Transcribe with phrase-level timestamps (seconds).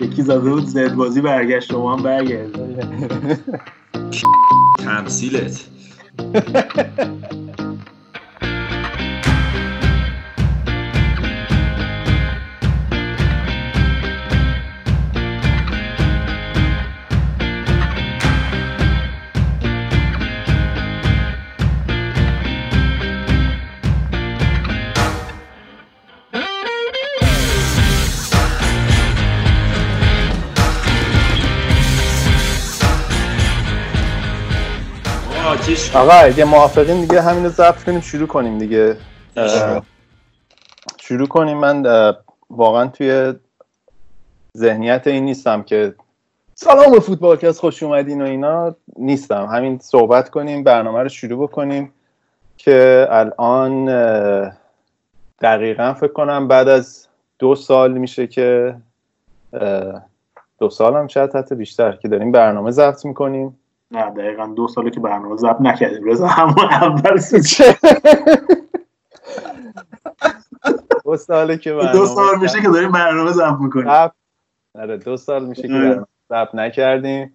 [0.00, 2.50] یکی زده بود زد بازی برگشت شما هم برگرد
[4.78, 5.64] تمثیلت.
[35.94, 38.96] آقا اگه موافقین دیگه همین رو ضبط کنیم شروع کنیم دیگه.
[40.96, 41.58] شروع کنیم.
[41.58, 41.86] من
[42.50, 43.34] واقعا توی
[44.56, 45.94] ذهنیت این نیستم که
[46.54, 49.46] سلام به فوتبال که از خوش اومدین و اینا نیستم.
[49.46, 51.92] همین صحبت کنیم برنامه رو شروع بکنیم
[52.56, 53.84] که الان
[55.40, 58.76] دقیقا فکر کنم بعد از دو سال میشه که
[60.58, 63.59] دو سال هم شاید حتی بیشتر که داریم برنامه ضبط می‌کنیم.
[63.90, 66.04] نه دقیقا دو ساله که برنامه ضبط نکردیم.
[66.04, 67.14] رضا همون اول
[71.04, 73.88] دو ساله که برنامه دو سال میشه که داریم برنامه ضبط می‌کنیم.
[74.74, 77.34] آره دو سال میشه که برنامه ضبط نکردیم.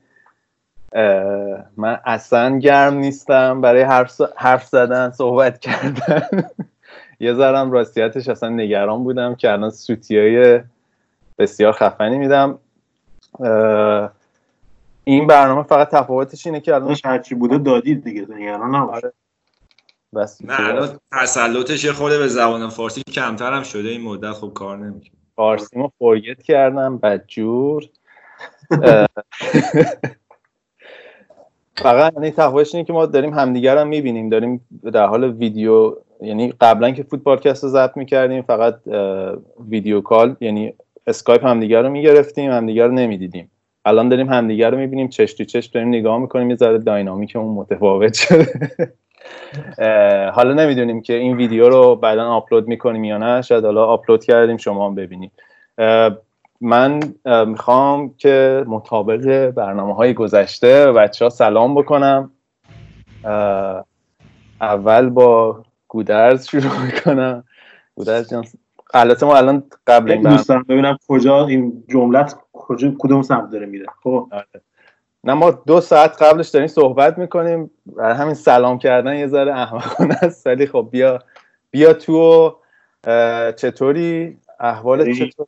[1.77, 3.61] من اصلا گرم نیستم.
[3.61, 6.27] برای حرف, حرف زدن صحبت کردن.
[7.19, 10.61] یه ذرم راستیتش اصلا نگران بودم که الان سوتی های
[11.37, 12.59] بسیار خفنی میدم.
[15.07, 19.13] این برنامه فقط تفاوتش اینه که الان هرچی بوده دادید دیگه نگران آره.
[20.15, 20.41] بس.
[20.45, 24.77] نه الان تسلطش یه خورده به زبان فارسی کمتر هم شده این مدت خب کار
[24.77, 25.11] نمی‌کنه.
[25.35, 27.83] فارسی ما فورگت کردم بدجور.
[31.77, 36.53] فقط یعنی تفاوتش اینه که ما داریم همدیگر هم می‌بینیم داریم در حال ویدیو یعنی
[36.61, 38.79] قبلا که فوتبالکست رو ضبط می‌کردیم فقط
[39.69, 40.73] ویدیو کال یعنی
[41.07, 43.51] اسکایپ همدیگر رو می‌گرفتیم همدیگر رو نمی‌دیدیم.
[43.85, 47.53] الان داریم همدیگر رو می‌بینیم چش تو چش داریم نگاه می‌کنیم یه ذره dynamic مون
[47.53, 48.47] متفاوت شده.
[50.31, 54.57] حالا نمی‌دونیم که این ویدیو رو بعدا آپلود می‌کنیم یا نه شاید حالا آپلود کردیم
[54.57, 55.31] شما هم ببینید.
[56.61, 56.99] من
[57.45, 62.31] می‌خوام که مطابق برنامه های گذشته بچه ها سلام بکنم.
[64.61, 67.43] اول با گودرز شروع می‌کنم.
[67.95, 68.45] گودرز جان
[68.93, 72.35] البته ما الان قبل این دوستان ببینم کجا این جملت
[72.67, 74.27] کجا کدوم سمت داره میره؟ خب.
[74.31, 74.61] آره.
[75.23, 77.71] نه ما دو ساعت قبلش داریم صحبت می‌کنیم.
[77.85, 80.47] برای همین سلام کردن یه ذره احمقانه است.
[80.47, 81.19] ولی خب بیا
[81.71, 82.55] بیا تو
[83.55, 85.47] چطوری؟ احوال چطور؟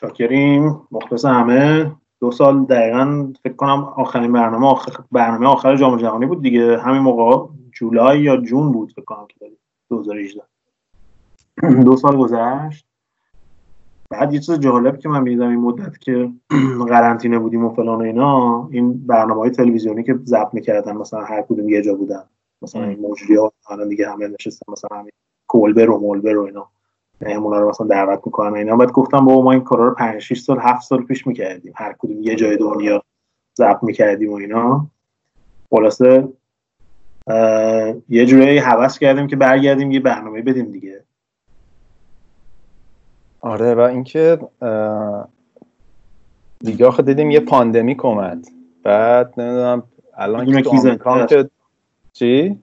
[0.00, 0.80] شاکریم.
[0.90, 1.92] مخلص همه.
[2.20, 6.78] دو سال دقیقا فکر کنم آخرین برنامه آخر برنامه آخر جام جهانی بود دیگه.
[6.78, 9.52] همین موقع جولای یا جون بود فکر کنم که
[9.88, 10.42] 2018
[11.84, 12.86] دو سال گذشت.
[14.12, 16.30] بعد یه چیز جالب که من می‌دیدم این مدت که
[16.88, 21.68] قرنطینه بودیم و فلان اینا این برنامه های تلویزیونی که ضبط می‌کردن مثلا هر کدوم
[21.68, 22.24] یه جا بودن.
[22.62, 25.12] مثلا این مجری ها الان دیگه همه نشستن مثلا همین
[25.46, 26.68] کولبر و مولبر و اینا.
[27.20, 28.76] مهمونا رو مثلا دعوت می‌کنن اینا.
[28.76, 31.72] بعد گفتم بابا ما این کارا رو 5 6 سال 7 سال پیش می‌کردیم.
[31.76, 33.02] هر کدوم یه جای دنیا
[33.58, 34.86] ضبط می‌کردیم و اینا.
[35.70, 36.28] خلاصه
[38.08, 41.04] یه جورایی حوض کردیم که برگردیم یه برنامه بدیم دیگه.
[43.42, 44.38] آره و اینکه
[46.60, 48.46] دیگه آخه دیدیم یه پاندمیک اومد.
[48.82, 49.82] بعد نمی‌دونم
[50.16, 50.62] الان
[51.26, 51.50] که
[52.12, 52.58] چی؟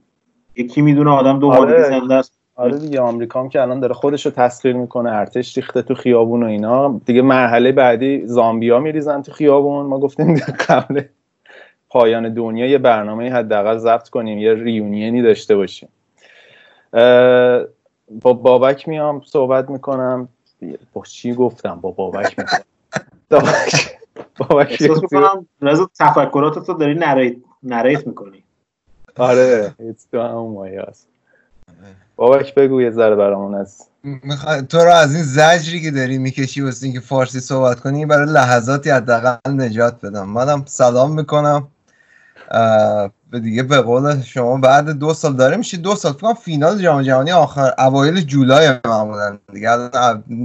[0.55, 1.83] یکی می‌دونه آدم دو آره.
[1.83, 2.33] زنده است.
[2.55, 6.43] آره دیگه آمریکا هم که الان داره خودش رو تسخیر می‌کنه ارتش ریخته تو خیابون
[6.43, 7.01] و اینا.
[7.05, 9.85] دیگه مرحله بعدی زامبیا میریزن تو خیابون.
[9.85, 10.35] ما گفتیم
[10.69, 11.01] قبل
[11.89, 15.89] پایان دنیا یه برنامه حداقل ضبط کنیم یه ریونینی داشته باشیم.
[18.21, 20.29] با بابک میام صحبت می‌کنم.
[20.93, 22.59] با چی گفتم با بابک می‌کنم
[23.29, 23.97] بابک
[24.37, 24.83] بابک
[25.99, 28.43] تفکرات تو داری نریت نریت می‌کنی.
[29.17, 29.75] آره
[30.11, 31.07] تو همون مایه هست
[32.15, 33.85] بابک بگو یه ذره برامون از
[34.69, 38.89] تو رو از این زجری که داری می‌کشی واسه اینکه فارسی صحبت کنی برای لحظاتی
[38.89, 40.29] حداقل نجات بدم.
[40.29, 41.67] منم سلام می‌کنم.
[43.31, 45.77] به دیگه به قول شما بعد دو سال داره میشه.
[45.77, 49.77] دو سال فکر فینال جام جهانی آخر اوایل جولای معمولا دیگه.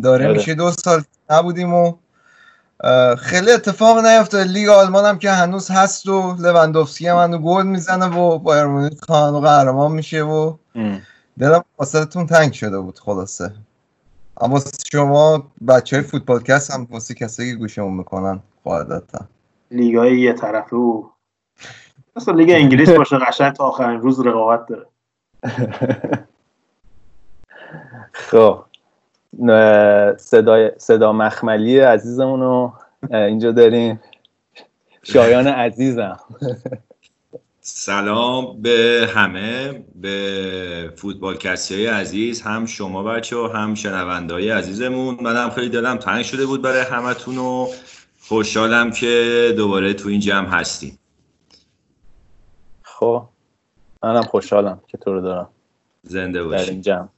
[0.02, 0.32] داره آره.
[0.32, 1.92] میشه دو سال نبودیم و
[3.18, 4.44] خیلی اتفاق نیفته.
[4.44, 8.92] لیگ آلمان هم که هنوز هست و لوندوفسکی هم هنوز گل می‌زنه و بایر مونیخ
[9.08, 10.56] خانو قهرمان میشه و
[11.38, 13.52] دلم واسهتون تنگ شده بود خلاصه.
[14.40, 14.60] اما
[14.92, 19.20] شما بچه های فوتبالکست هم واسه کسی که گوشمون می‌کنن قاعدتا.
[19.70, 21.02] لیگای یه طرفه و
[22.16, 24.87] مثلا لیگ انگلیس باشه قشنگ تا آخرین روز رقابت داره.
[28.12, 28.64] خب.
[30.16, 32.72] صدا, صدا مخملی عزیزمون رو
[33.11, 34.00] اینجا داریم.
[35.02, 36.19] شایان عزیزم.
[37.61, 44.50] سلام به همه به فوتبال کسی های عزیز هم شما بچه و هم شنونده های
[44.50, 45.19] عزیزمون.
[45.20, 47.67] منم خیلی دلم تنگ شده بود برای همتون و
[48.20, 50.99] خوشحالم که دوباره تو این جمع هستیم.
[52.99, 53.23] خب
[54.02, 55.49] منم خوشحالم که تو رو دارم.
[56.02, 56.64] زنده باشی.
[56.64, 57.08] در این جمع.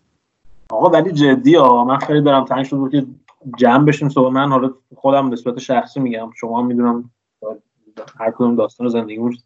[0.70, 3.06] آقا ولی جدی ها من خیلی دارم تنگ شده بود که
[3.56, 4.32] جمع بشیم صبح.
[4.32, 7.10] من حالا خودم به صورت شخصی میگم شما می‌دونم
[8.18, 9.36] هر کدوم داستان زندگیمون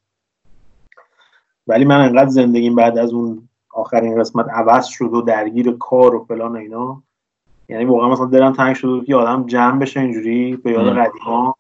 [1.67, 6.25] ولی من انقدر زندگیم بعد از اون آخرین قسمت عوض شد و درگیر کار و
[6.25, 7.03] فلان اینا
[7.69, 11.57] یعنی واقعا مثلا دلم تنگ شده که آدم جمع بشه اینجوری به یاد قدیما.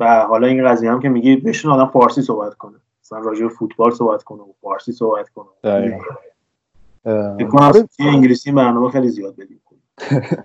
[0.00, 2.78] و حالا این قضیه هم که میگی بشین آدم فارسی صحبت کنه.
[3.06, 5.46] مثلا راجع به فوتبال صحبت کنه و فارسی صحبت کنه.
[5.62, 6.00] فکر
[7.98, 9.60] انگلیسی برنامه خیلی زیاد بدیم.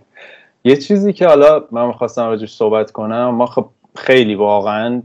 [0.64, 5.02] یه چیزی که حالا من می‌خواستم راجعش صحبت کنم ما خب خیلی واقعا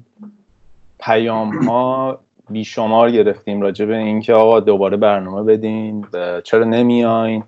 [1.00, 2.20] پیام ها
[2.50, 6.06] بیشمار گرفتیم راجع به اینکه آقا دوباره برنامه بدین
[6.44, 7.44] چرا نمیاین؟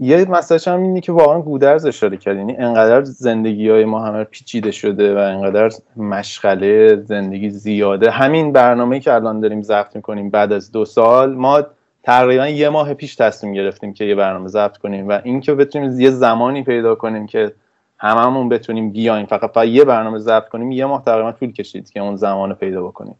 [0.00, 2.36] یه مسئله هم اینه که واقعا گودرز اشاره کرد.
[2.36, 8.10] یعنی انقدر زندگی های ما همه پیچیده شده و انقدر مشغله زندگی زیاده.
[8.10, 11.62] همین برنامه که الان داریم ضبط می‌کنیم بعد از دو سال ما
[12.02, 16.10] تقریبا یه ماه پیش تصمیم گرفتیم که یه برنامه ضبط کنیم و اینکه بتونیم یه
[16.10, 17.52] زمانی پیدا کنیم که
[17.98, 19.26] هممون بتونیم بیایم.
[19.26, 22.82] فقط فقط یه برنامه ضبط کنیم یه ماه تقریبا طول کشید که اون زمان پیدا
[22.82, 23.16] بکنیم.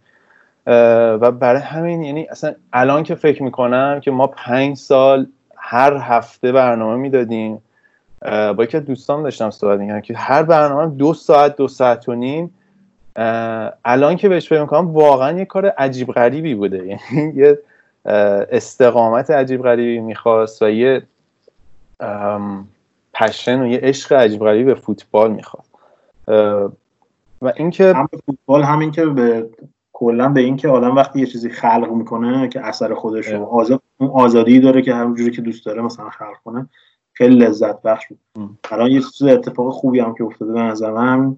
[0.67, 5.27] و برای همین یعنی اصلا الان که فکر می‌کنم که ما پنج سال
[5.67, 7.63] هر هفته برنامه می‌دادیم.
[8.23, 12.55] با یکی دوستان داشتم صحبت می‌کنم که هر برنامه دو ساعت دو ساعت و نیم.
[13.85, 16.87] الان که بهش فکر می‌کنم واقعا یه کار عجیب غریبی بوده.
[17.15, 17.59] یعنی یه
[18.53, 21.03] استقامت عجیب غریبی می‌خواست و یه
[23.15, 25.71] پشن و یه عشق عجیب غریبی به فوتبال می‌خواست.
[27.43, 29.47] و اینکه هم فوتبال همین که به
[29.97, 34.11] کلا به اینکه آدم وقتی یه چیزی خلق می‌کنه که اثر خودش رو آزاد اون
[34.11, 36.69] آزادی داره که همونجوری که دوست داره مثلا خلق کنه
[37.13, 38.19] خیلی لذت بخش بود.
[38.71, 41.37] الان یه چیز اتفاق خوبی هم که افتاده به نظر من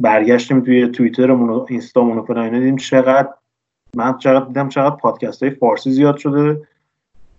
[0.00, 3.28] برگشتیم توی توییترمون و اینستامون و فلان دیدیم چقدر
[3.96, 6.68] من چقدر دیدم چقدر پادکست های فارسی زیاد شده.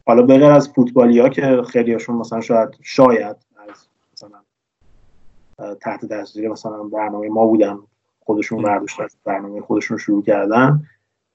[0.07, 3.35] حالا بغیر از فوتبالی ها که خیلی هاشون مثلا شاید شاید
[3.69, 7.79] از مثلا تحت تاثیر مثلا برنامه ما بودن.
[8.31, 10.83] خودشون برداشت از برنامه خودشون شروع کردن.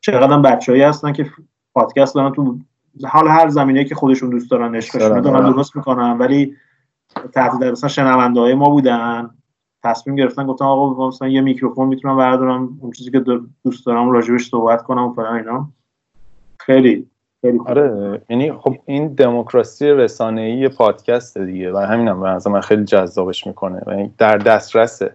[0.01, 1.31] چقدر بچههایی هستن که
[1.75, 2.59] پادکست دارن تو
[3.05, 6.19] حال هر زمینه که خودشون دوست دارن عشقشون دارن درست می‌کنن.
[6.19, 6.57] ولی
[7.33, 9.31] تحت در مثلا شنونده های ما بودن.
[9.85, 13.25] تصمیم گرفتن گفتن آقا مثلا یه میکروفون می‌تونم بردارم اون چیزی که
[13.65, 15.69] دوست دارم راجبش صحبت کنم و فلان اینا.
[16.61, 17.07] خیلی
[17.41, 23.47] خیلی آره یعنی خب این دموکراسی رسانه‌ای پادکست دیگه و همینم هم من خیلی جذابش
[23.47, 25.15] می‌کنه و در دسترسه.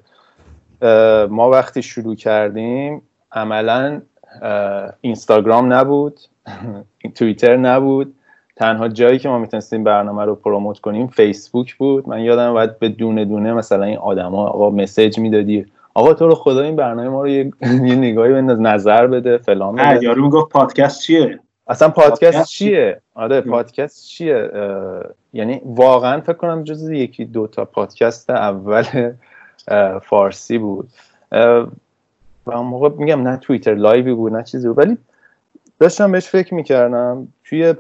[1.30, 3.02] ما وقتی شروع کردیم
[3.32, 4.02] عملا
[5.02, 6.20] اینستاگرام نبود
[7.16, 8.16] توییتر نبود.
[8.56, 12.10] تنها جایی که ما می‌تونستیم برنامه رو پروموت کنیم فیسبوک بود.
[12.10, 16.36] من یادم باید به دونه دونه مثلا این آدما آقا مسیج می‌دادی آقا تو رو
[16.36, 17.52] خدا این برنامه ما رو یه,
[17.90, 20.04] یه نگاهی بنداز نظر بده فلان بده.
[20.04, 24.50] یارو می‌گفت پادکست چیه؟ اصلا پادکست, چیه؟ آره پادکست چیه؟
[25.34, 28.84] یعنی واقعا فکر کنم جز یکی دو تا پادکست اول
[30.04, 30.90] فارسی بود.
[32.46, 34.78] و اون موقع میگم نه توییتر لایوی بود نه چیزی بود.
[34.78, 34.98] ولی
[35.80, 37.28] داشتم بهش فکر می‌کردم.
[37.44, 37.74] توی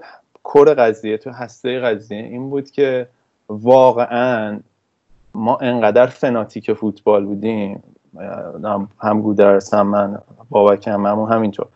[0.43, 3.07] کور قضیه تو هسته قضیه این بود که
[3.50, 4.59] واقعا
[5.33, 7.83] ما انقدر فناتیک فوتبال بودیم.
[9.00, 11.67] هم گودرس هم من بابک هم همون همینطور.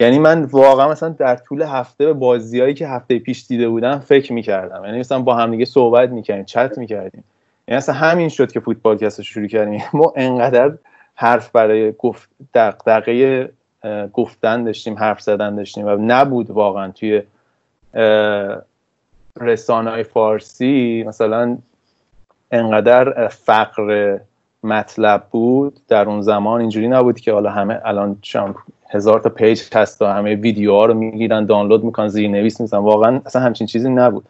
[0.00, 4.32] یعنی من واقعا مثلا در طول هفته به بازیایی که هفته پیش دیده بودم فکر
[4.32, 4.84] می‌کردم.
[4.84, 7.24] یعنی مثلا با همدیگه صحبت می‌کردیم چت می‌کردیم.
[7.68, 9.82] یعنی اصلا همین شد که فوتبال کسا شروع کردیم.
[9.92, 10.72] ما انقدر
[11.14, 13.50] حرف برای گفت دقیقه
[14.12, 17.22] گفتن داشتیم حرف زدن داشتیم و نبود واقعا توی
[19.40, 21.04] رسانه های فارسی.
[21.06, 21.58] مثلا
[22.52, 24.18] انقدر فقر
[24.62, 26.60] مطلب بود در اون زمان.
[26.60, 28.54] اینجوری نبود که حالا همه الان چون
[28.90, 33.20] هزار تا پیج هست و همه ویدیوها رو می‌گیرن دانلود می‌کنن زیر نویس میزن واقعا
[33.26, 34.24] اصلا همچین چیزی نبود.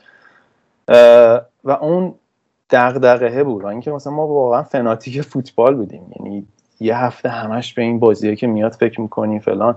[1.65, 2.15] و اون
[2.71, 6.13] دغدغه بود و اینکه مثلا ما واقعا فناتیک فوتبال بودیم.
[6.17, 6.47] یعنی
[6.81, 9.77] یه هفته همش به این بازیه که میاد فکر می‌کنیم فلان.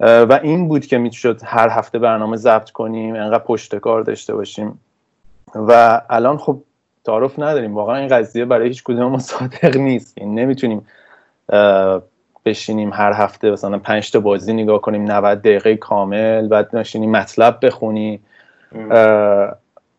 [0.00, 4.80] و این بود که می‌شد هر هفته برنامه ضبط کنیم انقدر پشت کار داشته باشیم.
[5.54, 6.62] و الان خب
[7.04, 7.74] تعارف نداریم.
[7.74, 10.18] واقعا این قضیه برای هیچ کدوم ما صادق نیست.
[10.18, 10.86] یعنی نمی‌تونیم
[12.44, 17.58] بشینیم هر هفته مثلا پنج تا بازی نگاه کنیم 90 دقیقه کامل بعد نشینیم مطلب
[17.62, 18.20] بخونی.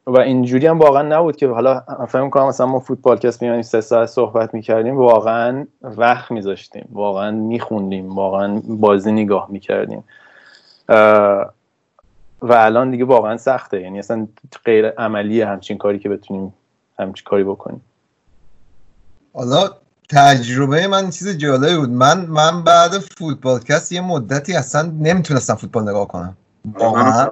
[0.10, 4.10] و اینجوری هم واقعا نبود که حالا فهم می‌کنم مثلا ما فوتبالکست میانیم سه ساعت
[4.10, 10.04] صحبت می‌کردیم واقعا وقت میذاشتیم واقعا میخوندیم واقعا بازی نگاه می‌کردیم.
[12.42, 13.82] و الان دیگه واقعا سخته.
[13.82, 14.28] یعنی اصلا
[14.66, 16.54] غیر عملی همچین کاری که بتونیم
[17.00, 17.82] همچین کاری بکنیم.
[19.34, 19.70] حالا
[20.10, 21.90] تجربه من چیز جالبی بود.
[21.90, 26.38] من من بعد فوتبالکست یه مدتی اصلا نمی‌تونستم فوتبال نگاه کنم.
[26.66, 27.30] واقعا.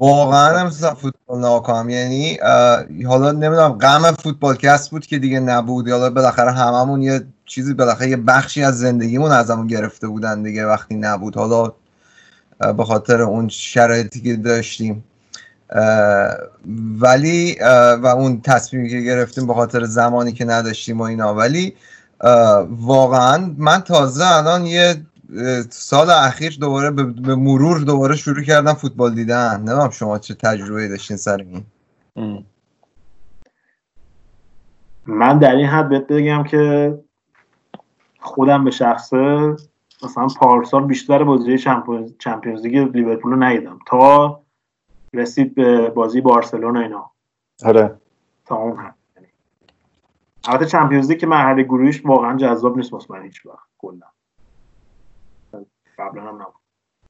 [0.00, 2.38] واقعا نمی‌تونستم فوتبال نگاه کنم یعنی
[3.06, 5.88] حالا نمی‌دونم غم فوتبالکست بود که دیگه نبود.
[5.88, 10.94] حالا بالاخره هممون یه چیزی بالاخره یه بخشی از زندگیمون ازمون گرفته بودن دیگه وقتی
[10.94, 11.36] نبود.
[11.36, 11.72] حالا
[12.76, 15.04] به خاطر اون شرایطی که داشتیم.
[17.00, 17.56] ولی
[18.02, 21.34] و اون تصمیمی که گرفتیم به خاطر زمانی که نداشتیم و اینا.
[21.34, 21.76] ولی
[22.70, 25.02] واقعا من تازه الان یه
[25.70, 29.56] سال اخیر دوباره به مرور دوباره شروع کردم فوتبال دیدن.
[29.56, 31.64] نمی‌دونم شما چه تجربه داشتین سر این.
[35.06, 36.98] من در این حد بهت بگم که
[38.20, 39.56] خودم به شخصه
[40.02, 41.58] مثلا پارسال بیشتر بازی
[42.18, 43.78] چمپیونز لیگ لیورپول رو ندیدم.
[43.86, 44.40] تا
[45.14, 47.10] رسید به بازی بارسلونا اینا.
[47.64, 47.96] آره.
[48.46, 48.94] تا اون هم
[50.48, 54.06] البته چمپیونز لیگ که مرحله گروهیش واقعا جذاب نیست واسه من هیچ وقت کلا.
[56.00, 56.54] قبلا هم نبود.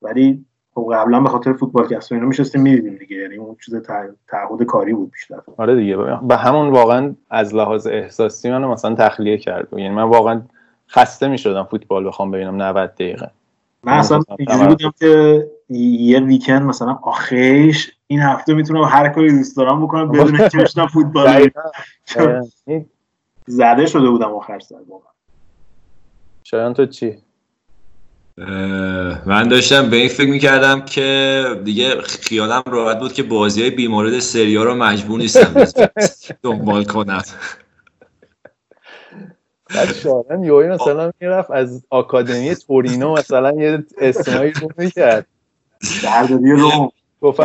[0.02, 0.44] ولی
[0.74, 3.16] خب قبلا به خاطر فوتبال که اصلا اینا میشستیم می‌دیدیم دیگه.
[3.16, 3.74] یعنی اون چیز
[4.28, 5.40] تعهد کاری بود بیشتر.
[5.56, 5.96] آره دیگه.
[6.22, 9.68] به همون واقعا از لحاظ احساسی منو مثلا تخلیه کرد.
[9.72, 10.42] یعنی من واقعا
[10.88, 13.30] خسته می‌شدم فوتبال بخوام ببینم 90 دقیقه.
[13.84, 19.56] من اصلا اینجوری بودم که یه ویکند مثلا آخیش این هفته می‌تونم هر کاری دوست
[19.56, 20.08] دارم بکنم.
[20.08, 21.50] بدون اینکه بشنم فوتبال
[23.46, 25.10] زده شده بودم آخر سر واقعا.
[26.44, 27.18] شایان تو چی؟
[29.26, 34.18] من داشتم به این فکر می‌کردم که دیگه خیالم راحت بود که بازی های بیمورد
[34.18, 35.64] سریا رو مجبور نیستم
[36.42, 37.22] دنبال کنم.
[39.74, 45.26] بعد شایان یوی مثلا می‌رفت از آکادمی تورینو مثلا یه اسمایی رو می‌کرد.
[45.82, 46.90] شهرداری روم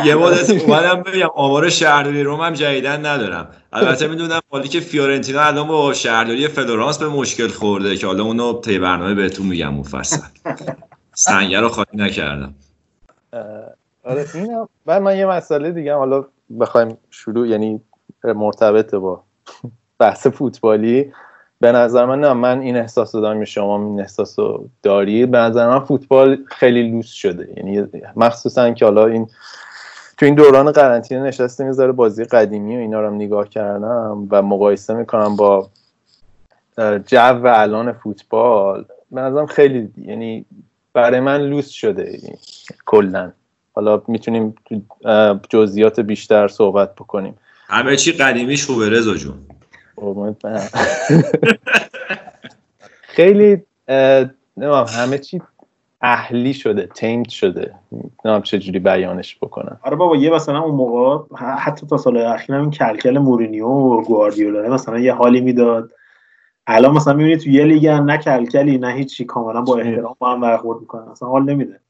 [0.04, 3.48] یه مدت اومدم بگم آمار شهرداری روم هم جدیدن ندارم.
[3.72, 8.60] البته می‌دونم حالی که فیورنتینا الان با شهرداری فلورانس به مشکل خورده که حالا اونو
[8.60, 10.22] طی برنامه بهتون میگم مفصل.
[11.14, 12.54] سنگر رو خالی نکردم.
[14.04, 16.24] آره این بعد من یه مسئله دیگه حالا
[16.60, 17.80] بخوایم شروع یعنی
[18.24, 19.22] مرتبط با
[19.98, 21.12] بحث فوتبالی.
[21.60, 25.30] به نظر من نه من این احساس رو دارم شما این احساس رو دارید.
[25.30, 27.54] به نظر من فوتبال خیلی لوس شده.
[27.56, 29.28] یعنی مخصوصا که حالا این
[30.16, 34.94] تو این دوران قرنطینه نشسته می‌ذاره بازی قدیمی و اینا رو نگاه کردم و مقایسه
[34.94, 35.70] می‌کنم با
[37.06, 40.44] جو الان فوتبال به نظرم خیلی یعنی
[40.92, 42.38] برای من لوس شده یعنی
[42.86, 43.32] کلا.
[43.72, 44.54] حالا می‌تونیم
[45.48, 47.38] جزئیات بیشتر صحبت بکنیم.
[47.68, 49.34] همه چی قدیمیش خوبه رضا جون
[53.16, 53.62] خیلی
[54.56, 55.42] نمیم همه چی
[56.06, 57.74] اهلی شده تیمت شده.
[58.24, 62.70] نمیم چجوری بیانش بکنم آره بابا یه مثلا اون موقع حتی تا سال اخیر این
[62.70, 65.92] کلکل مورینیو و گواردیولا مثلا یه حالی می‌داد.
[66.66, 70.40] الان مثلا می‌بینی تو یه لیگ نه کلکلی نه هیچی کاملا با احترام با هم
[70.40, 71.08] برخورد می‌کنن.
[71.08, 71.80] اصلا حال نمیده.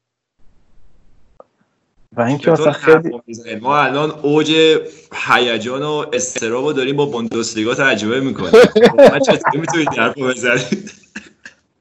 [2.17, 3.21] و اینکه مثلا خیلی
[3.61, 4.51] ما الان اوج
[5.13, 8.51] هیجان و استرابو داریم با بوندسلیگا تجربه می‌کنیم.
[9.11, 11.06] من چطوری می‌تونید حرفو بزنید؟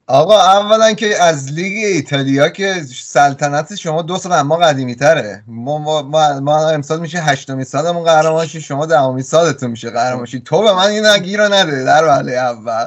[0.08, 5.42] آقا اولا که از لیگ ایتالیا که سلطنت شما دو سال اما قدیمی تره.
[5.46, 10.40] ما, ما, ما, ما امسال میشه هشتمی سالمون قهرمانشی شما دهمی سالتون میشه قهرمانشی.
[10.40, 12.86] تو به من این نگیر رو نده در وله اول.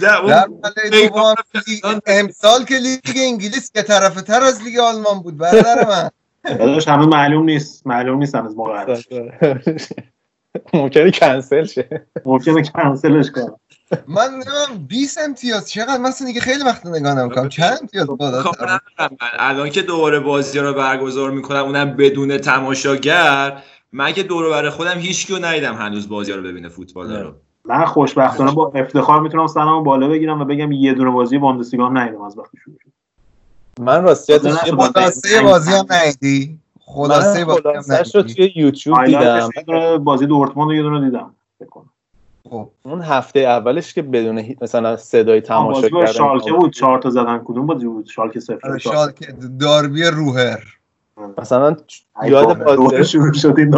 [0.00, 0.20] در
[0.92, 1.34] دوم
[2.06, 6.10] امسال که لیگ انگلیس که طرف تر از لیگ آلمان بود برادر من.
[6.58, 7.86] داداش همه معلوم نیست.
[7.86, 9.00] معلوم نیست از موقع
[10.74, 12.06] ممکنه کنسل شه.
[12.24, 13.56] ممکنه کنسلش کنم
[14.08, 17.48] من نمیم 20 امتیاز چقدر؟ مثلا دیگه خیلی وقت نگاه نمی‌کنم.
[17.48, 18.44] چند امتیاز بالا
[19.38, 23.62] الان که دوباره بازی رو برگزار می‌کنم اونم بدون تماشاگر
[23.92, 27.32] من که دور بر خودم هیچ کیو ندیدم هنوز بازی رو ببینه فوتبال رو.
[27.64, 31.98] من خوشبختانه با افتخار می‌تونم سلامو بالا بگیرم و بگم یه دونه بازی باندسلیگا هم
[31.98, 32.90] ندیدم از وقتی شروع شد.
[33.82, 39.48] من راستیتش خلاصه بازی هم ندیدی؟ خلاصه بازی هم توی یوتیوب دیدم.
[39.98, 41.34] بازی دورتموند رو یه دونه دیدم
[42.50, 42.70] خب.
[42.82, 46.72] اون هفته اولش که بدون مثلا صدای تماشا کردن شالکه بود.
[46.72, 50.64] چهار تا زدن کدوم بازی بود؟ شالکه صفر شالکه داربی روهر.
[51.38, 51.76] مثلا
[52.26, 53.74] یاد بازی شروع شد این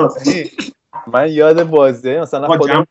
[1.06, 2.86] من یاد بازی مثلا خودم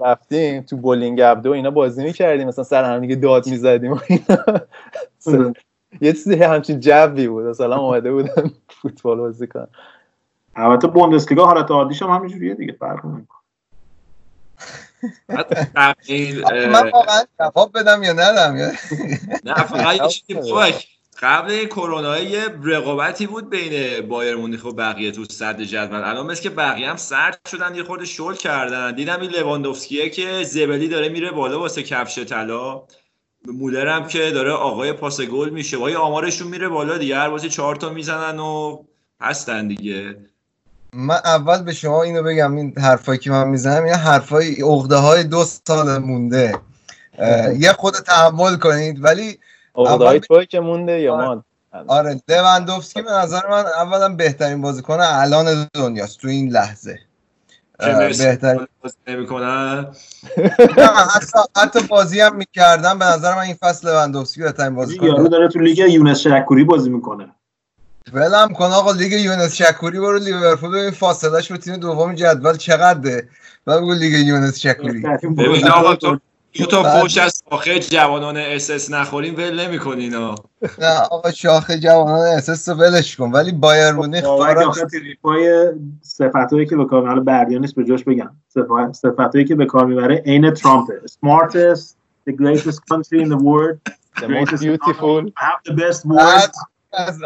[0.00, 2.48] رفتیم تو بولینگ ابدو اینا بازی می‌کردیم.
[2.48, 5.52] مثلا سر هم دیگه داد می‌زدیم و اینا.
[6.00, 7.44] یه چیزی همچین جوی بود.
[7.44, 8.50] مثلا اومده بودن
[8.82, 9.66] فوتبال بازی کنن
[10.56, 13.41] البته بوندسلیگا حالت عادیش هم همینجوریه دیگه فرق نمی‌کنه.
[15.28, 18.54] من واقعا جواب بدم یا ندم؟
[19.44, 20.74] نه فقط یه چیزی
[21.22, 26.04] قبل کرونا یه رقابتی بود بین بایر مونیخ و بقیه تو صد جدول.
[26.04, 28.94] الان مثل که بقیه هم سرد شدن یه خورده شل کردن.
[28.94, 32.82] دیدم این لواندوفسکیه که زبلی داره میره بالا واسه کفش طلا.
[33.46, 35.76] مولر هم که داره آقای پاس گل میشه.
[35.76, 37.16] وای آمارشون میره بالا دیگه.
[37.16, 38.84] هر بازی چهار تا می‌زنن و
[39.20, 40.16] هستن دیگه.
[40.94, 45.24] من اول به شما اینو بگم این حرفایی که من می‌زنم این حرفای عقده های
[45.24, 46.58] دو سال مونده.
[47.58, 49.38] یه خود تحمل کنید ولی
[49.76, 51.44] عقده های توی که مونده یا ما
[51.86, 56.98] آره لوندوفسکی به نظر من اولا بهترین بازیکن الان دنیاست تو این لحظه.
[57.78, 58.66] بهترین
[59.06, 59.86] نمی‌کنن
[61.14, 62.98] حتی حتی بازی هم می‌کردم.
[62.98, 66.90] به نظر من این فصل لوندوفسکی بهترین بازیکن یارو داره تو لیگ یونس شکوری بازی
[66.90, 67.28] می‌کنه.
[68.12, 73.28] ولم کن آقا لیگ یونس شکوری برو لیورپول ببین فاصلهش به تیم دوم جدول چقدره؟
[73.66, 75.02] و بگو لیگ یونس شکوری.
[75.38, 76.18] ببین آقا تو
[76.54, 80.14] دو تا فوش از شاخه جوانان اسس نخوریم ول نمی‌کنین
[80.78, 83.30] نه آقا شاخه جوانان اسس رو ولش کن.
[83.30, 84.24] ولی بایر مونیخ
[85.22, 88.30] پای صفاتایی که به کار حالا بردیانش به جاش بگم.
[88.92, 90.88] صفاتایی که به کار می‌بره عین ترامپ.
[91.06, 91.94] Smartest
[92.28, 93.78] the greatest country in the world.
[94.16, 95.20] The most beautiful.
[95.36, 96.58] Have the best words
[96.92, 97.22] از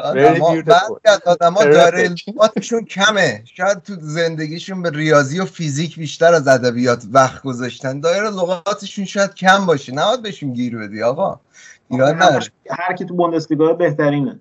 [1.27, 1.65] آدم ها.
[1.65, 3.43] داره لغاتشون کمه.
[3.45, 8.01] شاید تو زندگیشون به ریاضی و فیزیک بیشتر از ادبیات وقت گذاشتن.
[8.01, 9.93] دایره لغاتشون شاید کم باشه.
[9.93, 11.41] نباید بهشون گیر بدی آقا.
[12.71, 14.41] هر کی تو بوندسلیگا بهترینه.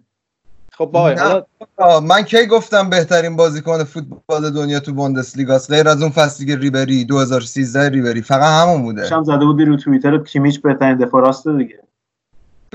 [0.72, 6.46] خب با من کی گفتم بهترین بازیکن فوتبال دنیا تو بوندسلیگاست؟ غیر از اون فصلی
[6.46, 8.22] که ریبری 2013 ریبری.
[8.22, 9.08] فقط همون بوده.
[9.08, 11.80] شام زده بودی رو توییتر کیمیچ بهترین دفاع راست دیگه.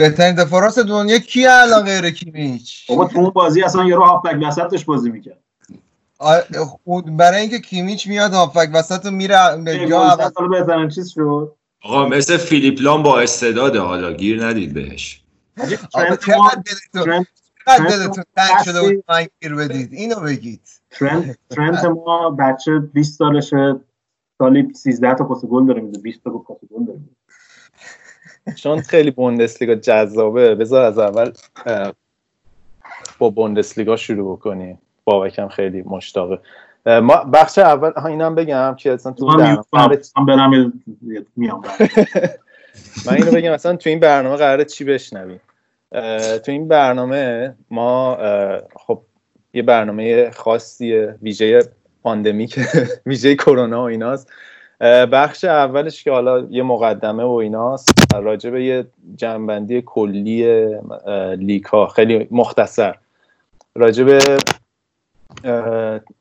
[0.01, 4.39] بهترین دفاع راست دنیا کی الان غیر کیمیچ؟ بابا تو اون بازی اصلا یارو هافبک
[4.43, 5.39] وسطش بازی می‌کرد.
[7.19, 9.37] برای اینکه کیمیچ میاد هافبک وسط رو میره
[9.89, 15.23] یا عوض بهترین چیز شد؟ آقا مثل فیلیپ لام با استعداده حالا گیر ندید بهش.
[15.89, 16.17] چقدر
[17.67, 20.69] دلتون تنگ شده بود من گیر بدید؟ اینو بگید.
[21.51, 23.81] ترنت ما بچه 20 سالشه
[24.39, 27.01] سالی 13 تا پاس گل داره میده 20 تا پاس گل داره
[28.57, 30.55] چون خیلی بوندسلیگا جذابه.
[30.55, 31.33] بذار از اول
[33.19, 34.79] با بوندسلیگا شروع بکنیم.
[35.05, 36.39] بابکم خیلی مشتاقه.
[36.87, 39.27] ما بخش اول ها اینم بگم که اصلا تو
[40.27, 40.73] برنامه
[41.37, 41.63] میام
[43.07, 45.41] من اینو بگم اصلا تو این برنامه قراره چی بشنویم.
[46.45, 48.19] تو این برنامه ما
[48.77, 49.03] خب
[49.55, 51.63] یه برنامه خاصیه ویژه
[52.03, 52.59] pandemic
[53.07, 54.31] ویژه کرونا و ایناست.
[54.81, 58.15] بخش اولش که حالا یه مقدمه و ایناست.
[58.15, 60.69] راجع به یه جمع‌بندی کلی
[61.37, 62.95] لیگ ها خیلی مختصر.
[63.75, 64.19] راجع به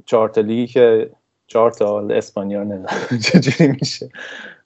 [0.05, 1.09] چهار لیگی که
[1.47, 2.85] چهار تا اسپانیا
[3.25, 4.09] چجوری میشه.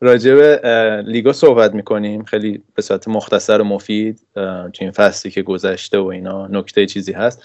[0.01, 0.61] راجع به
[1.05, 2.23] لیگا صحبت می‌کنیم.
[2.23, 7.11] خیلی به صورت مختصر و مفید تو این فصلی که گذشته و اینا نکته چیزی
[7.11, 7.43] هست.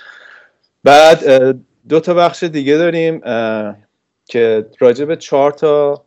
[0.85, 1.25] بعد
[1.89, 3.21] دو تا بخش دیگه داریم
[4.25, 6.05] که راجع به چهار تا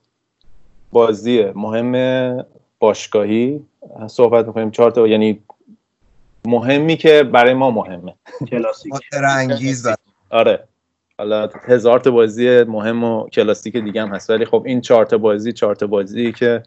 [0.91, 2.45] بازی مهم
[2.79, 3.65] باشگاهی
[4.07, 4.71] صحبت می‌کنیم.
[4.71, 5.43] چهار تا یعنی
[6.45, 8.13] مهمی که برای ما مهمه.
[8.47, 8.93] کلاسیک.
[9.23, 9.87] انگیز
[10.29, 10.67] آره.
[11.17, 14.29] حالا هزار تا بازی مهم و کلاسیک دیگه هم هست.
[14.29, 16.63] ولی خب این چهار تا بازی چهار تا بازی که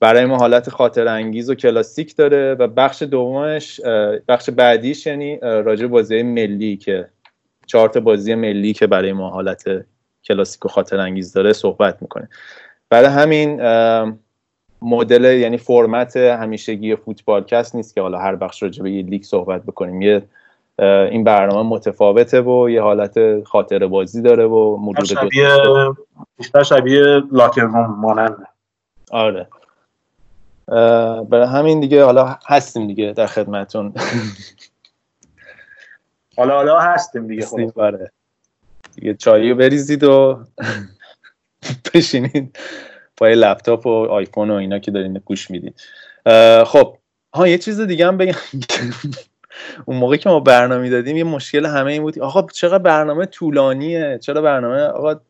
[0.00, 3.80] برای ما حالت خاطر انگیز و کلاسیک داره و بخش دومش
[4.28, 7.08] بخش بعدیش یعنی راجع بازی ملی که
[7.66, 9.64] چهار تا بازی ملی که برای ما حالت
[10.24, 12.28] کلاسیک و خاطر انگیز داره صحبت می‌کنه
[12.90, 13.62] برای همین
[14.82, 19.62] مدل یعنی فرمت همیشگی فوتبالکست نیست که حالا هر بخش راجع به یه لیگ صحبت
[19.62, 20.02] بکنیم.
[20.02, 20.22] یه
[21.10, 25.48] این برنامه متفاوته و یه حالت خاطر بازی داره و مرور شبیه
[26.36, 28.46] بیشتر شبیه لاکر روم ماننده.
[29.10, 29.48] آره.
[31.30, 33.92] برای همین دیگه حالا هستیم دیگه در خدمتون.
[36.36, 37.80] حالا حالا هستیم دیگه خب.
[37.80, 38.12] آره.
[38.94, 40.44] دیگه چایی بریزید و
[41.94, 42.58] بشینید
[43.16, 45.72] پای لپتاپ و آیفون و اینا که دارین گوش میدین.
[46.64, 46.96] خب
[47.34, 48.34] ها یه چیز دیگه هم بگم.
[49.86, 52.18] اون موقع که ما برنامه دادیم یه مشکل همه این بود.
[52.18, 55.20] آقا چقدر برنامه طولانیه؟ چرا برنامه؟ آقا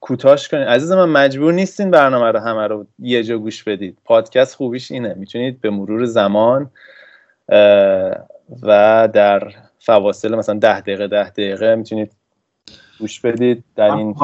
[0.00, 0.68] کوتاش کنید.
[0.68, 3.98] عزیز من مجبور نیستین برنامه رو همه رو یه جا گوش بدید.
[4.04, 5.14] پادکست خوبیش اینه.
[5.14, 6.70] می‌تونید به مرور زمان
[8.62, 12.12] و در فواصل مثلا ده دقیقه ده دقیقه می‌تونید
[12.98, 13.64] گوش بدید.
[13.76, 14.14] در این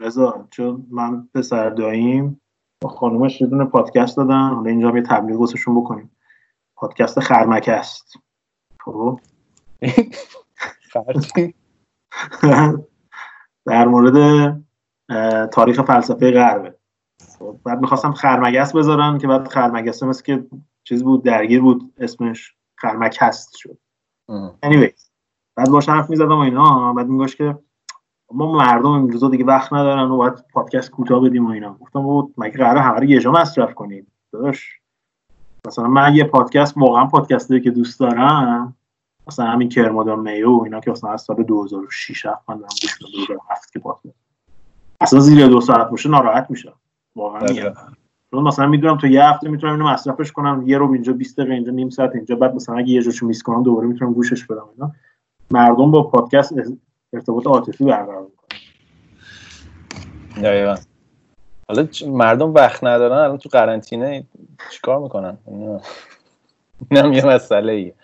[0.00, 2.40] رضا چون من پسر داییم
[2.82, 4.48] با خانومش یه دونه پادکست دادن.
[4.48, 6.10] حالا اینجا یه تبلیغ واسشون بکنیم.
[6.76, 8.18] پادکست خرمکه است.
[8.80, 9.20] خب؟
[13.66, 14.60] در مورد
[15.52, 16.78] تاریخ فلسفه غربه
[17.38, 20.46] خب، بعد می‌خواستم خرمگس بذارن که بعد خرمگس مثل که
[20.84, 23.78] چیز بود درگیر بود اسمش خرمکست شد.
[24.66, 24.92] anyway
[25.56, 26.92] بعد باش حرف می‌زدم و اینا.
[26.92, 27.58] بعد میگوش که
[28.32, 31.76] ما مردم این روزا دیگه وقت ندارن و باید پادکست کوتاه بدیم و اینا.
[31.80, 34.80] گفتم بود مگه قراره همه رو یه جا مصرف کنیم؟ داداش
[35.66, 38.76] مثلا من یه پادکست واقعا پادکستی که دوست دارم
[39.26, 43.40] مثلا همین کرمادون میو و اینا که مثلا از سال 2006 من دارم گوش میدم
[43.72, 44.14] که پادکست.
[45.00, 46.72] اصلا زیر دو ساعت باشه ناراحت میشه
[47.16, 47.46] واقعا
[48.30, 51.54] چون مثلا می‌دونم تو یه هفته می‌تونم اینو مصرفش کنم یه رو اینجا 20 دقیقه
[51.54, 54.64] اینجا نیم ساعت اینجا بعد مثلا اگه یه جاشو میس کنم دوباره می‌تونم گوشش بدم
[54.74, 54.92] اینا.
[55.50, 56.52] مردم با پادکست
[57.12, 58.58] ارتباط عاطفی برقرار می‌کنن
[60.42, 60.74] دقیقاً.
[61.68, 64.24] حالا مردم وقت ندارن الان تو قرنطینه
[64.70, 65.38] چیکار می‌کنن؟
[66.90, 67.94] اینم یه مسئله ایه.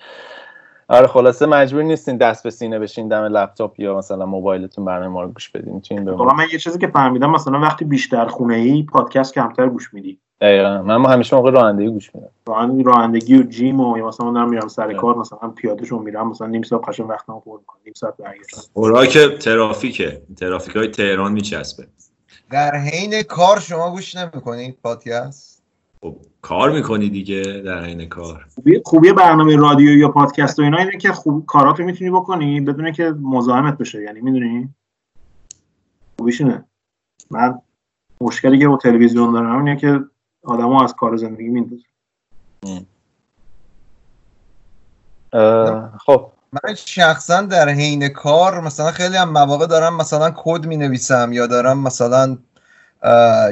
[0.88, 5.22] آره خلاصه مجبور نیستین دست به سینه بشین دم لپتاپ یا مثلا موبایلتون برنامه ما
[5.22, 5.74] رو گوش بدین.
[5.74, 9.94] می‌تونین به من یه چیزی که فهمیدم مثلا وقتی بیشتر خونه ای پادکست کمتر گوش
[9.94, 10.18] میدی.
[10.40, 10.82] دقیقا.
[10.82, 12.82] من همیشه موقع رانندگی گوش میدم.
[12.82, 16.62] رانندگی و جیم و مثلا من میرم سر کار مثلا پیاده شون میرم مثلا نیم
[16.62, 19.06] ساعت قشنگ وقتم پر می‌کنم نیم ساعت برگشتم.
[19.06, 20.22] که ترافیکه.
[20.36, 21.86] ترافیک های تهران میچسبه.
[22.50, 25.62] در حین کار شما گوش نمی‌کنید پادکست؟
[26.02, 28.46] خب کار می‌کنی دیگه در حین کار.
[28.54, 32.92] خوبی, خوبی برنامه رادیو یا پادکست و اینا اینه که خوب کاراتو می‌تونی بکنی بدون
[32.92, 34.74] که مزاحمت بشه یعنی می‌دونی؟
[36.18, 36.64] خوبیش اینه.
[37.30, 37.58] من
[38.20, 40.00] مشکلی که با تلویزیون دارم اینه که
[40.46, 41.82] آدمو از کار زندگی میندازه
[46.06, 46.26] خب.
[46.52, 51.46] من شخصا در حین کار مثلا خیلی هم مواقع دارم مثلا کد می نویسم یا
[51.46, 52.38] دارم مثلا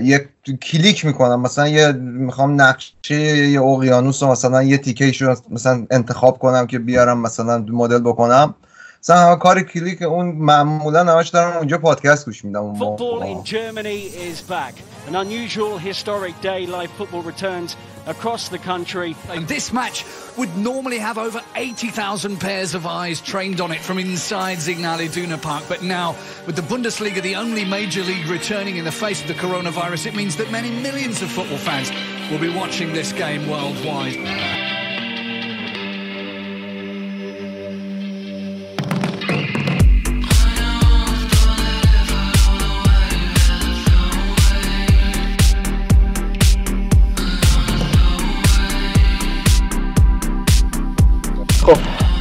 [0.02, 0.28] یک
[0.62, 1.40] کلیک می‌کنم.
[1.40, 3.14] مثلا یه می‌خوام نقشه
[3.48, 8.54] یه اقیانوس رو مثلا یه تیکه رو مثلا انتخاب کنم که بیارم مثلا مدل بکنم.
[9.03, 13.99] مثلا همه کار کلیک اون معمولا همش دارم اونجا پادکست گوش میدم Football in Germany
[14.29, 14.73] is back.
[15.07, 17.75] An unusual historic day live football returns
[18.05, 19.15] across the country.
[19.29, 20.03] And this match
[20.37, 25.37] would normally have over 80,000 pairs of eyes trained on it from inside Signal Iduna
[25.37, 25.63] Park.
[25.69, 29.39] But now, with the Bundesliga the only major league returning in the face of the
[29.45, 31.89] coronavirus, it means that many millions of football fans
[32.29, 34.82] will be watching this game worldwide.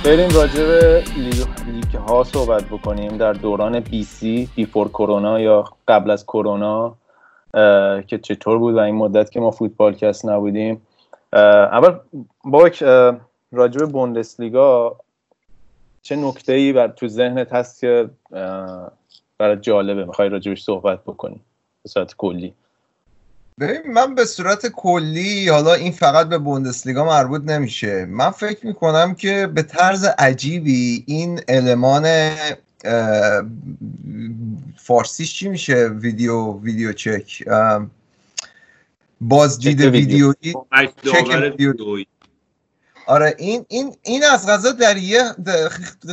[0.05, 1.03] بریم راجع به
[1.67, 6.95] لیگ ها صحبت بکنیم در دوران بی سی بیفور کرونا یا قبل از کرونا
[8.07, 10.81] که چطور بود و این مدت که ما فوتبال کس نبودیم.
[11.33, 11.95] اول
[12.45, 12.69] با
[13.51, 14.97] راجع به بوندسلیگا
[16.01, 18.09] چه نکته ای بر تو ذهنت هست که
[19.37, 21.41] برای جالبه؟ می‌خوای راجبش صحبت بکنی
[21.83, 22.53] به صورت کلی.
[23.59, 28.05] ببین من به صورت کلی حالا این فقط به بوندسلیگا مربوط نمیشه.
[28.05, 32.35] من فکر می‌کنم که به طرز عجیبی این المان
[34.77, 37.43] فارسیش چی میشه؟ ویدیو ویدیو چک.
[39.21, 40.53] بازدید ویدیویی
[41.57, 41.73] ویدیو.
[43.05, 45.23] آره این این این از غذا در یه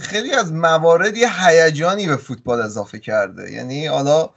[0.02, 3.52] خیلی از موارد یه هیجانی به فوتبال اضافه کرده.
[3.52, 4.30] یعنی حالا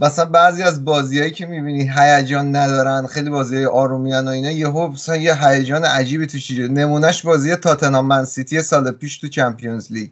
[0.00, 5.16] مثلا بعضی از بازیهایی که می‌بینی هیجان ندارن خیلی بازی آرومیان و اینا یهو مثلا
[5.16, 10.10] یه هیجان عجیبی توش نمونهش بازی تاتنهام من سیتی سال پیش تو چمپیونز لیگ.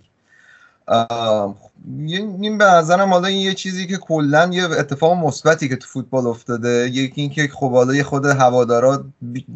[2.07, 6.27] این به نظرم حالا این یه چیزی که کلا یه اتفاق مثبتی که تو فوتبال
[6.27, 9.05] افتاده یکی اینکه خب حالا خود هوادارا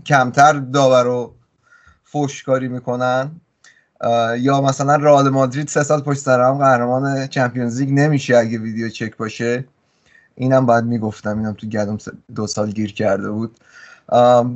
[0.06, 1.34] کمتر داور رو
[2.04, 3.30] فوشکاری می‌کنن.
[4.38, 8.88] یا مثلا رئال مادرید سه سال پشت سر هم قهرمان چمپیونز لیگ نمیشه اگه ویدیو
[8.88, 9.64] چک باشه.
[10.34, 11.98] اینم باید می‌گفتم اینم تو گدم
[12.34, 13.58] دو سال گیر کرده بود.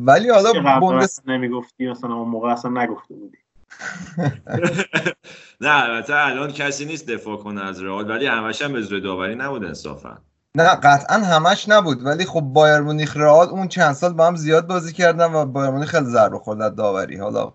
[0.04, 3.38] ولی حالا بوندس نمی‌گفتی؟ مثلا اون موقع اصلا نگفته بودی.
[5.60, 9.64] نه البته الان کسی نیست دفاع کنه از رئال ولی همش هم به داوری نبود
[9.64, 10.18] انصافا.
[10.54, 14.66] نه قطعا همش نبود ولی خب بایر مونیخ رئال اون چند سال با هم زیاد
[14.66, 17.16] بازی کردن و بایر مونیخ خیلی ضربه خورد داوری.
[17.16, 17.52] حالا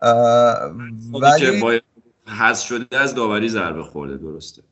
[0.00, 1.80] خب ولی
[2.26, 4.62] حذف شده از داوری ضربه خورده درسته.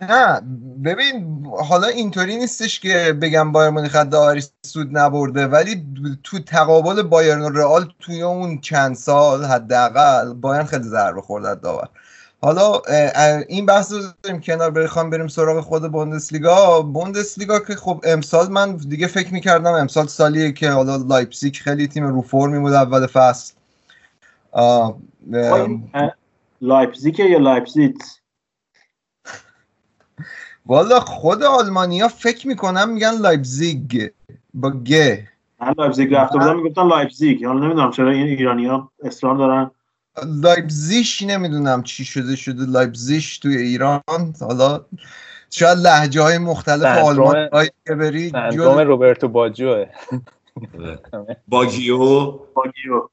[0.00, 0.40] نه
[0.84, 5.84] ببین حالا اینطوری نیستش که بگم بایر مونیخ داوری سود نبرده ولی
[6.24, 11.88] تو تقابل بایرن و رئال توی اون چند سال حداقل بایرن خیلی ضربه خورده داور.
[12.42, 12.80] حالا
[13.48, 16.82] این بحث رو داریم کنار بخوام بریم سراغ خود بوندسلیگا.
[16.82, 22.04] بوندسلیگا که خب امسال من دیگه فکر می‌کردم امسال سالیه که حالا لایپزیگ خیلی تیم
[22.04, 23.54] رو فرمی بود اول فصل.
[26.60, 27.96] لایپزیگ یا لایپزیگ؟
[30.70, 34.08] والا خود آلمانیا فکر می‌کنم میگن لایپزیگ
[34.54, 35.18] با گ.
[35.60, 37.44] من لایپزیگ رفته بودم می‌گفتن لایپزیگ.
[37.44, 39.70] حالا نمی‌دونم چرا این ایرانی ها اصرار دارن.
[40.42, 44.02] لایپزیش نمی‌دونم چی شده شده لایپزیش توی ایران.
[44.40, 44.84] حالا
[45.50, 49.86] شاید لحجه های مختلف سندروم- آلمان هایی که بری سندروم جز- روبرتو باجوه.
[51.48, 51.98] باگیو
[52.54, 53.08] باگیو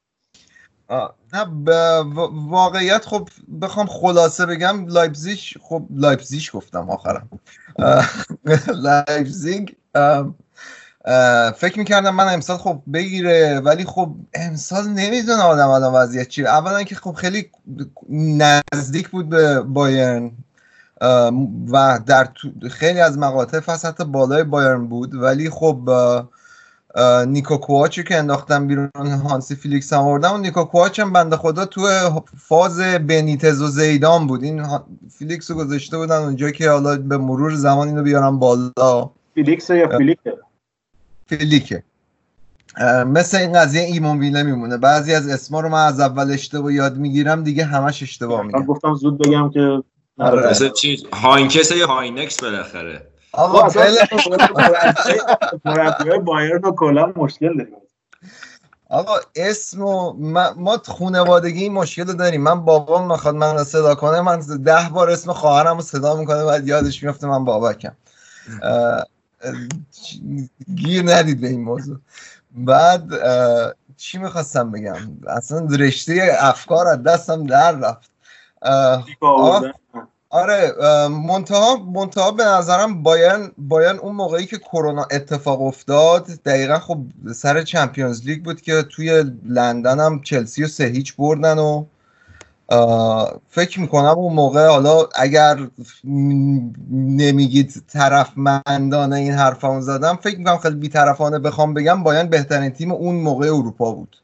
[1.32, 3.28] نه و- واقعیت خب
[3.62, 7.28] بخوام خلاصه بگم لایپزیش خب لایپزیش گفتم آخرم.
[9.08, 9.68] لایپزیگ
[11.56, 16.48] فکر می‌کردم من امسال خب بگیره ولی خب امسال نمی‌دونه آدم الان وضعیت چیه.
[16.48, 17.50] اولا که خب خیلی
[18.08, 20.30] نزدیک بود به بایرن.
[21.72, 22.28] و در
[22.70, 25.90] خیلی از مقاطع فصل حتی بالای بایرن بود ولی خب
[27.26, 30.34] نیکو کواچی که انداختم بیرون هانسی فیلیکس هم آوردم.
[30.34, 31.88] و نیکو کواچ هم بنده خدا تو
[32.48, 34.42] فاز بنیتز و زیدان بود.
[34.42, 34.66] این
[35.18, 39.10] فیلیکس رو گذاشته بودن اونجا که حالا به مرور زمان اینو بیارم بالا.
[39.34, 40.38] فیلیکس یا فیلیکه؟
[41.26, 41.82] فیلیکه.
[43.06, 44.76] مثل این قضیه ایمون ویله میمونه.
[44.76, 48.64] بعضی از اسما رو من از اول اشتباه یاد می‌گیرم دیگه همش اشتباه میگم.
[48.64, 49.82] گفتم زود بگم که
[50.18, 50.50] آره.
[50.50, 53.06] مثل چیز هاینکس یا هاینکس بالاخره.
[53.32, 55.20] آقا اصلا خیلی
[55.64, 57.76] مربی های بایرن و کلا مشکل داریم.
[58.90, 60.12] آقا اسم و
[60.56, 62.42] ما, خونوادگی این مشکل رو داریم.
[62.42, 66.44] من بابام می‌خواد من رو صدا کنه من ده بار اسم خواهرم رو صدا می‌کنه
[66.44, 67.92] بعد یادش میفته من بابکم.
[70.74, 71.96] گیر ندید به این موضوع.
[72.50, 73.02] بعد
[73.96, 78.10] چی می‌خواستم بگم؟ اصلا رشته افکار از دستم در رفت.
[80.30, 80.72] آره
[81.08, 86.98] منتها منتها به نظرم بایرن بایرن اون موقعی که کرونا اتفاق افتاد دقیقا خب
[87.34, 91.84] سر چمپیونز لیگ بود که توی لندن هم چلسی و سه هیچ بردن و
[93.48, 95.68] فکر می‌کنم اون موقع حالا اگر
[96.90, 103.14] نمیگید طرفمندانه این حرفمو زدم فکر می‌کنم خیلی بیطرفانه بخوام بگم بایرن بهترین تیم اون
[103.14, 104.16] موقع اروپا بود.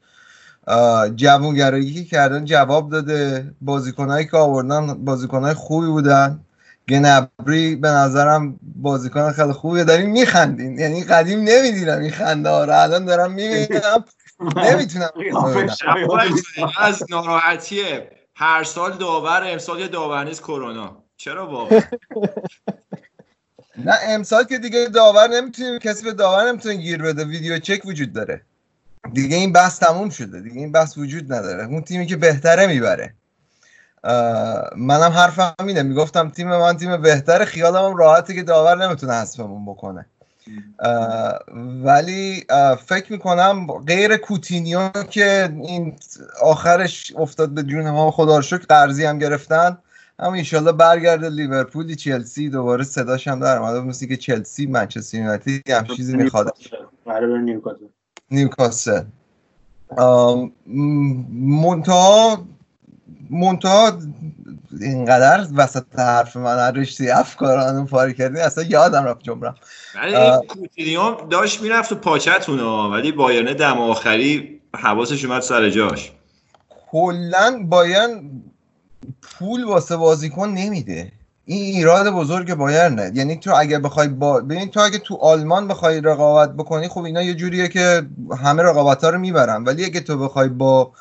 [1.16, 3.50] جوانگرایی که کردن جواب داده.
[3.61, 6.40] بازیکنهایی که آوردن بازیکنهای خوبی بودن.
[6.88, 9.85] گنبری به نظرم بازیکن خیلی خوبیه.
[9.85, 10.79] داریم میخندین.
[10.79, 12.00] یعنی قدیم نمی‌دیدم.
[12.00, 12.72] این خنده ها رو.
[12.72, 14.05] الان دارم می‌بینم.
[14.57, 15.09] نمی‌تونم
[16.79, 17.83] از ناراحتی
[18.35, 21.03] هر سال داور امسال یه داور نیست کرونا.
[21.16, 21.81] چرا واقعا
[23.77, 25.79] نه امسال که دیگه داور نمی‌تونیم.
[25.79, 27.24] کسی به داور نمی‌تونه گیر بده.
[27.24, 28.42] ویدیو چک وجود داره.
[29.12, 30.40] دیگه این بحث تموم شده.
[30.40, 31.64] دیگه این بحث وجود نداره.
[31.64, 33.14] اون تیمی که بهتره می‌بره.
[34.77, 35.83] منم حرفم اینه.
[35.83, 37.45] می‌گفتم تیم من تیم بهتره.
[37.45, 40.07] خیالم هم راحته که داور نمی‌تونه حذفمون بکنه.
[40.79, 41.38] اه،
[41.85, 45.97] ولی اه، فکر می‌کنم غیر کوتینیو که این
[46.43, 49.79] آخرش افتاد به جون ما خدا شکر قرضی هم گرفتن.
[50.19, 55.85] اما ایشالله برگرده لیورپولی چلسی دوباره صداش هم در مثل که چلسی منچستر یونایتد هم
[55.85, 56.55] چیزی می‌خواد.
[57.07, 57.27] بره
[58.31, 59.03] نیوکاسل.
[61.31, 62.47] منتها
[63.31, 63.99] منتها
[64.81, 69.55] اینقدر وسط حرف من هر رشته افکارانو پاره کردی اصلا یادم رفت جمرم.
[69.95, 72.61] ولی کوتینیو داشت می‌رفت تو پاچتون
[72.93, 76.13] ولی بایرن دم آخری حواسش اومد سر جاش.
[76.91, 78.43] کلا بایرن
[79.23, 81.13] پول واسه بازیکن نمیده.
[81.46, 83.12] این ایراد بزرگ بایرنه.
[83.14, 87.22] یعنی تو اگه بخوای با ببین تو اگه تو آلمان بخوای رقابت بکنی خب اینا
[87.22, 88.02] یه جوریه که
[88.42, 89.64] همه رقابت ها رو می‌برن.
[89.64, 90.92] ولی اگه تو بخوای با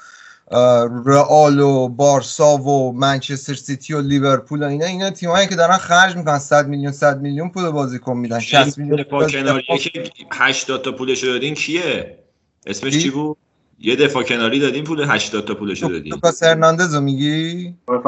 [1.06, 6.16] رئال و بارسا و منچستر سیتی و لیورپول و اینا اینا تیمایی که دارن خرج
[6.16, 6.40] می‌کنن.
[6.40, 8.40] 100 میلیون 100 میلیون پول بازیکن میدن.
[8.40, 12.18] 60 میلیون دفاع کناریه که 80 تا پولش رو دادین کیه؟
[12.66, 13.38] اسمش؟ چی؟ بود؟
[13.80, 16.14] یه دفاع کناری دادین پول 80 تا پولش رو دادین.
[16.14, 17.76] لوکاس هرناندز رو میگی.
[17.88, 18.02] آره،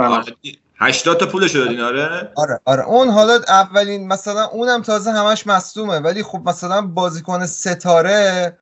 [0.78, 2.86] 80 تا پولش دادین آره؟ آره آره.
[2.86, 8.58] اون حالا اولین مثلا اونم تازه همش مصدومه ولی خب مثلا بازیکن ستاره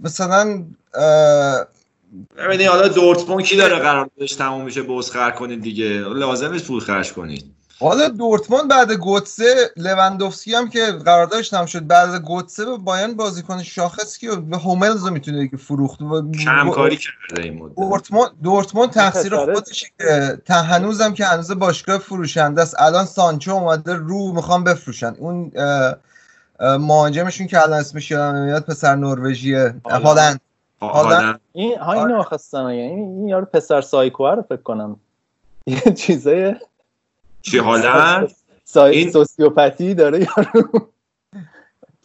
[0.00, 0.64] مثلا
[2.36, 5.88] ببینید حالا دورتموند کی داره قراردادش تموم میشه بوسخر کنید دیگه.
[6.00, 7.44] لازم نیست پول خرج کنید.
[7.82, 13.62] حالا دورتموند بعد گوتسه لوندوفسکی هم که قراردادش تموم شد بعد گوتسه به بایرن بازیکن
[13.62, 16.02] شاخص که به هوملز رو می‌تونه که فروخت.
[16.02, 17.74] و- کم کاری کرده این مدت.
[17.76, 22.74] دورتموند دورتموند تقصیر پسره- خودشه که تا هنوزم که هنوز باشگاه فروشنده است.
[22.78, 25.14] الان سانچو اومده رو می‌خوام بفروشن.
[25.18, 25.52] اون
[26.60, 29.74] مهاجمشون که الان اسمش یادم نمیاد پسر نروژیه.
[29.84, 30.40] هالند.
[30.80, 31.12] هالند.
[31.12, 32.68] آدم این ها اینو خواستم بگم.
[32.68, 34.96] این این یارو پسر سایکو رو فکر کنم.
[35.66, 36.54] یه چیزای
[37.42, 38.26] چی حالا.
[38.76, 40.88] این- sociopathy داره یارو.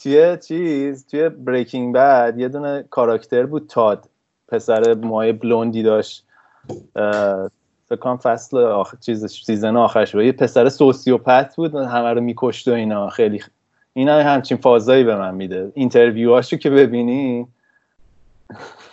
[0.04, 4.10] توی چیز توی Breaking Bad یه دونه کاراکتر بود تاد.
[4.48, 6.26] پسر موهای بلوندی داشت.
[6.96, 7.50] اه،
[7.90, 10.24] فکر کنم فصل آخر چیز season آخرش بود.
[10.24, 13.10] یه پسر sociopath بود همه رو میکشت و اینا.
[13.10, 13.44] خیلی
[13.94, 15.72] اینا همچین فازایی به من میده.
[15.76, 17.48] interview هاشو که ببینی.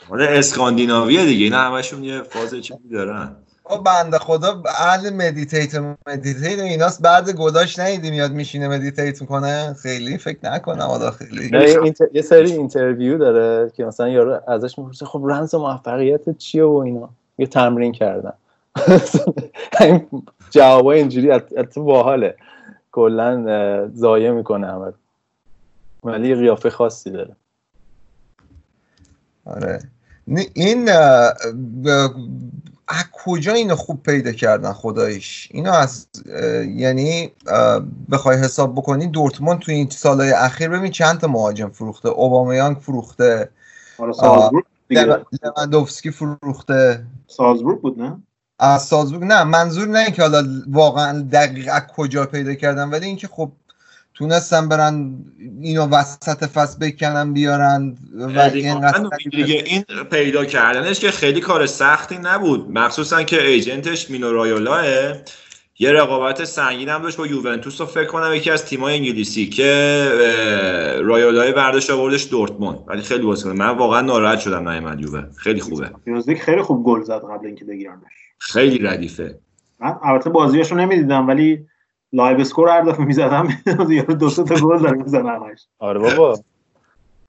[0.08, 1.44] مال اسکاندیناویه دیگه.
[1.44, 3.36] اینا همشون یه فاز چیزی دارن.
[3.84, 5.74] بنده خدا اهل meditate
[6.06, 7.02] meditate ایناست.
[7.02, 9.74] بعد گداش نیدی میاد میشینه meditate می‌کنه.
[9.82, 11.50] خیلی فکر نکنم حالا خیلی.
[11.52, 12.06] یه, inter...
[12.12, 17.08] یه سری interview داره که مثلا یارو ازش می‌پرسه خب رمز موفقیت چیه و اینا؟
[17.38, 18.32] یه تمرین کردن
[20.50, 21.38] جوابای اینجوری
[21.74, 22.36] تو باحاله.
[22.92, 24.92] کلا ضایع می‌کنه همه.
[26.04, 27.36] ولی یه قیافه خاصی داره.
[29.44, 29.78] آره.
[30.54, 30.90] این
[32.94, 37.32] از کجا اینو خوب پیدا کردن خداییش؟ اینو از اه، یعنی
[38.10, 42.08] بخوای حساب بکنی دورتموند تو این سالهای اخیر ببین چند تا مهاجم فروخته.
[42.08, 43.48] اوبامیانگ فروخته.
[43.98, 45.04] حالا سالزبورگ دیگه.
[45.04, 47.06] لو- لوندوفسکی فروخته.
[47.26, 48.22] سالزبورگ بود نه؟
[48.58, 53.28] از سالزبورگ نه منظور نه که حالا واقعا دقیق از کجا پیدا کردن ولی اینکه
[53.28, 53.52] خب
[54.14, 55.14] تونستن برن
[55.60, 57.96] اینو وسط فصل بکنن بیارن
[58.36, 58.50] و
[59.30, 62.70] دیگه این پیدا کردنش که خیلی کار سختی نبود.
[62.70, 64.84] مخصوصا که ایجنتش مینو رایولاه.
[65.78, 70.08] یه رقابت سنگین هم داشت با یوونتوس و فکر کنم یکی از تیمای انگلیسی که
[71.02, 72.78] رایولای برداشت آوردش دورتموند.
[72.86, 75.24] ولی خیلی بازیکن من واقعا ناراحت شدم نیومد یووه.
[75.36, 75.90] خیلی خوبه.
[76.26, 78.12] لیگ خیلی خوب گل زد قبل اینکه بگیرنش.
[78.38, 79.38] خیلی ردیفه.
[79.80, 81.66] من البته بازیش رو نمی‌دیدم ولی
[82.14, 83.48] live score هر دفعه می‌زدم
[83.88, 85.66] یارو دو سه تا گل داره می‌زنه همش.
[85.78, 86.38] آره بابا.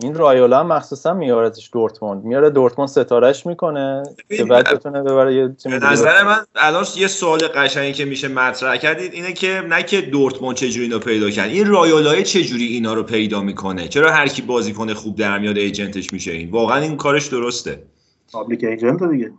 [0.01, 2.23] این رایولا هم مخصوصا میارتش دورتموند.
[2.23, 4.03] میاره دورتموند ستارهش می‌کنه
[4.37, 8.77] که بعد بتونه ببره یه تیم نظر من الان یه سوال قشنگی که میشه مطرح
[8.77, 13.03] کردید اینه که نه که دورتموند چجوری اینو پیدا کرد این رایولای چجوری اینا رو
[13.03, 16.97] پیدا می‌کنه؟ چرا هر کی بازیکن خوب در میاد agent ش میشه این؟ واقعا این
[16.97, 17.83] کارش درسته.
[18.31, 19.31] پابلیک ایجنت دیگه.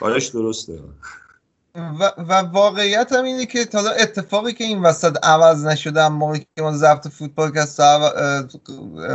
[0.00, 0.78] کارش درسته.
[1.74, 6.46] و, و واقعیت هم اینه که حالا اتفاقی که این وسط عوض نشده هم موقعی
[6.56, 7.60] که ما ضبط فوتبال که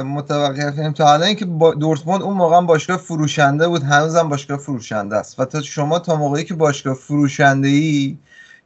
[0.04, 1.46] متوقفیم تا الان اینکه
[1.80, 6.44] دورتموند اون موقع باشگاه فروشنده بود هنوزم باشگاه فروشنده است و تا شما تا موقعی
[6.44, 8.18] که باشگاه فروشنده ای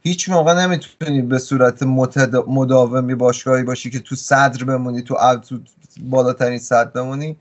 [0.02, 2.36] هیچ موقع نمی‌تونی به صورت متد...
[2.36, 5.16] مداومی باشگاهی باشی که تو صدر بمونی تو.
[5.48, 5.58] تو
[6.00, 7.36] بالاترین صدر بمونی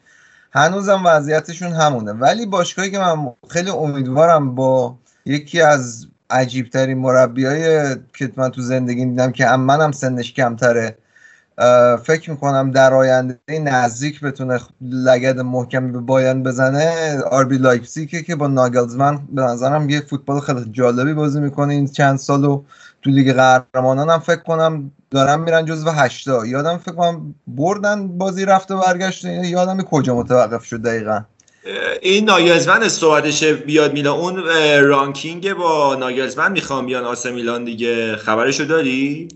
[0.54, 7.46] هنوزم وضعیتشون همونه ولی باشگاهی که من خیلی امیدوارم با یکی از عجیب ترین مربی
[7.46, 10.98] های که من تو زندگی دیدم که هم منم سنش کمتره.
[12.04, 18.48] فکر می‌کنم در آینده نزدیک بتونه لگد محکمی به بایرن بزنه آربی لایپزیگ که با
[18.48, 22.64] ناگلزمن به نظرم یه فوتبال خیلی جالبی بازی می‌کنه این چند سال و
[23.02, 26.46] تو لیگ قهرمانان هم فکر کنم دارن میرن جزو هشتا.
[26.46, 29.26] یادم فکر کنم بردن بازی رفت و برگشت.
[29.26, 31.22] یادم کجا متوقف شد دقیقا.
[32.02, 34.38] این ناگلزمن صحبتش بیاد میلان اون
[34.84, 38.16] رانگنیک با ناگلزمن می‌خوام بیان آسه میلان دیگه.
[38.16, 39.28] خبرشو داری؟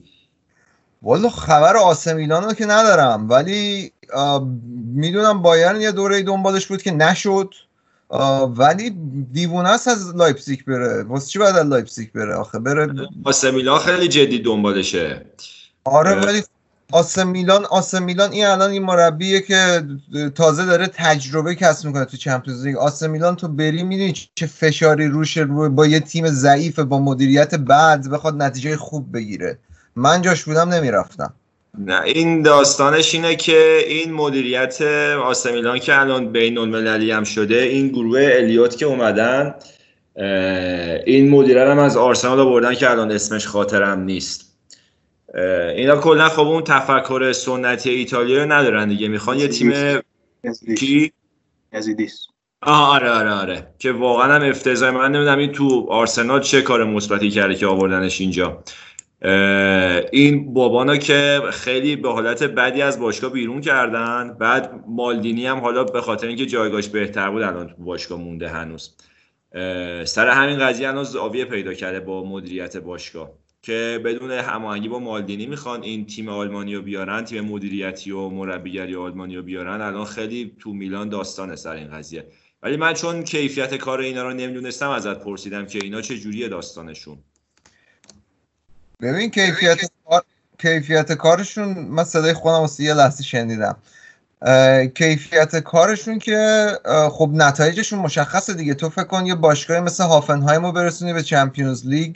[1.02, 3.92] والا خبر آسه میلان رو که ندارم ولی
[4.96, 7.54] می‌دونم بایرن یه دوره دنبالش بود که نشد.
[8.58, 8.96] ولی
[9.32, 11.04] دیوونه است از لایپزیگ بره.
[11.04, 15.26] واسه چی باید از لایپزیگ بره؟ آخه بره آسه میلان خیلی جدی دنبالشه.
[15.84, 16.44] آره ولی
[16.92, 19.84] آسه میلان آسه میلان این الان این مربیه که
[20.36, 22.78] تازه داره تجربه کسب می‌کنه تو چمپیونز لیگ.
[22.78, 27.56] آسه میلان تو بری می‌دونی چه فشاری روش رو با یه تیم ضعیف با مدیریت
[27.56, 29.58] بد بخواد نتیجه خوب بگیره.
[29.96, 31.34] من جاش بودم نمی‌رفتم.
[31.78, 34.82] نه این داستانش اینه که این مدیریت
[35.26, 39.56] آسه میلان که الان بین المللی هم شده این گروه الیوت که اومدن
[41.06, 44.55] این مدیره هم از آرسنال آوردن که الان اسمش خاطرم نیست.
[45.76, 49.08] اینا کلا خب اون تفکر سنتی ایتالیا رو ندارن دیگه.
[49.08, 49.74] می‌خوان یه تیم
[50.78, 51.12] کی؟
[51.74, 52.28] یزیدیس
[52.62, 53.68] آه آره آره آره.
[53.80, 58.22] که واقعا هم افتضاح من نمی‌دونم این تو آرسنال چه کار مثبتی کرده که آوردنش
[58.22, 58.64] اینجا.
[60.12, 64.38] این بابانا که خیلی به حالت بدی از باشگاه بیرون کردن.
[64.40, 68.96] بعد مالدینی هم حالا به خاطر اینکه جایگاهش بهتر بود الان تو باشگاه مونده هنوز.
[70.06, 73.32] سر همین قضیه الان زاویه پیدا کرده با مدیریت باشگاه.
[73.66, 78.96] که بدون هماهنگی با مالدینی می‌خوان این تیم آلمانی رو بیارن تیم مدیریتی و مربیگری
[78.96, 79.82] آلمانی رو بیارن.
[79.82, 82.28] الان خیلی تو میلان داستانه سر این قضیه.
[82.64, 87.18] ولی من چون کیفیت کار اینا رو نمی‌دونستم ازت پرسیدم که اینا چه جوریه داستانشون.
[89.02, 90.24] ببین کیفیت کار...
[90.60, 93.78] کیفیت کارشون من صدای خودم واسه یه لحظه شنیدم.
[94.96, 96.68] کیفیت کارشون که
[97.12, 98.74] خب نتایجشون مشخصه دیگه.
[98.74, 102.16] تو فکر کن یه باشگاهی مثل هافنهایم رو برسونی به چمپیونز لیگ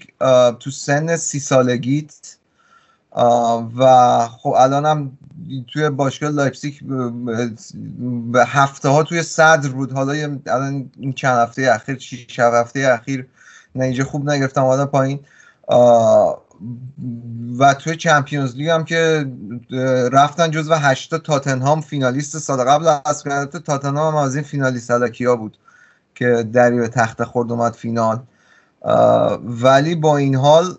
[0.59, 2.35] تو سن سی سالگیت.
[3.77, 5.17] و خب الان هم
[5.73, 6.73] توی باشگاه لایپزیگ
[8.31, 9.91] به هفته ها توی صدر بود.
[9.91, 13.27] حالا الان این چند هفته اخیر شیش هفته اخیر
[13.75, 15.19] نتیجه خوب نگرفتن اومدن پایین.
[17.59, 19.31] و توی Champions League هم که
[20.11, 23.23] رفتن جزو هشتا تاتنهام فینالیست سال قبل از
[23.65, 25.57] تاتنهام هم از این فینالیست ها بود
[26.15, 28.19] که دری به تخت خورد اومد فینال.
[29.43, 30.77] ولی با این حال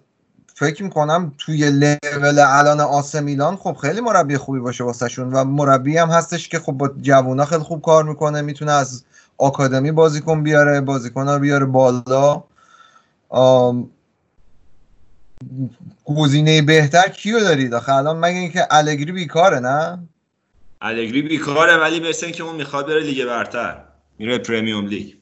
[0.54, 5.98] فکر می‌کنم توی لول الان آس میلان خب خیلی مربی خوبی باشه واسهشون و مربی
[5.98, 9.04] هم هستش که خب با جوونا خیلی خوب کار می‌کنه می‌تونه از
[9.38, 12.44] آکادمی بازیکن بیاره بازیکن ها بیاره بالا.
[16.04, 19.98] گزینه بهتر کیو دارید آخه؟ الان مگه اینکه الگری بیکاره نه؟
[20.80, 23.84] الگری بیکاره ولی مثل اینکه اون می‌خواد بره لیگ برتر.
[24.18, 25.14] میره پرمیوم لیگ.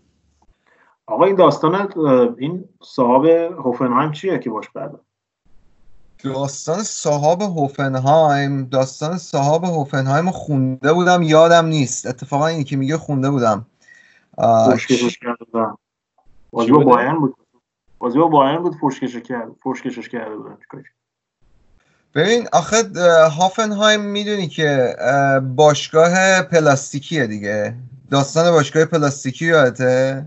[1.07, 1.93] آقا این داستان
[2.39, 3.25] این صاحب
[3.65, 4.91] هوفنهایم چیه که باش بعد؟
[6.25, 12.07] داستان صاحب هوفنهایم داستان صاحب هوفنهایم خونده بودم یادم نیست.
[12.07, 13.67] اتفاقا اینی که میگه خونده بودم.
[16.51, 17.35] بازی با بایرن بود.
[17.99, 20.57] بازی با بایرن بود فوشکشش کرد فوشکشش کرده بودن
[22.15, 22.77] ببین آخه
[23.39, 24.97] هافنهایم می‌دونی که
[25.57, 27.75] باشگاه پلاستیکیه دیگه.
[28.11, 30.27] داستان باشگاه پلاستیکی یادته؟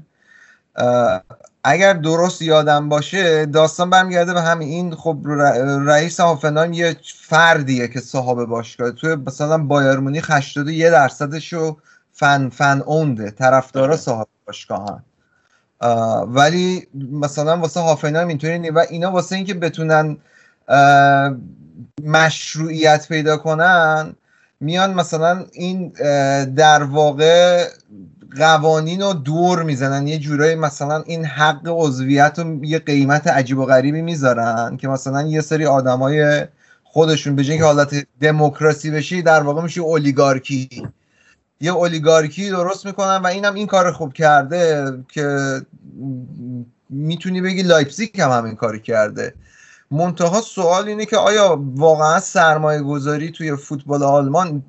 [1.64, 5.18] اگر درست یادم باشه داستان برمیگرده به همین این خب
[5.86, 8.92] رئیس هافنهایم یه فردیه که صاحب باشگاه.
[8.92, 11.78] توی مثلا بایر مونیخ 81 درصدش رو
[12.12, 15.04] فن فن اونده طرفدارا صاحب باشگاه
[16.28, 18.76] ولی مثلا واسه هافنهایم اینطوری نیست.
[18.76, 20.18] و اینا واسه اینکه بتونن
[22.04, 24.16] مشروعیت پیدا کنن
[24.60, 25.90] میان مثلا این
[26.44, 27.68] در واقع
[28.38, 30.08] قوانین رو دور می‌زنن.
[30.08, 35.22] یه جورایی مثلا این حق عضویت رو یه قیمت عجیب و غریبی می‌ذارن که مثلا
[35.22, 36.46] یه سری آدمای
[36.84, 40.70] خودشون به که حالت دموکراسی بشی در واقع میشه اولیگارکی.
[41.62, 45.62] یه اولیگارکی درست می‌کنن و اینم این کار خوب کرده که
[46.90, 49.34] می‌تونی بگی لایپزیگ هم همین کاری کرده.
[49.92, 54.64] منتها سوال اینه که آیا واقعا سرمایه گذاری توی فوتبال آلمان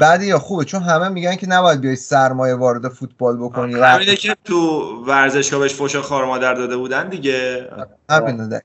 [0.00, 3.74] بدی یا خوبه چون همه میگن که نباید بیای سرمایه وارد فوتبال بکنی.
[3.74, 7.68] همینه که تو ورزشگاه بهش فوش خار مادر داده بودن دیگه.
[8.10, 8.62] همینه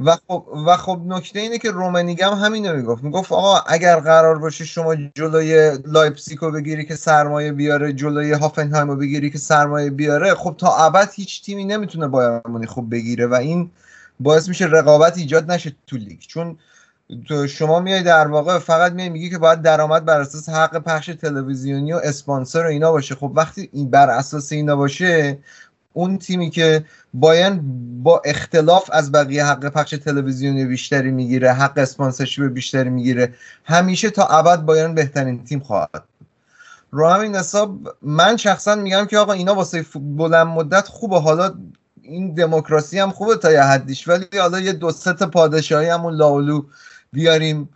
[0.00, 3.04] و خب و خب نکته اینه که رومنیگم همینو می‌گفت.
[3.04, 8.90] می‌گفت آقا اگر قرار باشه شما جلوی لایپزیگ رو بگیری که سرمایه بیاره جلوی هافنهایم
[8.90, 13.34] رو بگیری که سرمایه بیاره خب تا ابد هیچ تیمی نمی‌تونه بایرن خوب بگیره و
[13.34, 13.70] این
[14.20, 16.20] باعث میشه رقابت ایجاد نشه تو لیگ.
[16.20, 16.58] چون
[17.28, 21.06] تو شما میای در واقع فقط میای میگی که باید درآمد بر اساس حق پخش
[21.06, 23.14] تلویزیونی و اسپانسر و اینا باشه.
[23.14, 25.38] خب وقتی این بر اساس اینا باشه
[25.92, 26.84] اون تیمی که
[27.14, 27.60] باید
[28.02, 33.34] با اختلاف از بقیه حق پخش تلویزیونی بیشتری می‌گیره حق اسپانسرشیپ بیشتری می‌گیره
[33.64, 36.04] همیشه تا ابد باید بهترین تیم خواهد
[36.90, 41.20] رو همین حساب من شخصا میگم که آقا اینا واسه بلند مدت خوبه.
[41.20, 41.54] حالا
[42.02, 46.62] این دموکراسی هم خوبه تا یه حدیش ولی حالا یه دو ست پادشاهی همون لاولو
[47.12, 47.68] بیاریم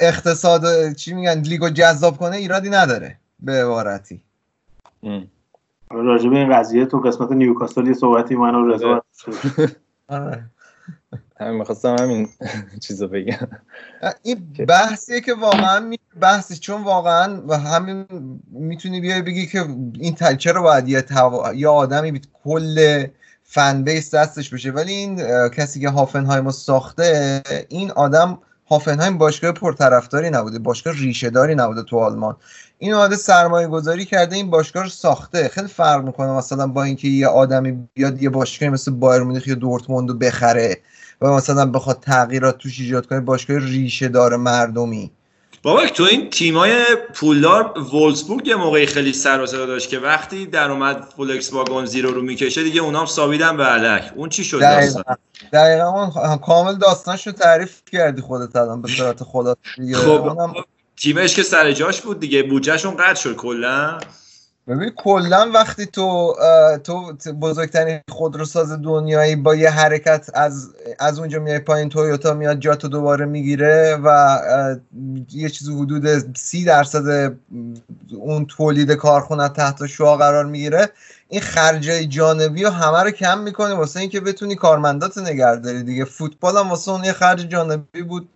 [0.00, 4.22] اقتصاد چی میگن لیگو جذاب کنه ایرادی نداره به عبارتی.
[5.90, 9.04] راجع به این قضیه تو قسمت نیوکاسل یه صحبتی من و رضا
[10.08, 10.44] آره.
[11.40, 12.28] همین می‌خواستم همین
[12.80, 13.48] چیزو بگم.
[14.22, 18.06] این بحثیه که واقعا بحثی چون واقعا و همین
[18.50, 19.64] می‌تونی بیای بگی که
[19.98, 21.04] این چرا باید یه,
[21.54, 23.06] یه آدمی کل
[23.54, 24.70] فن بیس دستش بشه.
[24.70, 25.16] ولی این
[25.48, 28.38] کسی که هافنهایم رو ساخته این آدم
[28.70, 32.36] هافنهایم باشگاه پرطرفداری نبوده باشگاه ریشه داری نبوده تو آلمان.
[32.78, 35.48] این آده سرمایه گذاری کرده این باشگاه رو ساخته.
[35.48, 39.54] خیلی فرق می‌کنه مثلا با اینکه یه آدمی بیاد یه باشگاه مثل بایر مونیخ یا
[39.54, 40.76] دورتموند رو بخره
[41.20, 45.10] و مثلا بخواد تغییرات توش ایجاد کنه باشگاه ریشه دار مردمی.
[45.62, 46.84] بابا تو این تیمای
[47.14, 51.84] پولدار وولسبورگ یه موقعی خیلی سر و صدا داشت که وقتی در اومد فولکس واگن
[51.84, 54.12] زیرو رو می‌کشه دیگه اونام سابیدن به علک.
[54.16, 55.02] اون چی شد؟ دقیقا,
[55.52, 59.56] دقیقا اون کامل داستانش رو تعریف کردی خودت الان به صورت خدا
[59.94, 60.36] خب
[60.96, 63.98] تیمش که سر جاش بود دیگه بودجهشون قطع شد کلا.
[64.68, 66.34] ببین کلا وقتی تو
[66.84, 72.88] تو بزرگترین خودروساز دنیایی با یه حرکت از از اونجا میای پایین تویوتا میاد جاتو
[72.88, 74.38] دوباره می‌گیره و
[75.32, 77.32] یه چیز حدود سی درصد
[78.18, 80.88] اون تولید کارخونه تحت شعا قرار می‌گیره
[81.28, 83.74] این خرجای جانبی رو همه رو کم می‌کنه.
[83.74, 86.04] واسه اینکه بتونی کارمندات نگه داری دیگه.
[86.04, 88.28] فوتبال هم واسه اون یه خرج جانبی بود.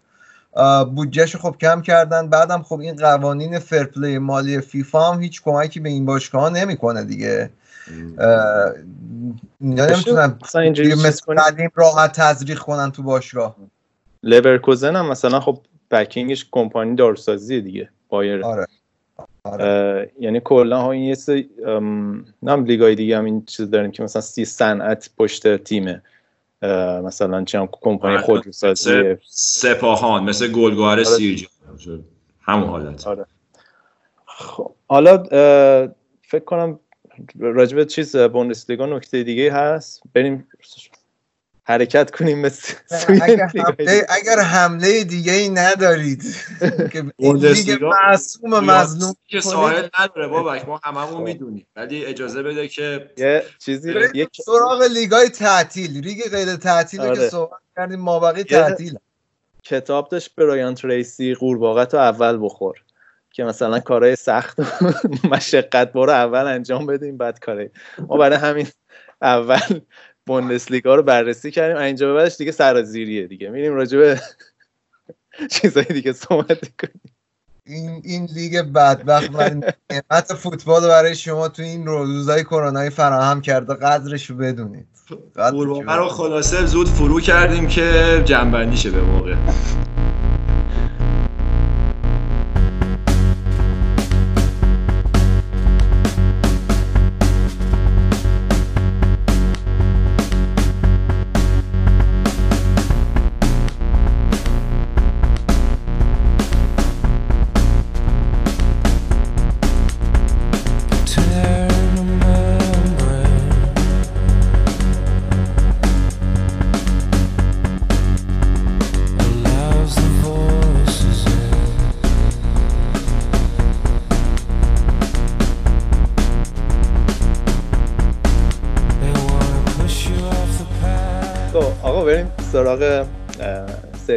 [0.95, 2.29] بودجهش خب کم کردن.
[2.29, 7.05] بعدم خب این قوانین فرپلی مالی فیفا هم هیچ کمکی به این باشگاه ها نمی‌کنه
[7.05, 7.51] دیگه.
[9.61, 10.39] اینا نمی‌تونن
[11.07, 13.57] مثل قدیم راحت تزریق کنن تو باشگاه.
[14.23, 15.59] لورکوزن هم مثلا خب
[15.91, 18.45] بکینگش کمپانی داروسازی دیگه بایر.
[18.45, 18.67] آره.
[19.45, 20.11] آره.
[20.21, 21.51] یعنی کلا ها این یه سری
[22.43, 26.03] نام لیگای دیگه هم این چیز داریم که مثلا سی صنعت پشت تیمه.
[27.05, 28.23] مثلا چه کمپانی آره.
[28.23, 32.05] خودروسازی سپاهان مثل گلگوهر سیرجان
[32.41, 33.07] همون حالت.
[33.07, 33.27] آره.
[34.27, 35.23] خب حالا
[36.23, 36.81] فکر کنم
[37.39, 40.03] راجب چیز بوندسلیگا نکته دیگه هست.
[40.15, 40.49] بریم
[41.69, 46.23] حرکت کنیم مثل سوی اگر حمله, اگر حمله دیگه ای ندارید
[46.93, 49.41] که بوندسلیگا معصوم مظلوم که.
[49.41, 51.67] ساحل نداره بابک ما هممون می‌دونیم.
[51.77, 53.95] ولی اجازه بده که یه چیزی
[54.33, 56.01] سراغ لیگای تعطیل.
[56.01, 57.29] لیگ غیر تعطیل که آره.
[57.29, 58.99] صحبت کردیم مابقی تعطیل.
[59.63, 62.75] کتاب داشت برایان تریسی قورباغه تو اول بخور
[63.31, 64.65] که مثلا کارهای سخت و
[65.33, 68.67] مشقت برو اول انجام بدیم بعد کاره ما برای همین
[69.23, 69.81] اول
[70.27, 71.77] بوندسلیگا رو بررسی کردیم.
[71.77, 73.51] اینجا به بعدش دیگه سرازیریه دیگه.
[73.51, 74.21] میریم راجع به
[75.53, 77.01] چیزای دیگه صحبت کنیم.
[77.67, 79.51] این این لیگ بدبخت و
[79.91, 84.87] نعمت فوتبال رو برای شما تو این روزهای کرونایی فراهم کرده قدرش رو بدونید.
[85.37, 89.35] قدرش قورباغه رو خلاصه زود فرو کردیم که جنبندی شه به موقع.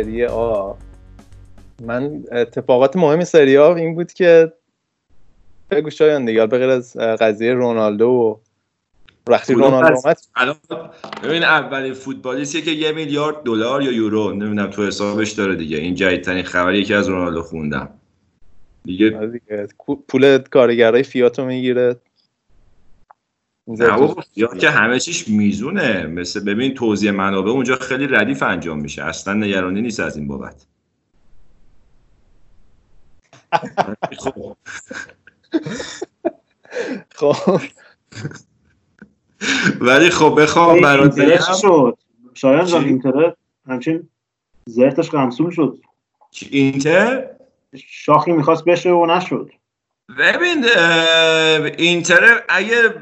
[0.10, 0.74] سری آ.
[1.82, 4.53] من اتفاقات مهم سری آ این بود که
[5.72, 8.36] بگو شایان دیگه به غیر از قضیه رونالدو و
[9.28, 10.18] وقتی رونالدو؟ اومد.
[10.36, 10.55] الان
[11.24, 15.78] ببین اولین فوتبالیستی که یه میلیارد دلار یا یورو نمی‌دونم تو حسابش داره دیگه.
[15.78, 17.89] این جدیدترین خبری که از رونالدو خوندم.
[18.86, 19.68] دیگه آره دیگه،
[20.07, 21.95] پول کارگرای فیاتو می‌گیره.
[23.70, 26.07] نه یا که همه چیش میزونه.
[26.07, 29.03] مثل ببین توزیع منابع اونجا خیلی ردیف انجام میشه.
[29.03, 30.65] اصلا نگرانی نیست از این بابت.
[34.20, 34.55] خب.
[37.15, 37.61] خب.
[39.82, 41.15] ولی خب بخوام برات
[41.61, 41.97] شد.
[42.34, 43.36] چی؟ اینترنت
[43.67, 44.09] همچین
[44.65, 45.80] زرتش قمصون شد.
[46.49, 47.30] اینتر؟
[47.86, 49.51] شاخی می‌خواست بشه و نشد.
[50.17, 50.65] ببین
[51.78, 52.93] اینتر اگه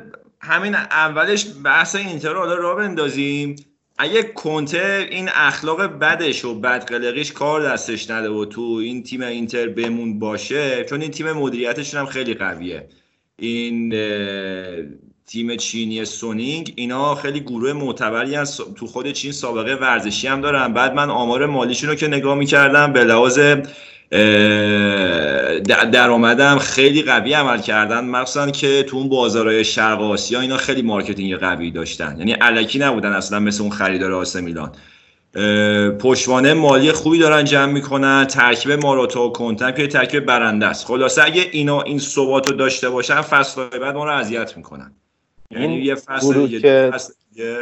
[0.42, 3.56] همین اولش بحث اینتر رو حالا راه بندازیم.
[3.98, 9.68] اگه کنته این اخلاق بدش و بدقلقیش کار دستش نده و تو این تیم اینتر
[9.68, 12.88] بمون باشه چون این تیم مدیریتشون هم خیلی قویه.
[13.40, 13.90] این
[15.28, 20.74] تیم چینی سونینگ اینا خیلی گروه معتبری هست تو خود چین سابقه ورزشی هم دارن.
[20.74, 23.40] بعد من آمار مالیشون رو که نگاه می‌کردم به لحاظ
[24.12, 30.58] اه، د- درآمدم خیلی قوی عمل کردن مخصوصا که تو اون بازارهای شرق آسیا اینا
[30.58, 32.16] خیلی marketing قوی داشتن.
[32.20, 34.72] یعنی الکی نبودن اصلا مثل اون خریدار آس میلان.
[35.36, 40.86] اه، پشتوانه مالی خوبی دارن جمع می‌کنن ترکیب ماروتا و کونته‌ن که ترکیب برنده است.
[40.86, 44.92] خلاصه اگه اینا این ثبات رو داشته باشن فصل بعد ما رو اذیت می‌کنن.
[45.52, 47.58] یعنی یه فصل دیگه فصل دیگه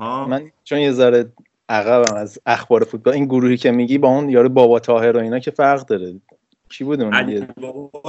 [0.00, 1.32] ها؟ من چون یه ذره
[1.68, 3.14] عقبم از اخبار فوتبال.
[3.14, 6.14] این گروهی که میگی با اون یارو بابا طاهر و اینا که فرق داره.
[6.68, 7.46] کی بود اون؟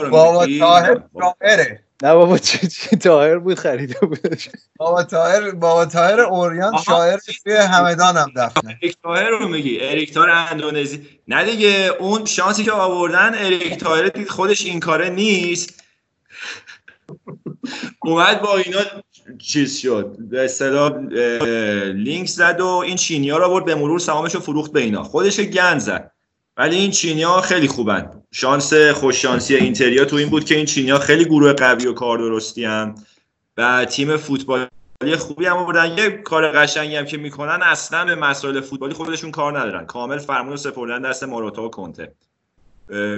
[0.01, 4.49] بابا؟ طاهر شاعره نه بابا چی چی طاهر بود؟ خریده بودش.
[4.77, 6.77] بابا طاهر بابا طاهر اوریان.
[6.77, 9.79] شاعر توی همدان هم دفنه اریک تاهر رو میگی.
[9.81, 11.07] اریک تاهر اندونزی.
[11.27, 15.83] نه دیگه اون شانسی که آوردن اریک تاهر دید خودش این کاره نیست.
[18.01, 18.79] اومد با اینا
[19.37, 20.15] چیز شد.
[20.19, 20.97] به اصطلاح
[21.93, 25.03] لینک زد و این چینی ها رو برد به مرور سهامش رو فروخت به اینا.
[25.03, 26.11] خودش گند زد.
[26.57, 28.11] ولی این چینی ها خیلی خوبن.
[28.31, 31.93] شانس خوش شانسی اینتریا تو این بود که این چینی ها خیلی گروه قوی و
[31.93, 32.95] کار درستی هم.
[33.57, 34.67] و تیم فوتبال
[35.17, 35.97] خوبی هم آوردن.
[35.97, 39.85] یه کار قشنگی هم که می‌کنن اصلا به مسائل فوتبالی خودشون کار ندارن.
[39.85, 42.11] کامل فرمون سپردن دست ماراتا و کنته.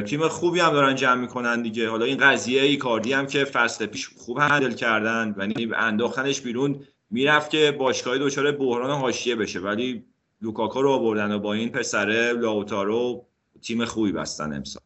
[0.05, 1.89] تیم خوبی هم دارن جمع می‌کنن دیگه.
[1.89, 7.49] حالا این قضیه ایکاردی هم که فصل پیش خوب هندل کردن یعنی انداختنش بیرون می‌رفت
[7.49, 9.59] که باشگاهی دچار بحران حاشیه بشه.
[9.59, 10.05] ولی
[10.41, 13.25] لوکاکو رو آوردن و با این پسره لاوتارو
[13.61, 14.83] تیم خوبی بستن امسال.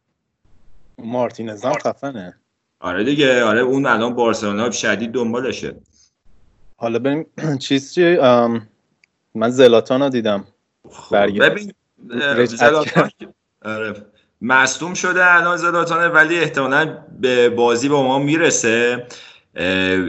[0.98, 2.36] مارتینز هم خفنه.
[2.80, 3.44] آره دیگه.
[3.44, 5.76] آره اون الان بارسلونا شدید دنبالشه.
[6.76, 7.26] حالا بریم.
[7.58, 8.16] چیز چی؟
[9.34, 10.44] من زلاتان رو دیدم.
[10.90, 11.52] خب، برگرد.
[11.52, 11.72] ببین
[12.46, 13.10] زلاتان
[13.64, 14.06] آره.
[14.42, 19.06] مصدوم شده الان زلاتانه ولی احتمالا به بازی با ما می‌رسه.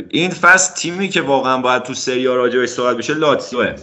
[0.09, 3.75] این فصل تیمی که واقعا باید تو سری راجعش صحبت بشه لاتسیوه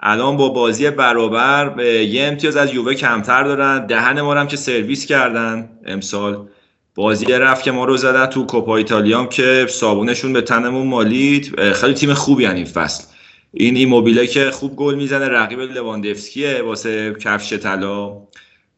[0.00, 3.86] الان با بازی برابر یه امتیاز از یووه کمتر دارن.
[3.86, 6.48] دهن ما هم که سرویس کردن امسال.
[6.94, 11.72] بازی رفت که ما رو زدن تو کوپا ایتالیام که صابونشون به تنمون مالید.
[11.72, 13.04] خیلی تیم خوبی این فصل.
[13.52, 18.12] این ایموبیله که خوب گل می‌زنه رقیب لواندفسکیه واسه کفش طلا.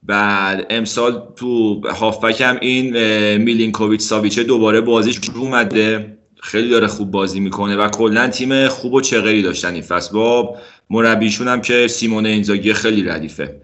[0.06, 2.96] بعد امسال تو هافبک هم این
[3.36, 6.16] میلینکوویچ ساویچه دوباره بازیش رو اومده.
[6.42, 10.14] خیلی داره خوب بازی می‌کنه و کلا تیم خوب و چغری داشتن این فصل.
[10.14, 10.56] با
[10.90, 13.60] مربیشون هم که سیمون اینزاگی خیلی ردیفه.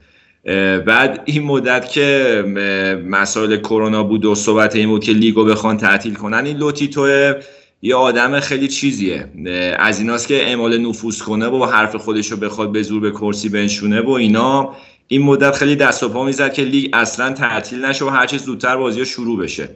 [0.86, 2.44] بعد این مدت که
[3.06, 7.32] مسائل کرونا بود و صحبت این بود که لیگو بخوان تعطیل کنن این لوتیتو
[7.82, 9.28] یه آدم خیلی چیزیه.
[9.78, 13.48] از ایناست که اعمال نفوذ کنه و حرف خودش رو بخواد به زور به کرسی
[13.48, 14.76] بنشونه و اینا.
[15.12, 18.76] این مدت خیلی دست و پا می‌زد که لیگ اصلا تعطیل نشه و هرچی زودتر
[18.76, 19.68] بازی شروع بشه.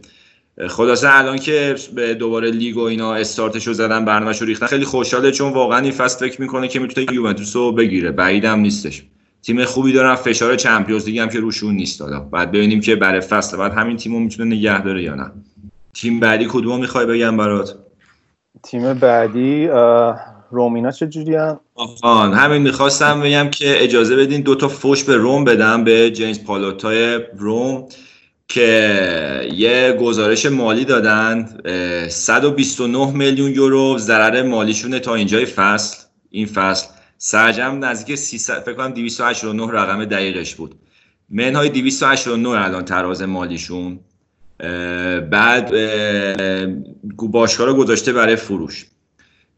[0.69, 5.53] خلاصه الان که به دوباره لیگ و اینا استارتشو زدن برنامه‌شو ریختن خیلی خوشحاله چون
[5.53, 8.11] واقعا این فصل فکر می‌کنه که می‌تونه یوونتوس رو بگیره.
[8.11, 9.03] بعیدم نیستش.
[9.43, 13.21] تیم خوبی دارن فشار چمپیونز لیگ هم که روشون نیست دادا بعد ببینیم که برای
[13.21, 15.33] فصل بعد همین تیمو می‌تونه نگه داره یا نه.
[15.95, 17.75] تیم بعدی کدوم می‌خوای بگم برات؟
[18.63, 19.69] تیم بعدی
[20.55, 21.61] رومینا چه جوری هم؟
[22.35, 27.21] همین می‌خواستم بگم که اجازه بدین دو تا فوش به روم بدم به جیمز پالوتای
[27.37, 27.89] روم
[28.49, 31.59] که یه گزارش مالی دادن
[32.09, 36.05] 129 میلیون یورو ضرر مالیشونه تا اینجای فصل.
[36.31, 36.87] این فصل
[37.19, 40.75] سرجم نزدیک 300 فکر کنم 289 رقم دقیقش بود.
[41.31, 43.99] منهای 289 الان تراز مالیشون.
[45.31, 45.73] بعد
[47.19, 48.87] باشگاه رو گذاشته برای فروش.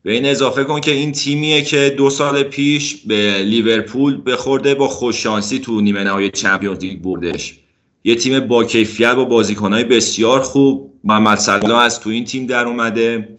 [0.07, 4.89] به این اضافه کن که این تیمیه که دو سال پیش به لیورپول بخورده با
[4.89, 7.59] خوششانسی تو نیمه نهایی چمپیونز لیگ بردش.
[8.05, 10.93] یه تیم با کیفیت با بازیکنهای بسیار خوب.
[11.05, 13.37] محمد صلاح از تو این تیم در اومده.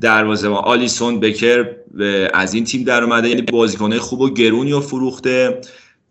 [0.00, 1.76] دروازه آلیسون بکر
[2.34, 3.28] از این تیم در اومده.
[3.28, 5.60] یعنی بازیکنهای خوب و گرونی و فروخته.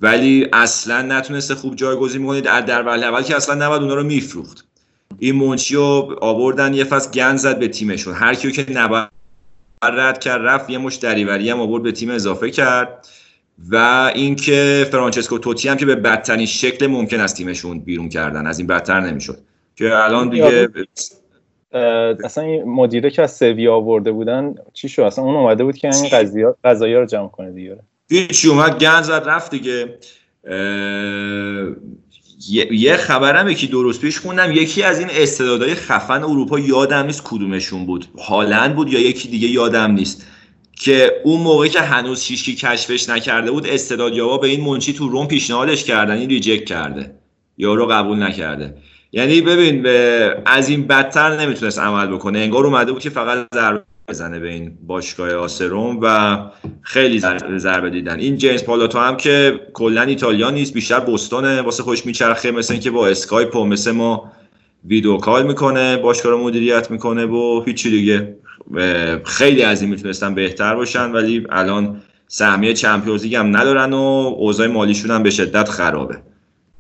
[0.02, 4.68] ولی اصلا نتونسته خوب جایگزین می‌کنه در در اول که اصلا نباید اونا رو میفروخت.
[5.20, 8.14] این منچی رو آوردن یه فصل گند زد به تیمشون.
[8.14, 9.10] هر کیو که نباید
[9.84, 13.08] رد کرد رفت یه مش دریوری هم آورد به تیم اضافه کرد.
[13.70, 13.76] و
[14.16, 18.48] اینکه فرانچسکو توتی هم که به بدترین شکل ممکن از تیمشون بیرون کردن.
[18.48, 19.38] از این بدتر نمی‌شد.
[19.76, 20.70] که الان دیگه
[22.24, 25.90] اصلا این مدیره که از سویا آورده بودن چی شد؟ اصلا اون اومده بود که
[25.96, 26.10] این
[26.64, 27.78] قضیه رو جمع کنه دیگه.
[28.10, 29.98] هیچ اومد گند زد رفت دیگه.
[32.72, 37.86] یه خبرم یکی درست پیش خوندم یکی از این استعدادهای خفن اروپا یادم نیست کدومشون
[37.86, 38.06] بود.
[38.18, 40.26] هالند بود یا یکی دیگه یادم نیست.
[40.80, 45.28] که اون موقع که هنوز هیچکی کشفش نکرده بود استعدادیابا به این منچی تو روم
[45.28, 47.16] پیشنهادش کردن این ریجکت کرده.
[47.58, 48.78] یارو قبول نکرده.
[49.12, 49.88] یعنی ببین
[50.46, 52.40] از این بدتر نمی‌تونست عمل بکنه.
[52.40, 56.38] انگار اومده بود که فقط ضربه بزنه به این باشگاه آ اس رم و
[56.82, 57.20] خیلی
[57.58, 58.20] ضربه دیدن.
[58.20, 62.92] این جیمز پالوتا هم که کلا ایتالیا نیست بیشتر بوستونه واسه خوش میچرخه مثل اینکه
[62.92, 64.32] با اسکایپ و مثل ما
[64.86, 68.36] video call می‌کنه باشگاه رو مدیریت می‌کنه و هیچی دیگه.
[69.26, 75.12] خیلی از این می‌تونستن بهتر باشن ولی الان سهمیه Champions هم ندارن و اوضاع مالیشون
[75.12, 76.18] هم به شدت خرابه.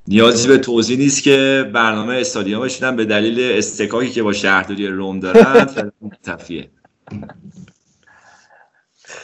[0.07, 5.19] نیازی به توضیح نیست که برنامه استادیومشون هم به دلیل استکاکی که با شهرداری روم
[5.19, 5.67] دارن
[6.23, 6.69] تفیه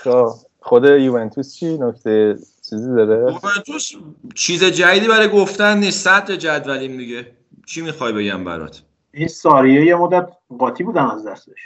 [0.04, 2.38] خب، خود یوونتوس چی؟ نکته
[2.70, 3.92] چیزی داره؟ یوونتوس
[4.36, 7.28] چیز جدیدی برای گفتن نیست صدر جدولیم دیگه.
[7.66, 8.82] چی می‌خوای بگم برات؟
[9.12, 10.30] این ساریه یه مدت
[10.60, 11.60] قاطی بودن از دستش.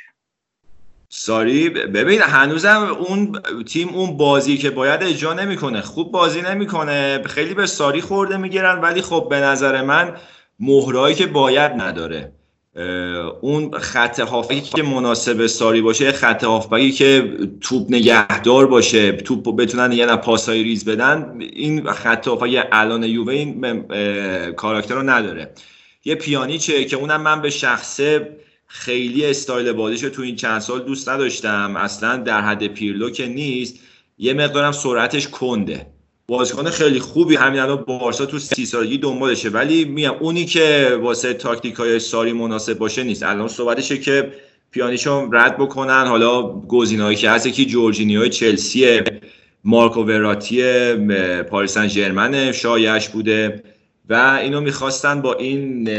[1.10, 5.82] ساری ببین هنوزم اون تیم اون بازی که باید اجرا نمی‌کنه.
[5.82, 7.24] خوب بازی نمی‌کنه.
[7.26, 10.18] خیلی به ساری خورده می‌گیرن ولی خب به نظر من
[10.60, 12.32] مهرایی که باید نداره.
[13.42, 19.92] اون خط هافبکی که مناسب ساری باشه خط هافبکی که توپ نگهدار باشه توپ بتونن
[19.92, 23.84] یه پاسای ریز بدن این خط هافبکی الان یووه این
[24.52, 25.54] کاراکتر رو نداره.
[26.06, 31.10] یه پیانیچه که اونم من به شخصه خیلی استایل بازیش تو این چند سال دوست
[31.10, 31.76] نداشتم.
[31.78, 33.80] اصلا در حد پیرلو که نیست.
[34.18, 35.97] یه مقدارم سرعتش کنده.
[36.30, 39.50] بازیکن خیلی خوبی همین الان بارسا تو سی سالگی دنبالشه.
[39.50, 43.24] ولی میام اونی که واسه تاکتیک های ساری مناسب باشه نیست.
[43.24, 44.32] الان صحبتشه که
[44.72, 46.08] پیانیشو رد بکنن.
[46.08, 47.46] حالا گزینه‌ای که هست.
[47.46, 49.02] یکی جورجینیو چلسی
[49.64, 50.64] مارکو وراتی
[51.44, 53.64] پاریس سن ژرمن شایعش بوده.
[54.10, 55.90] و اینو می‌خواستن با این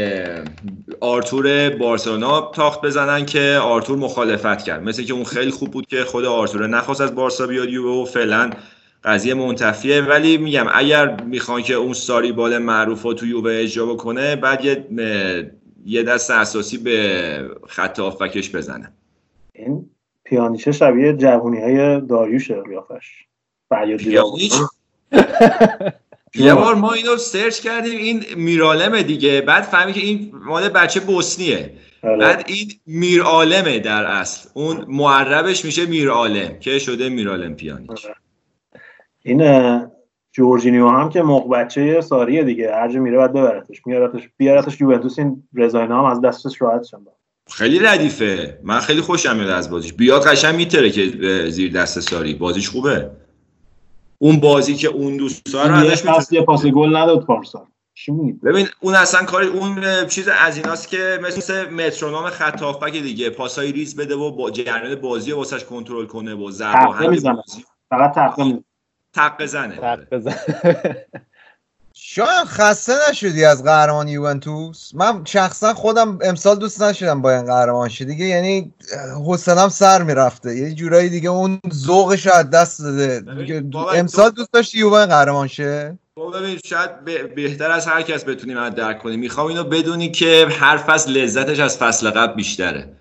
[0.99, 4.83] آرتور بارسلونا تاخت بزنن که آرتور مخالفت کرد.
[4.83, 8.49] مثل که اون خیلی خوب بود که خود آرتور نخواست از بارسا بیاد و فعلا
[9.03, 10.01] قضیه منتفیه.
[10.01, 14.65] ولی میگم اگر می‌خوان که اون ساری بال معروف رو تو یووه اجرا بکنه بعد
[14.65, 14.85] یه
[15.85, 18.91] یه دست اساسی به خط آفکش بزنه.
[19.53, 19.89] این
[20.23, 23.25] پیانیچه شبیه جوونی های داریوش قیافش
[26.35, 29.41] یه بار ما اینو سرچ کردیم این میرالمه دیگه.
[29.41, 31.73] بعد فهمی که این مال بچه بوسنیه.
[32.03, 34.49] بعد این میرعالمه در اصل.
[34.53, 38.07] اون معربش میشه میرعالم که شده میرعالم پیانیچ
[39.29, 39.81] این
[40.31, 42.75] جورجینیو هم که موق بچه ساریه دیگه.
[42.75, 43.81] هر میره باید ببرتش.
[43.85, 46.97] میارتش بیارتش یوونتوس این رضاینا هم از دستش راحت شد
[47.51, 48.59] خیلی ردیفه.
[48.63, 49.93] من خیلی خوشم میاد از بازیش.
[49.93, 51.05] بیاد قشنگ میتره که
[51.49, 52.33] زیر دست ساری.
[52.33, 53.11] بازیش خوبه.
[54.17, 57.65] اون بازی که اون دوستا رو ازش پاس یه پاس گل نداد پارسال.
[58.43, 63.29] ببین اون اصلا کاری اون چیز از ایناست که مثل مترونوم خط هافبک دیگه.
[63.29, 67.19] پاسای ریز بده و با جریان بازی واسش کنترل کنه و ضربه
[67.89, 68.59] فقط تقه
[69.13, 69.79] تقه زنه.
[71.93, 77.89] شاید خسته نشدی از قهرمان یوونتوس؟ من شخصا خودم امسال دوست نشدم با این قهرمان
[77.89, 78.73] شه دیگه یعنی
[79.15, 80.55] حوصلم سر می‌رفته.
[80.55, 83.23] یه جورایی دیگه اون ذوقش از دست داده.
[83.93, 85.97] امسال دوست داشتی یوون قهرمان شه؟
[86.33, 87.05] ببین شاید
[87.35, 89.19] بهتر از هر کس بتونیم درک کنیم.
[89.19, 92.98] می‌خوام اینو بدونی که هر فصل لذتش از فصل قبل بیشتره.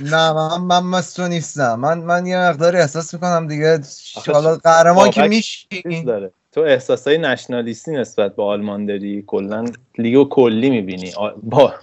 [0.00, 1.74] نه من من مثل نیستم.
[1.74, 3.80] من من یه مقداری احساس می‌کنم دیگه.
[4.26, 5.68] حالا قهرمان که میشی.
[6.06, 6.32] داره.
[6.52, 9.64] تو احساسای نشنالیستی نسبت به آلمان داری؟ کلا
[9.98, 11.12] لیگو کلی می‌بینی.
[11.42, 11.74] با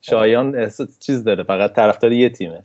[0.00, 1.44] شایان احساس چیز داره.
[1.44, 2.62] فقط طرفدار یه تیمه.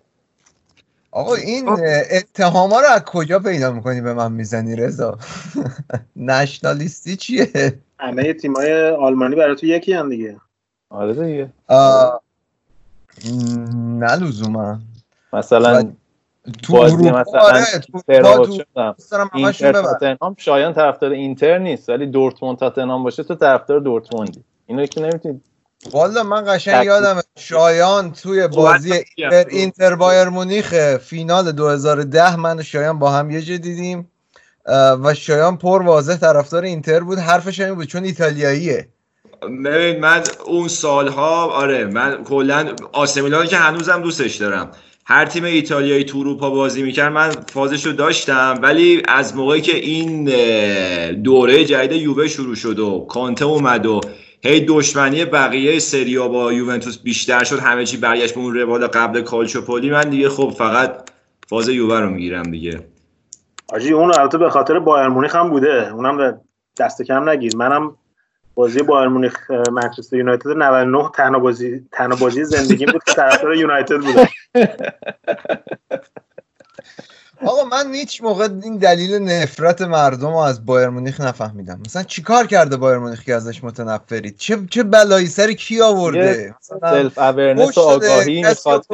[1.11, 1.69] آقا این
[2.11, 5.17] اتهاما رو از کجا پیدا می‌کنی به من می‌زنی رضا؟
[6.15, 10.37] نشنالیستی چیه؟ همه تیمای آلمانی برای تو یکی هم دیگه.
[10.89, 11.49] آره دیگه.
[13.75, 14.79] نه لزوما.
[15.33, 15.91] مثلا
[16.63, 17.65] تو بازی مثلا
[19.33, 24.43] اینتر شایان طرفدار اینتر نیست ولی دورتموند تاتنهام باشه تو طرفدار دورتموندی.
[24.65, 25.43] اینو که نمی‌تونید
[25.91, 32.63] والا من قشنگ یادم شایان توی بازی اینتر, اینتر بایر مونیخ فینال 2010 من و
[32.63, 34.11] شایان با هم یه جا دیدیم
[35.03, 37.19] و شایان پر واضح طرفدار اینتر بود.
[37.19, 38.87] حرفش این بود چون ایتالیاییه.
[39.65, 44.71] ببین من اون سالها آره من کلا آسمیلان که هنوزم دوستش دارم.
[45.05, 48.59] هر تیم ایتالیایی تو اروپا بازی می‌کرد من فازش رو داشتم.
[48.61, 50.23] ولی از موقعی که این
[51.21, 54.01] دوره جدید یووه شروع شد و کانته اومد و
[54.43, 59.21] هی دشمنی بقیه سریا با یوونتوس بیشتر شد همه چی برگشت به اون روال قبل
[59.21, 61.09] کالچوپولی من دیگه خب فقط
[61.49, 62.79] فاز یووه رو می‌گیرم دیگه.
[63.73, 65.93] آجی اون البته به خاطر بایر مونیخ هم بوده.
[65.93, 66.41] اونم
[66.77, 67.55] دست کم نگیر.
[67.55, 67.95] منم
[68.55, 73.97] بازی بایرن مونیخ منچستر یونایتد 99 تنها بازی تنها بازی زندگی بود که طرفدار یونایتد
[73.97, 74.27] بود
[77.45, 81.79] آقا من هیچ موقع این دلیل نفرت مردم رو از بایرن مونیخ نفهمیدم.
[81.85, 87.17] مثلا چیکار کرده بایرن مونیخ که ازش متنفرید چه چه بلایی سر کی آورده؟ self
[87.17, 88.85] awareness و آگاهی می‌خواد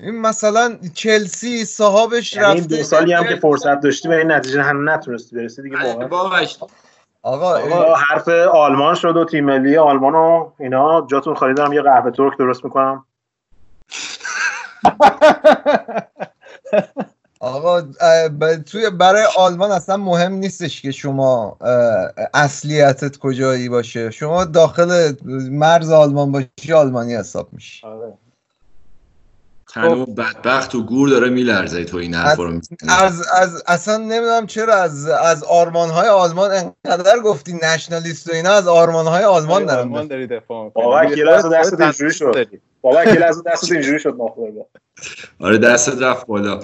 [0.00, 4.62] این مثلا چلسی صاحبش یعنی رفته دو سالی هم که فرصت داشتی به این نتیجه
[4.62, 5.76] هم نتونستی برسی دیگه
[6.08, 6.48] واقعا.
[7.26, 11.06] آقا, آقا حرف آلمان شد و تیم ملی آلمان و اینا.
[11.10, 13.04] جاتون خالی دارم یه قهوه ترک درست می‌کنم.
[17.40, 17.82] آقا
[18.66, 21.56] توی برای آلمان اصلا مهم نیستش که شما
[22.34, 24.10] اصلیتت کجایی باشه.
[24.10, 25.12] شما داخل
[25.50, 27.86] مرز آلمان باشی آلمانی حساب میشی.
[27.86, 28.12] آره.
[29.76, 34.74] تنو بدبخت و گور داره میلرزه تو این حرف رو از, از اصلا نمی‌دونم چرا
[34.74, 39.80] از از آرمان های آلمان انقدر گفتی نشنالیست و اینا از آرمان های آلمان دارن
[39.80, 42.48] آلمان داری دفاع بابا لحظه دست اینجوری شد.
[42.82, 44.16] بابا لحظه دست اینجوری شد
[45.40, 46.60] آره دست رفت بالا.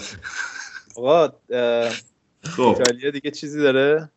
[0.96, 1.28] آقا
[2.56, 2.76] خب.
[2.78, 4.10] ایتالیا دیگه چیزی داره؟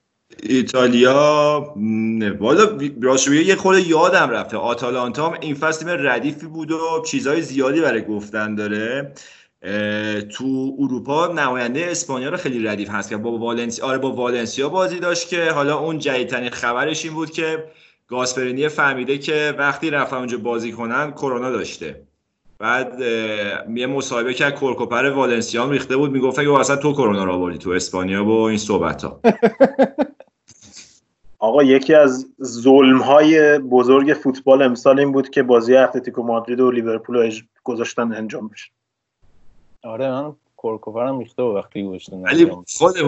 [0.43, 1.73] ایتالیا
[2.39, 4.57] والا راست یه خورده یادم رفته.
[4.57, 9.13] آتالانتا هم این فصل تیم ردیفی بود و چیزهای زیادی برای گفتن داره.
[10.30, 14.99] تو اروپا نماینده اسپانیا رو خیلی ردیف هست که با والنسیا آره با والنسیا بازی
[14.99, 17.71] داشت که حالا اون جدیدترین خبرش این بود که
[18.07, 22.07] گاسپرینی فهمیده که وقتی رفتن اونجا بازی کنن کرونا داشته.
[22.59, 22.99] بعد
[23.75, 26.11] یه مصاحبه که کورکوپر والنسیا ریخته بود.
[26.11, 29.19] می‌گفت که اصلا تو کرونا رو آوردی تو اسپانیا با این صحبت ها
[31.39, 36.71] آقا یکی از ظلم های بزرگ فوتبال امسال این بود که بازی اتلتیکو مادرید و
[36.71, 37.31] لیورپول
[37.63, 38.71] گذاشتن انجام بشه.
[39.83, 42.21] آره من کورکوفرم ریخته و وقتی گذاشتن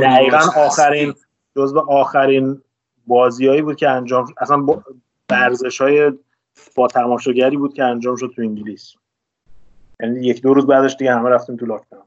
[0.01, 1.13] دقیقا آخرین
[1.55, 2.61] جزو آخرین
[3.07, 4.65] بازیایی بود که انجام اصلا
[5.27, 6.11] برزش های
[6.75, 8.93] با تماشاگری بود که انجام شد تو انگلیس.
[10.01, 12.03] یعنی یک دو روز بعدش دیگه همه رفتیم تو لاکداون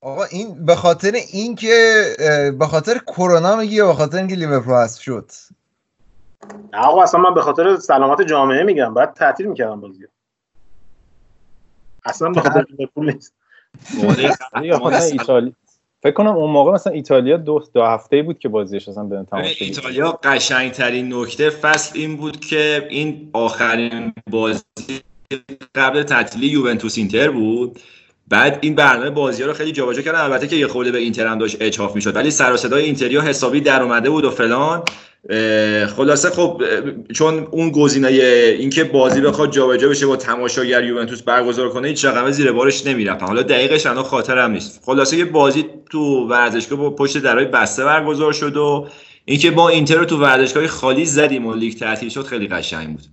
[0.00, 4.74] آقا این به خاطر اینکه اه، به خاطر کرونا میگی یا به خاطر اینکه لیورپول
[4.74, 5.30] حذف شد.
[6.72, 8.94] نه آقا اصلا من به خاطر سلامت جامعه میگم.
[8.94, 10.06] بعد تعطیل می‌کردم بازی.
[12.04, 13.34] اصلا به خاطر لیورپول نیست.
[16.02, 19.56] فکر کنم اون موقع مثلا ایتالیا دو دو هفته بود که بازیش اصلا به بگیره.
[19.60, 24.62] ایتالیا قشنگترین نکته فصل این بود که این آخرین بازی
[25.74, 27.78] قبل تعطیلی یوونتوس اینتر بود.
[28.28, 30.20] بعد این برنامه بازی ها رو خیلی جابجا کردن.
[30.20, 32.16] البته که یه خورده به اینتر هم داشت اچاف می‌شد.
[32.16, 34.82] ولی سر صدای اینتریا حسابی در اومده بود و فلان.
[35.96, 36.62] خلاصه خب
[37.12, 42.30] چون اون گزینه اینکه بازی بخواد جابجا بشه با تماشاگر یوونتوس برگزار کنه هیچ رقم
[42.30, 43.26] زیر بارش نمی‌رفتن.
[43.26, 44.80] حالا دقیقش الان خاطرم نیست.
[44.84, 48.88] خلاصه یه بازی تو ورزشگاه با پشت درای بسته برگزار شد و
[49.24, 53.04] اینکه با اینتر رو تو ورزشگاه خالی زدیم و لیگ تعطیل شد خیلی قشنگ بود.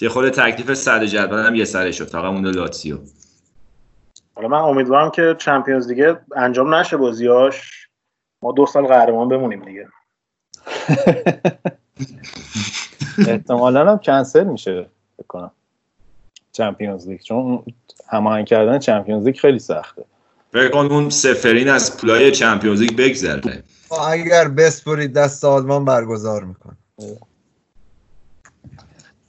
[0.00, 2.08] یه خورده تکلیف صد جدول هم یه سره شد.
[2.08, 2.98] فقط مونده لاتسیو
[4.34, 7.88] حالا من امیدوارم که چمپیونز دیگه انجام نشه بازیاش.
[8.42, 9.88] ما دو سال قهرمان بمونیم دیگه.
[13.28, 14.86] احتمالا هم کنسل میشه
[15.16, 15.50] فکر کنم.
[16.52, 17.20] Champions League.
[17.20, 17.62] چون
[18.08, 20.04] هماهنگ کردن Champions League خیلی سخته.
[20.52, 23.62] فکر کن اون سفرین از پولای Champions League بگذره.
[24.10, 26.76] اگر بسپرید دست آلمان برگزار میکن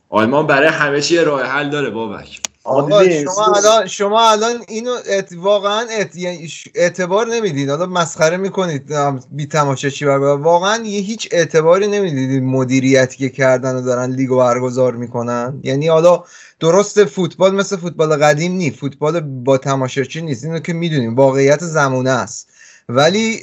[0.10, 2.42] آلمان برای همه چی راه حل داره بابک.
[2.64, 5.30] آقا؟ شما الان شما الان اینو ات...
[5.38, 6.16] واقعا ات...
[6.16, 7.70] یعنی اعتبار نمی‌دید.
[7.70, 8.94] حالا مسخره می‌کنید
[9.32, 14.94] بی تماشاچی برگزار واقعا یه هیچ اعتباری نمی‌دید مدیریتی که کردن و دارن لیگو برگزار
[14.94, 15.60] می‌کنن.
[15.64, 16.24] یعنی حالا
[16.60, 20.46] درست فوتبال مثل فوتبال قدیم نی فوتبال با تماشاچی نیست.
[20.46, 21.16] اینو که می‌دونیم.
[21.16, 22.50] واقعیت زمونه است.
[22.90, 23.40] ولی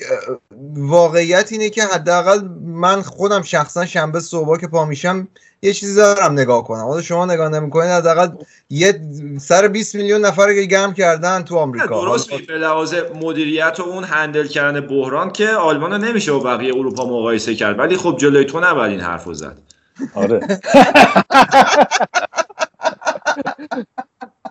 [0.77, 5.29] واقعیت اینه که حداقل من خودم شخصا شنبه صبح که پا میشم
[5.63, 6.85] یه چیزی دارم نگاه کنم.
[6.85, 8.29] حالا شما نگاه نمی‌کنید حداقل
[8.71, 9.01] یه
[9.41, 11.87] سر 20 میلیون نفر که گرم کردن تو آمریکا.
[11.87, 16.77] درست به لحاظ مدیریت و اون هندل کردن بحران که آلمان رو نمیشه با بقیه
[16.77, 17.79] اروپا مقایسه کرد.
[17.79, 19.59] ولی خب جلوی تو نباید این حرف رو زد.
[20.15, 20.41] آره.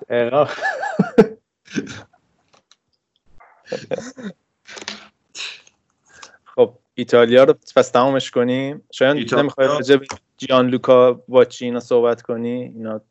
[6.96, 10.06] ایتالیا رو پس تمامش کنیم؟ شاید ایتالیا- نمی‌خوای راجع به
[10.38, 13.02] جیان لوکا واچی اینا صحبت کنی؟ اینا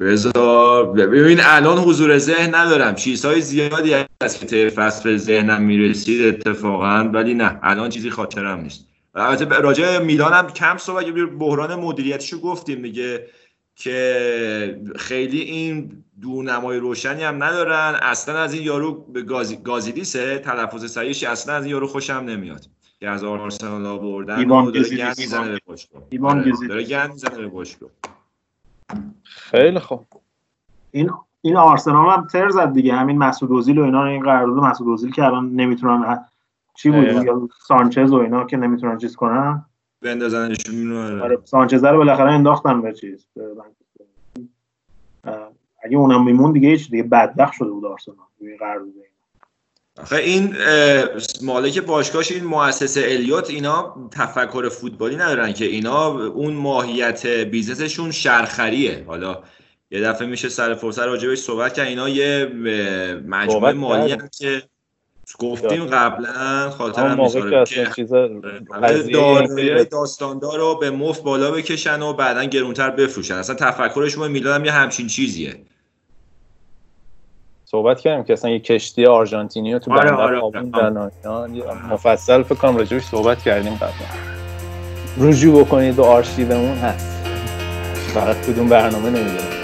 [0.00, 2.94] بذار ببین الان حضور ذهن ندارم.
[2.94, 8.60] چیزهای زیادی هست که طی فصل به ذهنم می‌رسید اتفاقا ولی نه الان چیزی خاطرم
[8.60, 8.86] نیست.
[9.14, 11.06] البته راجع میلان هم کم صحبت
[11.38, 13.26] بحران مدیریتیشو گفتیم میگه
[13.76, 17.98] که خیلی این دورنمای روشنی هم ندارن.
[18.02, 22.66] اصلا از این یارو به گازی گازیدیسه تلفظ صحیحش اصلا از این یارو خوشم نمیاد.
[23.02, 24.96] که از آرسنال آوردن ایوان داره.
[24.96, 26.02] گند می‌زنه به باشگاه.
[26.10, 26.52] ایوان آره،.
[26.68, 27.90] داره گند می‌زنه به باشگاه.
[29.24, 30.06] خیلی خوب.
[30.90, 32.94] این این آرسنال هم تر زد دیگه.
[32.94, 36.24] همین مسعود اوزیل و اینا این قرارداد مسعود اوزیل که الان نمی‌تونن
[36.74, 37.04] چی بود.
[37.04, 39.64] یا سانچز و اینا که نمی‌تونن چیز کنن.
[40.02, 41.38] بندازنشون آره.
[41.44, 43.26] سانچز رو بالاخره انداختن به چیز.
[45.84, 48.16] اگه اونم میمون دیگه هیچ دیگه بدبخت شده بود آرسنال.
[48.40, 48.92] روی قرارداد.
[50.00, 50.56] آخه این
[51.42, 59.04] مالک باشگاهش این مؤسسه الیوت اینا تفکر فوتبالی ندارن که اینا اون ماهیت بیزنسشون شرخریه.
[59.06, 59.42] حالا
[59.90, 61.86] یه دفعه میشه سر فرصت راجبش صحبت کرد.
[61.86, 62.44] اینا یه
[63.26, 64.62] مجموعه مالی که
[65.38, 68.04] گفتیم قبلا خاطرم که می‌ذاره که
[69.12, 73.34] دارایی داستاندار رو به مفت بالا بکشن و بعدا گرونتر بفروشن.
[73.34, 75.64] اصلا تفکرشون میلان هم یه همچین چیزیه.
[77.74, 81.48] صحبت کردیم که اصلا یه کشتی آرژانتینی رو تو آره، بندر آره، و اینا.
[81.48, 85.28] یه مفصل فکر کنم راجبش صحبت کردیم قبلا.
[85.28, 87.26] رجوع بکنید به آرشیومون هست.
[88.14, 89.61] فقط کدوم برنامه نمی‌دونم.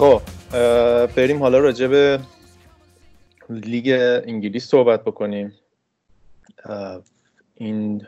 [0.00, 0.22] خب
[1.06, 2.20] بریم حالا راجع به
[3.50, 3.88] لیگ
[4.26, 5.52] انگلیس صحبت بکنیم.
[7.54, 8.06] این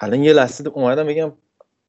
[0.00, 1.32] الان یه لحظه اومدم بگم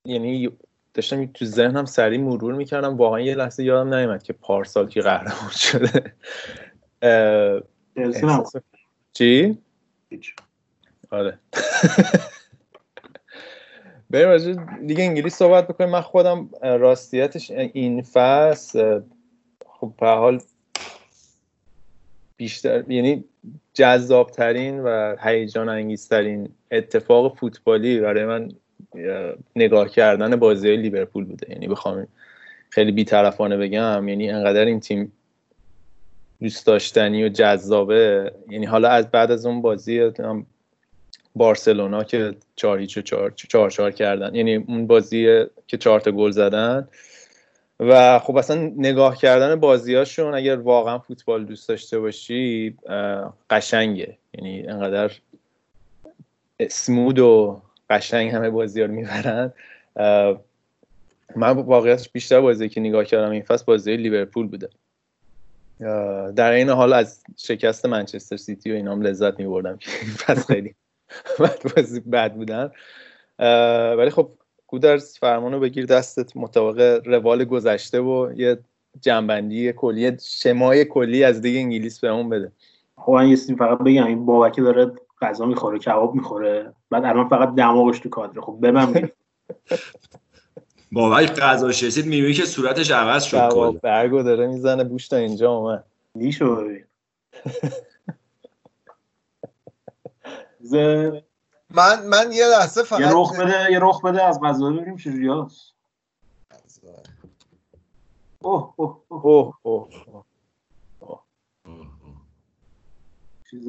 [0.06, 0.50] یعنی
[0.94, 2.98] داشتم تو ذهنم سریع مرور می‌کردم.
[2.98, 6.14] واقعا یه لحظه یادم نیومد که پارسال که قهرمان شده.
[9.14, 9.58] چی؟
[11.12, 11.40] آره.
[14.14, 15.90] بریم راجع لیگ انگلیس صحبت بکنیم.
[15.90, 19.02] من خودم راستیتش این فصل
[19.66, 20.40] خب به حال
[22.38, 23.24] بیشتر یعنی
[23.74, 28.52] جذابترین و هیجان انگیزترین اتفاق فوتبالی برای من
[28.96, 31.52] اه، نگاه کردن بازی لیورپول بوده.
[31.52, 32.08] یعنی بخوام
[32.70, 35.12] خیلی بیطرفانه بگم یعنی انقدر این تیم
[36.42, 38.32] دوست داشتنی و جذابه.
[38.50, 40.00] یعنی حالا از بعد از اون بازی
[41.36, 44.36] بارسلونا که چهار هیچ چهار چهار, کردن.
[44.36, 46.88] یعنی اون بازی که چهار تا گل زدن.
[47.80, 52.78] و خب اصلا نگاه کردن بازیاشون اگر واقعا فوتبال دوست داشته باشی
[53.50, 54.18] قشنگه.
[54.34, 55.12] یعنی انقدر
[56.70, 59.54] سمود و قشنگ همه بازی ها می‌برن.
[61.36, 64.70] من واقعیتش بیشتر بازی که نگاه کردم این فصل بازی لیورپول بوده.
[66.36, 70.76] در این حال از شکست منچستر سیتی و اینام لذت میبردم که این فصل خیلی
[71.40, 72.72] بد بازی بد بودن.
[73.98, 74.30] ولی خب
[74.68, 78.60] گودرز فرمانو بگیر دستت مطابق روال گذشته و یه
[79.02, 82.52] جنبندی کلی شمای کلی از دیگه انگلیس بهمون بده.
[82.98, 84.92] خب من یه فقط بگم این بابکی داره
[85.22, 88.42] غذا می‌خوره کباب می‌خوره بعد الان فقط دماغش تو کادره.
[88.42, 88.94] خب ببن
[90.92, 93.50] بابک غذا رسید می‌بینی که صورتش عوض شد کلا.
[93.50, 95.84] جواب برگو داره می‌زنه بوش تا اینجا اومد.
[96.16, 96.68] نیشو
[100.64, 101.22] ز-
[101.70, 105.30] من من یه لحظه فقط یه رخ بده یه رخ بده از غذا ببینیم چجوری
[105.30, 105.74] هست
[108.42, 109.24] اوه اوه اوه.
[109.26, 110.26] اوه اوه
[111.00, 111.24] اوه.
[113.50, 113.68] چیز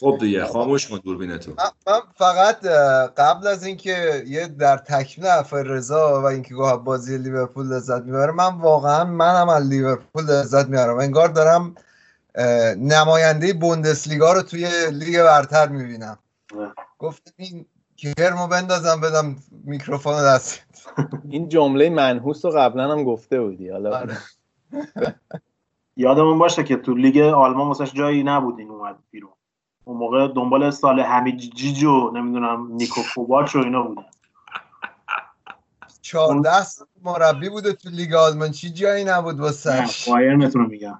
[0.00, 2.66] خب دیگه خاموش کن دوربینتو من من فقط
[3.16, 8.32] قبل از اینکه یه در تکمیل حرف رضا و اینکه گفت بازی لیورپول لذت می‌بره
[8.32, 10.98] من واقعا منم از لیورپول لذت می‌برم.
[10.98, 11.74] انگار دارم
[12.78, 16.18] نماینده بوندسلیگا رو توی لیگ برتر می‌بینم.
[16.98, 17.66] گفت این
[17.96, 20.62] کرمو بندازم بدم میکروفون دست.
[21.30, 23.98] این جمله منحوس رو قبلا هم گفته بودی حالا.
[23.98, 24.16] آره.
[25.96, 29.32] یادمون باشه که تو لیگ آلمان واسش جایی نبود این اومد بیرون.
[29.84, 34.04] اون موقع دنبال صالح‌حمیدجیچ و نمی‌دونم نیکو کواچ و اینا بودن.
[36.02, 38.50] 14 سال مربی بوده تو لیگ آلمان.
[38.50, 40.98] چی جایی نبود نه، واسش بایرنتون رو میگم.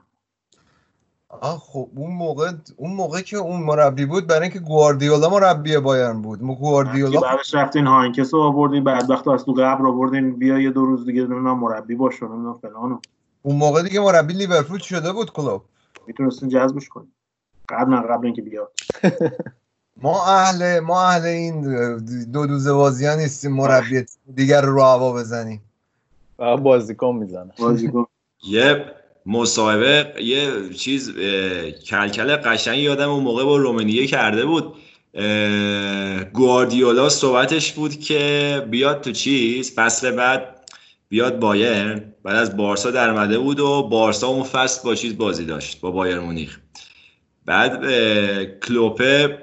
[1.41, 6.23] آه خب اون موقع اون موقع که اون مربی بود برای اینکه گواردیولا مربی بایرن
[6.23, 6.43] بود.
[6.43, 10.71] مو گواردیولا بعدش رفتین هاینکس رو آوردین بدبخت رو از تو قبر آوردین بیا یه
[10.71, 13.03] دو روز دیگه نمی‌دونم مربی باش و نمی‌دونم فلان
[13.43, 15.63] اون موقع دیگه مربی لیورپول شده بود کلوب.
[16.07, 17.13] می‌تونستین جذبش کنین.
[17.69, 18.73] قبل نه قبل اینکه بیاد.
[20.03, 21.63] ما اهل ما اهل این
[22.33, 24.05] دو دوزه بازی ها نیستیم مربی
[24.35, 25.63] دیگر رو رو هوا بزنیم.
[26.37, 27.53] فقط بازیکن می‌زنه.
[27.59, 28.07] بازیکن.
[28.49, 28.95] یه
[29.27, 31.13] مصاحبه یه چیز
[31.87, 34.75] کلکل قشنگی یادم اون موقع با رومانیه کرده بود.
[36.33, 40.71] گواردیولا صحبتش بود که بیاد تو چیز فصل بعد
[41.09, 42.15] بیاد بایرن.
[42.23, 45.91] بعد از بارسا در اومده بود و بارسا اون فصل با چیز بازی داشت با
[45.91, 46.59] بایر مونیخ.
[47.47, 47.85] بعد
[48.67, 49.39] کلوپه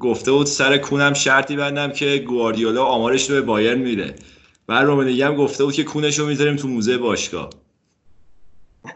[0.00, 4.14] گفته بود سر کونم شرطی بندم که گواردیولا آمارش رو به بایرن میره
[4.66, 7.50] بعد رومانیه هم گفته بود که کونش رو می‌ذاریم تو موزه باشگاه.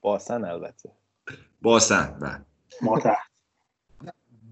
[0.00, 0.90] باسن البته.
[1.62, 2.40] باسن بله.
[2.82, 3.18] ما تحت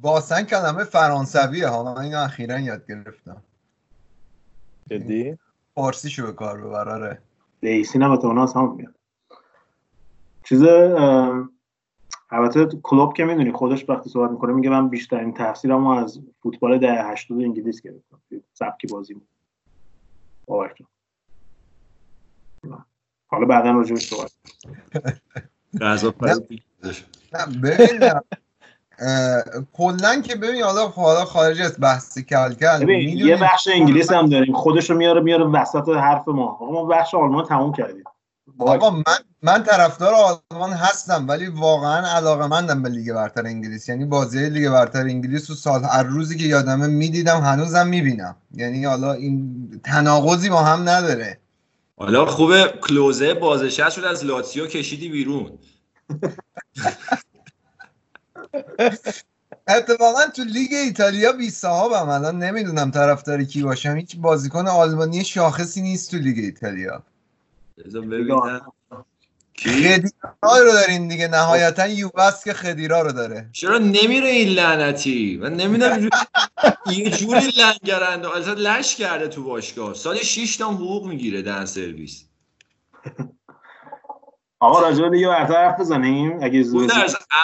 [0.01, 1.69] باسن کلمه فرانسویه.
[1.69, 3.43] ها من اینو اخیرا یاد گرفتم.
[4.91, 5.39] جدی؟
[5.75, 7.23] فارسی شو به کار ببراره
[7.63, 8.95] لیسین هم اتمانا از هم میاد.
[10.45, 10.63] چیز
[12.31, 17.11] البته کلوب که می‌دونی خودش وقتی صحبت می‌کنه میگه من بیشترین تاثیرمو از فوتبال دهه
[17.11, 18.23] 80 انگلیس گرفتم.
[18.29, 19.17] توی سبک بازی
[20.47, 20.85] باور کن.
[23.27, 24.31] حالا بعدا راجعش صحبت
[25.81, 26.63] غذا پرید.
[27.33, 27.61] نه.
[27.63, 28.11] ببین
[29.73, 34.55] کلا که ببین حالا حالا خارج از بحث کلکل یه بخش انگلیس هم داریم.
[34.55, 36.47] خودش رو میاره میاره وسط حرف ما.
[36.49, 38.05] آقا ما بخش آلمان تموم کردیم.
[38.59, 39.03] آقا من
[39.43, 43.89] من طرفدار آلمان هستم ولی واقعا علاقه مندم به لیگ برتر انگلیس.
[43.89, 48.37] یعنی بازی لیگ برتر انگلیس رو سال هر روزی که یادمه می‌دیدم هنوزم می‌بینم.
[48.55, 51.39] یعنی حالا این تناقضی با هم نداره.
[51.97, 55.59] حالا خوبه کلوزه بازنشست شد از لاتسیو کشیدی بیرون.
[59.69, 65.83] اتفاقا تو لیگ ایتالیا بی صاحبم الان نمی‌دونم طرفدار کی باشم هیچ بازیکن آلمانی شاخصی
[65.83, 67.03] نیست تو لیگ ایتالیا.
[69.65, 73.49] خدیرا رو دارین دیگه نهایتا یووس که خدیرا رو داره.
[73.53, 76.11] چرا نمیره این لعنتی؟ من نمی‌دونم
[76.91, 79.95] یه جوری لنگرنده اصلا لش کرده تو باشگاه.
[79.95, 82.25] سال 6 تا حقوق می‌گیره دن سرویس.
[84.61, 86.91] آقا راجع به لیگ برتر حرف بزنیم؟ اگه زود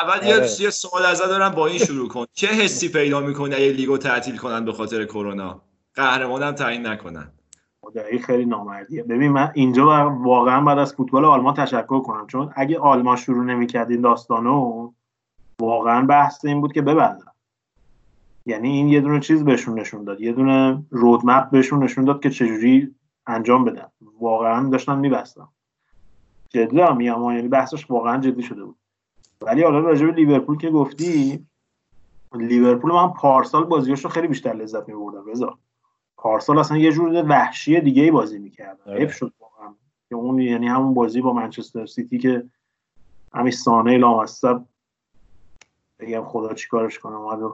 [0.03, 0.61] اول یه آره.
[0.61, 2.27] یه سوال ازت دارم با این شروع کن.
[2.33, 5.63] چه حسی پیدا می‌کنه اگه لیگو تعطیل کنن به خاطر کرونا؟
[5.95, 7.33] قهرمانم تعیین نکنن.
[7.83, 9.03] خدایی خیلی نامردیه.
[9.03, 12.27] ببین من اینجا واقعا بعد از فوتبال آلمان تشکر کنم.
[12.27, 14.91] چون اگه آلمان شروع نمی‌کرد این داستانو
[15.61, 17.33] واقعا بحث این بود که ببندن
[18.47, 20.21] یعنی این یه دونه چیز بهشون نشون داد.
[20.21, 22.95] یه دونه رودمپ بهشون نشون داد که چجوری
[23.27, 23.87] انجام بدن.
[24.21, 25.49] واقعا داشتن میبستن
[26.49, 28.77] جدی دارم میگم یعنی بحثش واقعا جدی شده بود.
[29.43, 31.47] ولی حالا راجع به لیورپول که گفتی
[32.35, 35.59] لیورپول من پارسال بازیاشو خیلی بیشتر لذت می‌بردم رضا.
[36.21, 39.01] پارسال اصلا یه جور وحشی دیگه ای بازی می‌کردن آره.
[39.01, 39.75] حیف شد واقعا.
[40.09, 42.45] که اون یعنی همون بازی با منچستر سیتی که
[43.35, 44.63] همین سانه لامصب
[45.99, 47.53] بگم خدا چیکارش کنم اومد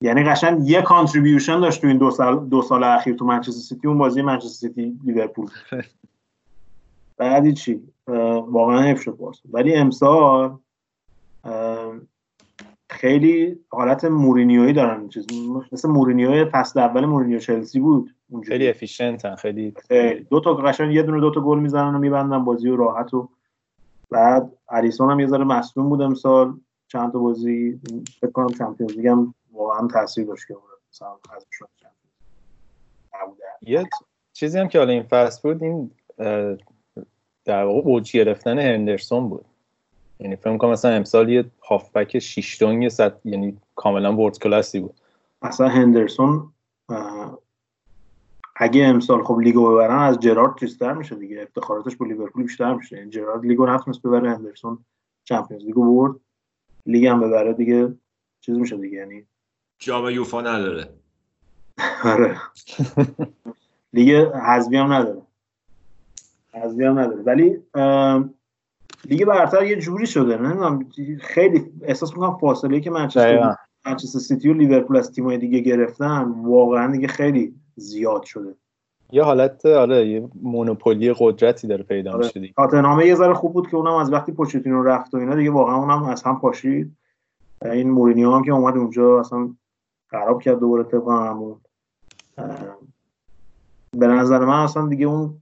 [0.00, 3.88] یعنی قشنگ یه contribution داشت تو این دو سال دو سال اخیر تو منچستر سیتی
[3.88, 5.48] اون بازی منچستر سیتی لیورپول.
[7.16, 7.80] بعدی چی؟
[8.46, 10.58] واقعا حیف شد پارسال ولی امسال
[13.00, 15.26] خیلی حالت مورینیویی دارن چیز
[15.72, 18.58] مثل مورینیوی فصل اول مورینیو چلسی بود اونجوری.
[18.58, 19.74] خیلی efficient ن خیلی.
[20.30, 23.28] دو تا قشنگ یه دونه دو تا گل می‌زنن و میبندن بازی و راحت و
[24.10, 26.54] بعد الیسون هم یه ذره مصدوم بود امسال
[26.88, 27.80] چند تا بازی
[28.20, 30.56] فکر کنم Champions League هم واقعا تاثیر داشت که
[30.92, 32.16] مثلا حذفشون از Champions
[33.02, 33.44] League نبوده.
[33.62, 33.88] یه
[34.32, 35.90] چیزی هم که حالا این فصل بود این
[37.44, 39.44] در واقع اوج گرفتن هندرسون بود
[40.20, 44.94] یعنی فکر کنم مثلا امسال یه هافبک شیش‌دونگ صد یعنی کاملا world class ی بود.
[45.42, 46.52] اصلا هندرسون
[48.56, 51.42] اگه امسال خب لیگو ببرن از جرارد چیزتر میشه دیگه.
[51.42, 52.96] افتخاراتش با لیورپول بیشتر میشه.
[52.96, 54.78] یعنی جرارد لیگو نتونست ببره هندرسون
[55.24, 56.20] Champions League و برد.
[56.86, 57.94] لیگ هم ببره دیگه
[58.40, 58.96] چیز میشه دیگه.
[58.96, 59.26] یعنی
[59.78, 60.90] جام یوفا نداره.
[62.04, 62.36] آره.
[63.94, 64.10] لیگ
[64.46, 65.22] حذفی هم نداره.
[66.54, 67.22] حذفی هم نداره.
[67.22, 67.62] ولی
[69.04, 70.88] لیگ برتر یه جوری شده نمی‌دونم
[71.20, 73.56] خیلی احساس می‌کنم فاصله که منچستر.
[73.86, 78.54] منچستر سیتی و لیورپول از تیم‌های دیگه گرفتن واقعا دیگه خیلی زیاد شده.
[79.12, 82.26] یه حالت آره یه مونوپولی قدرتی داره پیدا آره.
[82.26, 82.52] میشه دیگه.
[82.56, 85.76] تاتنهام یه ذره خوب بود که اونم از وقتی پوچتینو رفت و اینا دیگه واقعا
[85.76, 86.96] اونم از هم پاشید.
[87.64, 89.50] این مورینیو هم که اومد اونجا اصلا
[90.10, 91.56] خراب کرد دوباره طبق همون
[93.90, 95.40] به نظر من اصلا دیگه اون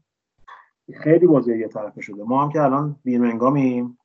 [0.96, 2.22] خیلی بازی یه طرفه شده.
[2.22, 3.98] ما هم که الان بیرمنگامیم.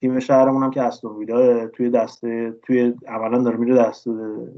[0.00, 4.10] تیم شهرمون هم که استون ویلا توی دسته توی اولا داره میره دسته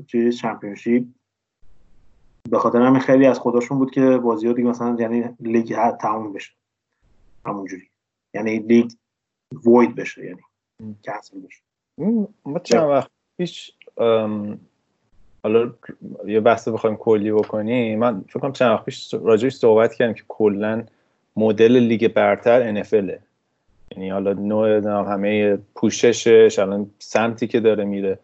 [0.07, 1.07] چیز چمپیونشیپ.
[2.51, 5.93] به خاطر همین خیلی از خودشون بود که بازی ها دیگه مثلا یعنی لیگ ها-
[5.93, 6.53] تموم بشه.
[7.47, 7.91] همونجوری.
[8.34, 8.91] یعنی لیگ
[9.66, 10.41] وید بشه یعنی
[11.05, 11.62] کنسل بشه.
[12.45, 13.72] ما چند وقت پیش
[15.43, 15.74] حالا
[16.26, 17.99] یه بحث بخوایم کلی بکنیم.
[17.99, 20.86] من فکر کنم چند وقت پیش راجعش صحبت کردیم که کلا
[21.39, 23.12] مدل لیگ برتر NFL
[23.93, 28.18] یعنی حالا نوع همه پوششش الان سمتی که داره میره.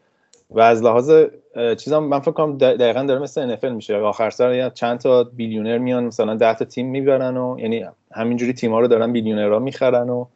[0.51, 1.11] و از لحاظ
[1.55, 3.97] اه، چیزام من فکر کنم دق- دقیقا داره مثل NFL میشه.
[3.97, 8.81] آخر سر چند تا بیلیونر میان مثلا 10 تا تیم می‌برن و یعنی همینجوری تیم‌ها
[8.81, 10.27] رو دارن بیلیونرها می‌خرن و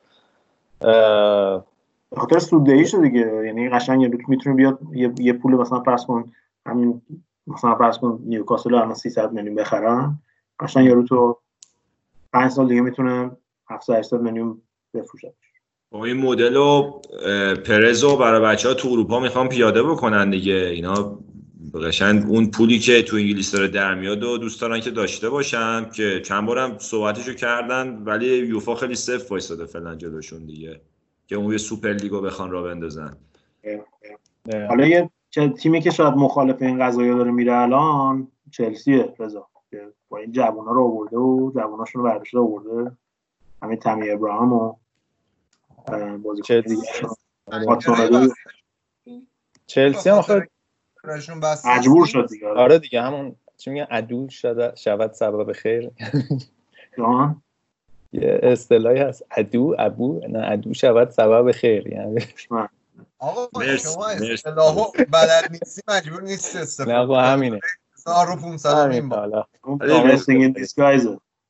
[2.16, 3.42] خاطر سوددهیشه دیگه.
[3.46, 4.78] یعنی قشنگ یه می‌تونه بیاد
[5.18, 6.24] یه, پول مثلا فرض کن
[6.66, 7.02] همین
[7.46, 10.18] مثلا فرض کن نیوکاسل الان 300 میلیون بخرن.
[10.60, 11.38] قشنگ یارو تو
[12.32, 13.30] 5 سال دیگه می‌تونه
[13.70, 14.62] 700 800 میلیون
[14.94, 15.34] بفروشه
[15.90, 20.54] با این مدل اه، پرز رو برای بچه ها تو اروپا می‌خوان پیاده بکنن دیگه.
[20.54, 21.18] اینا
[21.74, 25.90] قشنگ اون پولی که تو انگلیس داره در میاد و دوست دارن که داشته باشن
[25.90, 30.80] که چند بارم صحبتشو کردن ولی یوفا خیلی صفر وایساده فعلا جلوشون دیگه
[31.26, 33.16] که اون یه سوپر لیگو بخوان را بندازن.
[34.68, 35.10] حالا یه
[35.58, 39.48] تیمی که شاید مخالف این قضايا داره میره الان چلسیه رضا.
[39.70, 42.96] که با این جوونا رو آورده و جووناشون رو برداشته آورده.
[43.62, 44.74] همین تامی ابراهام و
[46.18, 46.76] بازیکن چلسی.
[47.46, 47.66] آره.
[47.66, 48.32] واتسون
[49.66, 50.48] چلسی هم آخه
[51.64, 52.48] مجبور شد دیگه.
[52.48, 52.60] آره.
[52.60, 55.90] آره دیگه همون چی میگن؟ عدو شد شود سبب خیر.
[56.98, 57.42] جان؟
[58.12, 59.26] یه اصطلاحی هست.
[59.30, 62.20] عدو ابو؟ نه عدو شود سبب خیر یعنی.
[63.18, 64.06] آقا مرسی، شما.
[64.06, 67.60] اصطلاحو بلد نیستی مجبور نیست نه استفاده آقا همینه.
[68.08, 69.16] هزار و 500 همین میم با.
[69.16, 70.54] حالا اون آره، promising این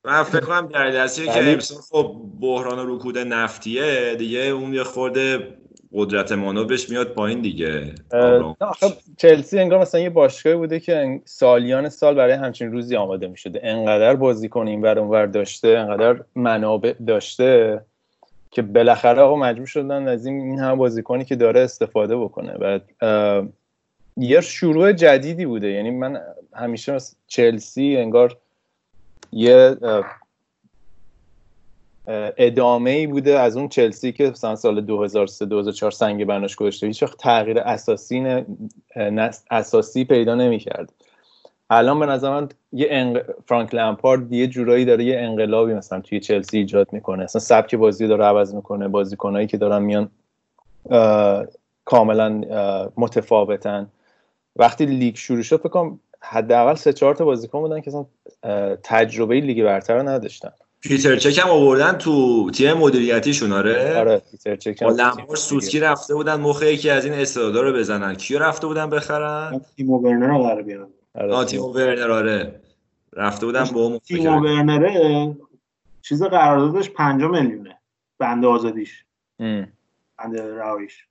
[0.05, 4.15] من فکر کنم در دستی که امسال خب بحران و رکود نفتیه.
[4.19, 5.57] دیگه اون یه خورده
[5.93, 7.95] قدرت مانورش میاد پایین دیگه.
[8.59, 8.87] آخه
[9.17, 13.37] چلسی انگار مثلا یه باشگاهی بوده که ان- سالیان سال برای همچین روزی آماده می
[13.37, 17.81] شده انقدر بازیکن این ور اونور داشته انقدر منابع داشته
[18.51, 22.53] که بالاخره آقا مجبور شدن از این این هم بازیکنی که داره استفاده بکنه.
[22.61, 22.79] و
[24.19, 25.67] یه شروع جدیدی بوده.
[25.67, 26.21] یعنی من
[26.53, 28.37] همیشه مثل چلسی انگار
[29.31, 29.77] یه
[32.37, 36.87] ادامه ای بوده از اون چلسی که مثلا سال 2003 2004 سنگ بناش گذاشته.
[36.87, 38.19] هیچ تغییر اساسی
[38.95, 40.93] نه اساسی پیدا نمی‌کرد.
[41.69, 43.21] الان به نظر من یه انق...
[43.45, 47.23] فرانک لمپارد یه جورایی داره یه انقلابی مثلا توی چلسی ایجاد می‌کنه.
[47.23, 50.09] اصلا سبک بازی داره عوض می‌کنه بازیکنایی که دارن میان
[51.85, 52.41] کاملا
[52.97, 53.87] متفاوتن.
[54.55, 58.05] وقتی لیگ شروع شد فکر کنم حداقل سه چهار تا بازیکن بودن که اصلا
[58.83, 60.51] تجربه لیگ برتر رو نداشتن.
[60.81, 66.35] پیتر چک هم آوردن تو تیم مدیریتیشون آره؟ آره پیتر چک لمپارد سوسکی رفته بودن
[66.35, 68.15] مخ یکی از این استعدادا رو بزنن.
[68.15, 70.87] کیو رفته بودن بخرن؟ تیمو ورنر رو قرار بیارن.
[71.15, 72.61] آه تیمو ورنر آره.
[73.13, 75.33] رفته بودن با تیمو ورنر
[76.01, 77.79] چیز قراردادش 5 میلیونه.
[78.19, 79.05] بنده آزادیش.
[79.39, 81.05] بنده رهاییش.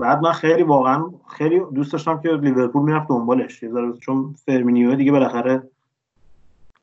[0.00, 3.64] بعد من خیلی واقعا خیلی دوست داشتم که لیورپول می‌رفت دنبالش.
[4.00, 5.62] چون فرمینیو دیگه بالاخره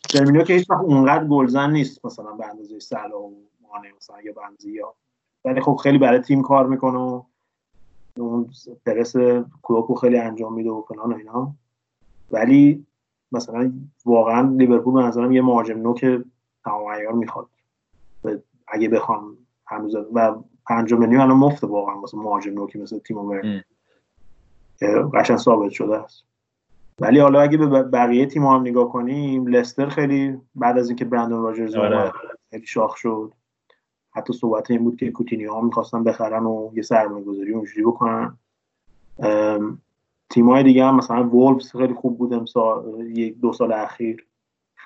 [0.10, 4.34] فرمینیو که هیچ وقت اونقدر گلزن نیست مثلا به اندازه صلاح و مانه مثلا یا
[4.34, 4.94] بنزما
[5.46, 7.22] ولی خب خیلی برای تیم کار می‌کنه و
[8.18, 8.50] اون
[8.86, 9.16] پرس
[9.62, 11.54] کلوپو خیلی انجام میده و فلان و اینا.
[12.32, 12.86] ولی
[13.32, 13.74] مثلا
[14.06, 16.06] واقعا لیورپول به نظرم یه مهاجم نوک
[16.64, 17.48] تمام عیار می‌خواد.
[18.68, 20.36] اگه بخوام هنوز و
[20.68, 23.64] 5 میلیون الان مفته واقعا واسه مهاجم نوکی مثل تیم ور
[24.80, 26.24] که قشنگ ثابت شده است.
[27.00, 31.44] ولی حالا اگه به بقیه تیم هم نگاه کنیم لستر خیلی بعد از اینکه برندون
[31.44, 32.12] راجرز آره.
[32.50, 33.34] خیلی شاخ شد.
[34.12, 38.38] حتی صحبت این بود که کوتینیو ها می‌خواستن بخرن و یه سرمایه گذاری اونجوری بکنن.
[40.30, 44.26] تیمای دیگه هم مثلا وولفز خیلی خوب بود امسال یک دو سال اخیر.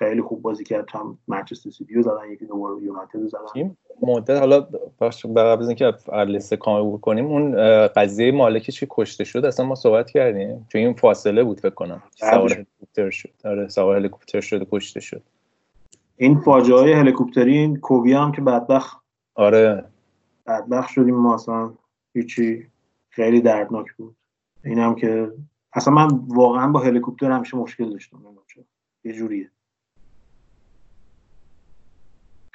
[0.02, 0.90] خیلی خوب بازی کرد.
[0.90, 3.76] هم منچستر سیتی رو زدن یکی دوباره یونایتد زدن.
[4.02, 4.68] مدت حالا
[4.98, 5.92] باش قبل از اینکه
[6.26, 7.56] لیست کامل بکنیم اون
[7.86, 10.66] قضیه مالکش که کشته شد؟ اصلا ما صحبت کردیم.
[10.68, 12.02] چون این فاصله بود فکر کنم.
[12.16, 13.30] سوار هلیکوپتر شد.
[13.44, 15.22] آره سوار هلیکوپتر شد کشته شد.
[16.16, 19.02] این فاجعه های هلیکوپتری این کوبی هم که بدبخت.
[19.34, 19.84] آره.
[20.46, 21.72] بدبخت شدیم ما اصلا
[22.14, 22.66] هیچی
[23.10, 24.16] خیلی دردناک بود.
[24.64, 25.32] این هم که
[25.72, 28.18] اصلا من واقعا با هلیکوپتر همیشه مشکل داشتم.
[29.04, 29.50] یه جوریه.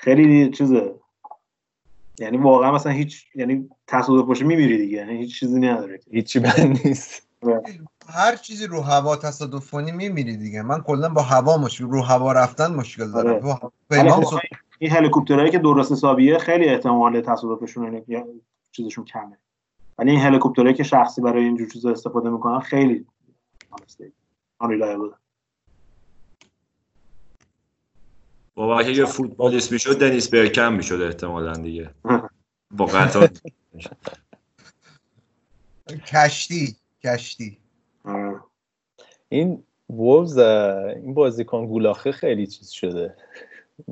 [0.08, 0.96] خیلی چیزه.
[2.20, 6.00] یعنی واقعا مثلا هیچ یعنی تصادف باشه میمیری دیگه یعنی هیچ چیزی نداره.
[6.12, 7.28] هیچی بند نیست.
[8.10, 10.62] هر چیزی رو هوا تصادف کنی میمیری دیگه.
[10.62, 13.46] من کلا با هوا مشکل رو هوا رفتن مشکل دارم.
[13.90, 14.24] آره.
[14.24, 14.40] خب
[14.80, 18.26] این هلیکوپترهایی که درست حسابیه خیلی احتمال تصادفشون یا
[18.72, 19.38] چیزشون کمه.
[19.98, 23.06] ولی این هلیکوپترهایی که شخصی برای اینجور چیزا استفاده می‌کنن خیلی
[24.60, 24.82] آن
[28.58, 31.90] بابا اگه فوتبالیست می‌شد دنیس برکم می‌شد احتمالا دیگه.
[32.72, 33.30] با قطار.
[36.08, 37.58] کشتی کشتی.
[39.30, 43.16] این وولز این بازیکن گولاخه خیلی چیز شده.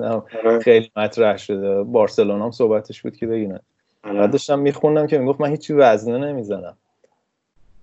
[0.00, 0.58] آره.
[0.58, 1.82] خیلی مطرح شده.
[1.82, 3.60] بارسلونا هم صحبتش بود که
[4.04, 4.20] آره.
[4.20, 6.76] بعد داشتم میخوندم که می‌گفت من هیچی وزنه نمی‌زنم.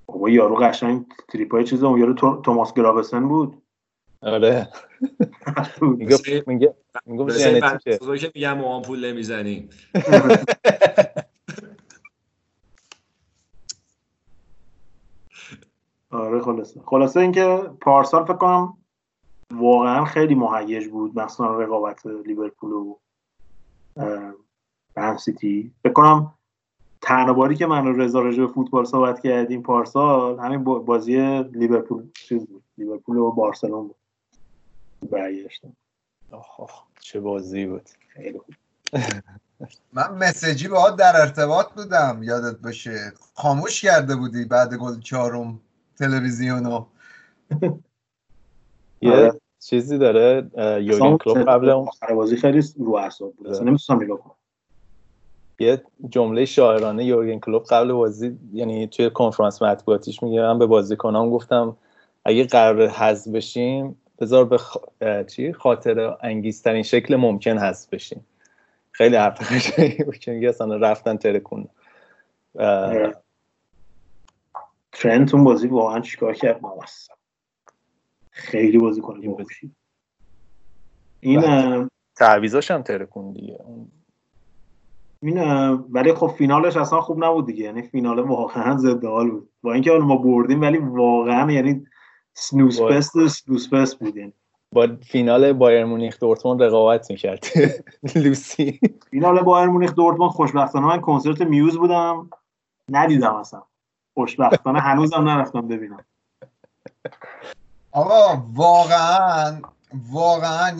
[0.06, 3.63] بابا یارو قشنگ تریپای چیز اون یارو توماس گرابسن بود.
[4.24, 4.70] آره.
[5.82, 6.18] میگه
[6.48, 6.76] میگه
[7.06, 9.70] میگه ژنتیکه که میگم ما پول نمی‌زنیم.
[16.12, 16.82] آره خلاصه.
[16.86, 18.78] خلاصه اینکه پارسال فکر کنم
[19.54, 22.96] واقعا خیلی مهیج بود مثلا رقابت لیورپول و
[24.98, 25.72] من سیتی.
[25.84, 26.34] فکر کنم
[27.02, 32.48] تنها باری که من و رضا راجع فوتبال صحبت کردیم پارسال همین بازی لیورپول چیز
[32.48, 34.03] بود لیورپول و بارسلون بود.
[35.04, 35.76] برگشتم.
[37.00, 37.90] چه بازی بود.
[38.08, 38.56] خیلی خوب.
[39.94, 43.14] من مسیجی با در ارتباط بودم یادت باشه.
[43.34, 45.60] خاموش کرده بودی بعد گل چهارم
[45.98, 46.86] تلویزیونو
[49.02, 49.40] یه آره.
[49.60, 50.52] چیزی داره
[50.82, 53.48] یورگن کلوب قبل اون بازی خیلی رو اعصاب بود.
[53.48, 54.36] اصلا نمیستم نگاه کنم.
[55.60, 61.30] یه جمله شاعرانه یورگن کلوب قبل بازی یعنی توی کنفرانس مطبوعاتیش میگه من به بازیکنام
[61.30, 61.78] گفتم
[62.26, 64.78] اگه قرار حذف بشیم بذار به خ...
[65.28, 68.22] چی؟ خاطر انگیزترین شکل ممکن هست بشین.
[68.92, 71.68] خیلی حرف قشنگی بود که میگه اصلا رفتن ترکون
[74.92, 77.14] ترنت اون بازی واقعا چیکار کرد؟ موثق
[78.32, 79.36] خیلی بازی کنه
[81.20, 83.60] این تعویضاش هم ترکون دیگه.
[85.22, 85.40] این
[85.72, 87.64] ولی خب فینالش اصلا خوب نبود دیگه.
[87.64, 89.50] یعنی فینال واقعا ضد حال بود.
[89.62, 91.86] با اینکه ما بردیم ولی واقعا یعنی
[92.34, 94.34] سنوس پست سنوس پست بودین
[94.72, 97.46] با فینال بایر مونیخ دورتموند رقابت می‌کرد.
[98.16, 98.80] لوسی.
[99.12, 102.30] فینال بایر مونیخ دورتموند خوشبختانه من کنسرت میوز بودم.
[102.90, 103.64] ندیدم اصلا.
[104.14, 106.06] خوشبختانه هنوزم نرفتم ببینم.
[107.92, 109.62] آقا واقعا
[110.12, 110.78] واقعا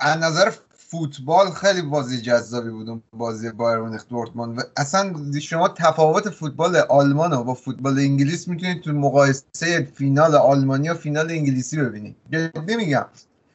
[0.00, 0.50] از نظر
[0.94, 4.58] فوتبال خیلی بازی جذابی بود اون بازی بایر مونیخ دورتموند.
[4.58, 10.88] و اصلا شما تفاوت فوتبال آلمان و با فوتبال انگلیس می‌تونید تو مقایسه فینال آلمانی
[10.88, 12.16] و فینال انگلیسی ببینید.
[12.30, 13.06] جدی میگم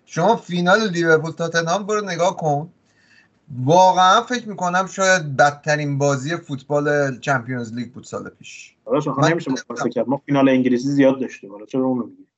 [0.05, 2.69] شما فینال لیورپول تاتنهام برو نگاه کن.
[3.63, 8.75] واقعا فکر می‌کنم شاید بدترین بازی فوتبال چمپیونز لیگ بود سال پیش.
[8.85, 10.07] حالا شما نمیشه مقایسه کرد.
[10.07, 11.51] ما فینال انگلیسی زیاد داشتیم.
[11.51, 12.28] حالا چرا میگی؟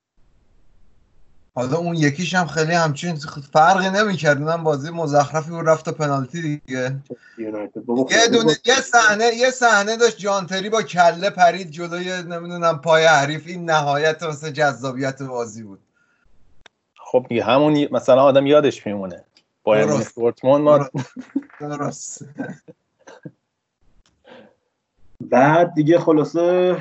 [1.55, 3.15] حالا اون یکیش هم خیلی همچین
[3.53, 4.37] فرقی نمی‌کرد.
[4.41, 6.95] اونم بازی مزخرفی بود رفت پنالتی دیگه.
[7.37, 13.05] یه خب، دونه یه صحنه یه صحنه داشت جانتری با کله پرید جلوی نمی‌دونم پای
[13.05, 13.47] حریف.
[13.47, 15.79] این نهایت واسه جذابیت بازی بود.
[16.95, 19.23] خب دیگه همون مثلا آدم یادش میمونه.
[19.65, 20.89] مونیخ دورتموند ما
[21.59, 22.25] درست.
[25.21, 26.77] بعد دیگه خلاصه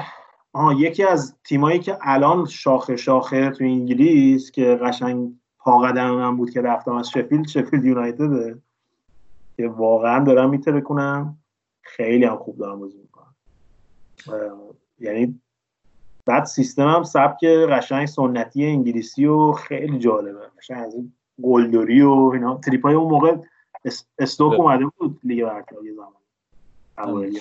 [0.52, 6.36] آها یکی از تیمایی که الان شاخه شاخه تو انگلیس که قشنگ پا قدم من
[6.36, 8.62] بود که رفتم از شفیلد شفیلد یونایتده.
[9.56, 11.38] که واقعا دارم میترکونم.
[11.82, 13.34] خیلی هم خوب دارم بازی می‌کنم.
[14.98, 15.40] یعنی
[16.26, 20.40] بعد سیستم هم سبک قشنگ سنتی انگلیسی و خیلی جالبه.
[20.58, 21.12] قشنگ از این
[21.42, 22.56] گلدوری و اینا.
[22.56, 23.36] تریپای اون موقع
[23.84, 24.60] اس- استوک بله.
[24.60, 26.12] اومده بود لیگ برتر یه زمان.
[26.98, 27.40] اوایل.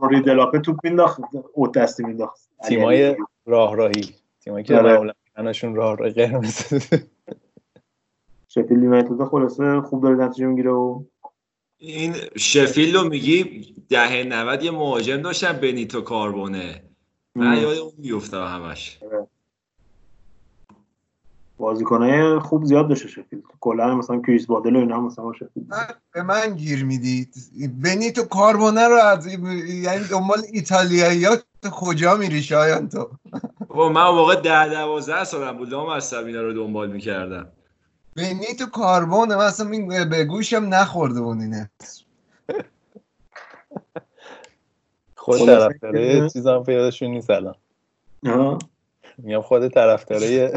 [0.00, 1.20] روری دلاپه توپ مینداخت
[1.52, 2.50] اوت دستی مینداخت.
[2.68, 3.16] تیمای
[3.46, 4.92] راه راهی تیمایی که آره.
[4.92, 6.64] معمولا میگنشون راه راه قرمز
[8.48, 11.02] شفیلد یونایتد خلاصه خوب داره نتیجه می‌گیره و
[11.78, 16.82] این شفیلد رو میگی دهه 90 یه مهاجم داشتن بنیتو کاربونه.
[17.34, 18.98] من یاد اون میفته همش.
[21.60, 23.42] بازیکنای خوب زیاد داشته شفیلد.
[23.60, 25.66] کلا مثلا کریس بادل و اینا هم مثلا شفیلد.
[25.68, 27.34] من- به من گیر می‌دید
[27.82, 31.36] بنیتو کاربونه رو از یعنی دنبال ایتالیایی ها
[31.72, 33.10] کجا میری شایان تو؟
[33.68, 35.68] بابا من موقع ده دوازده سالم بود.
[35.68, 37.46] دام از اینا رو دنبال می‌کردم.
[38.16, 39.36] بنیتو کاربونه.
[39.36, 41.70] من اصلا این به گوشم نخورده بود اینه.
[45.16, 47.54] خود طرفدارای که- چیزام پیداشون نیست الان.
[49.24, 50.50] میگم خود طرفدارای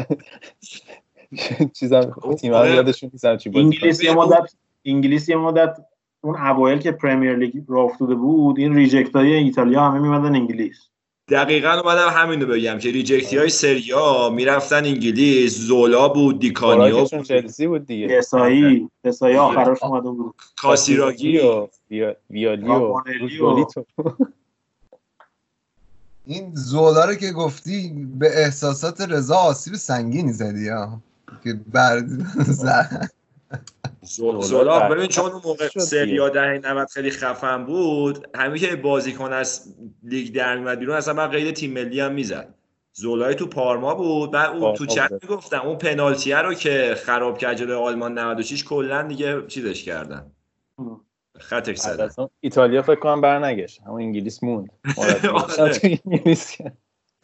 [1.78, 4.54] چیزام تیم هم یادشون نیستم چی بازی انگلیس یه مدت
[4.84, 5.76] انگلیس یه مدت
[6.20, 10.88] اون اوایل که Premier League راه افتاده بود این reject های ایتالیا همه میمدن انگلیس.
[11.28, 16.94] دقیقا اومدم همینو بگم که reject ی های سری آ می‌رفتن انگلیس زولا بود دیکانیو
[16.94, 17.28] خوراکشون بود.
[17.28, 18.06] چلسی بود دیگه.
[18.06, 20.34] دسایی دسایی آخراش اومده بود.
[20.56, 21.38] کاسیراگی.
[21.38, 23.84] و ویا- ویالی و رامونلی و- روزگالیتو.
[26.26, 31.00] این زولا رو که گفتی به احساسات رضا آسیب سنگینی زدی ها
[31.44, 32.02] که بر
[32.46, 33.10] زد.
[34.02, 35.68] زو- زولا بعد- ببین چون اون موقع.
[35.68, 41.14] سریا دهه 90 خیلی خفن بود همین که بازیکن از لیگ در میاد بیرون اصلا
[41.14, 42.54] من قید تیم ملی هم می‌زد
[42.92, 45.10] زولای تو پارما بود من اون تو چت.
[45.22, 50.30] می‌گفتم اون پنالتیه رو که خراب کرد جلوی آلمان 96 کلا دیگه چیزش کردن
[51.40, 51.86] خطش
[52.18, 53.82] اون ایتالیا فکر کنم برنگشت.
[53.86, 54.68] همون انگلیس موند.
[55.58, 55.80] آره.
[55.82, 56.56] انگلیس.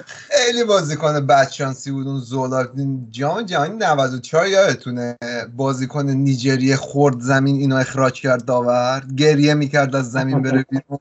[0.06, 2.66] خیلی بازیکن بدشانسی بود اون زولا
[3.10, 5.16] جام جهانی 94 یادتونه؟
[5.56, 9.02] بازیکن نیجریه خورد زمین اینو اخراج کرد داور.
[9.16, 10.98] گریه می‌کرد از زمین بره بیرون.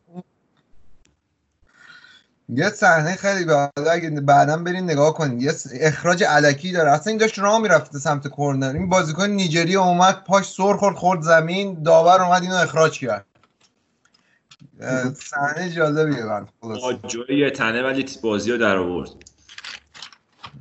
[2.53, 5.51] یه صحنه خیلی بعد اگه بعدا برین نگاه کنید یه
[5.81, 6.91] اخراج علکی داره.
[6.91, 11.21] اصلا این داشت راه می‌رفته سمت کرنر این بازیکن نیجریه اومد پاش سر خورد خورد
[11.21, 13.25] زمین داور اومد اینو اخراج کرد.
[15.15, 16.47] صحنه جالبیه من
[17.29, 19.09] یه تنه ولی بازی رو در آورد.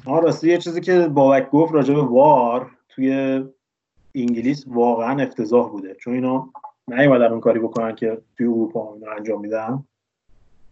[0.04, 3.44] ما راستی یه چیزی که بابک گفت راجع به وار توی
[4.14, 5.94] انگلیس واقعا افتضاح بوده.
[5.94, 6.50] چون اینا
[6.88, 9.84] نیومدن اون کاری بکنن که توی اروپا اینا انجام میدن.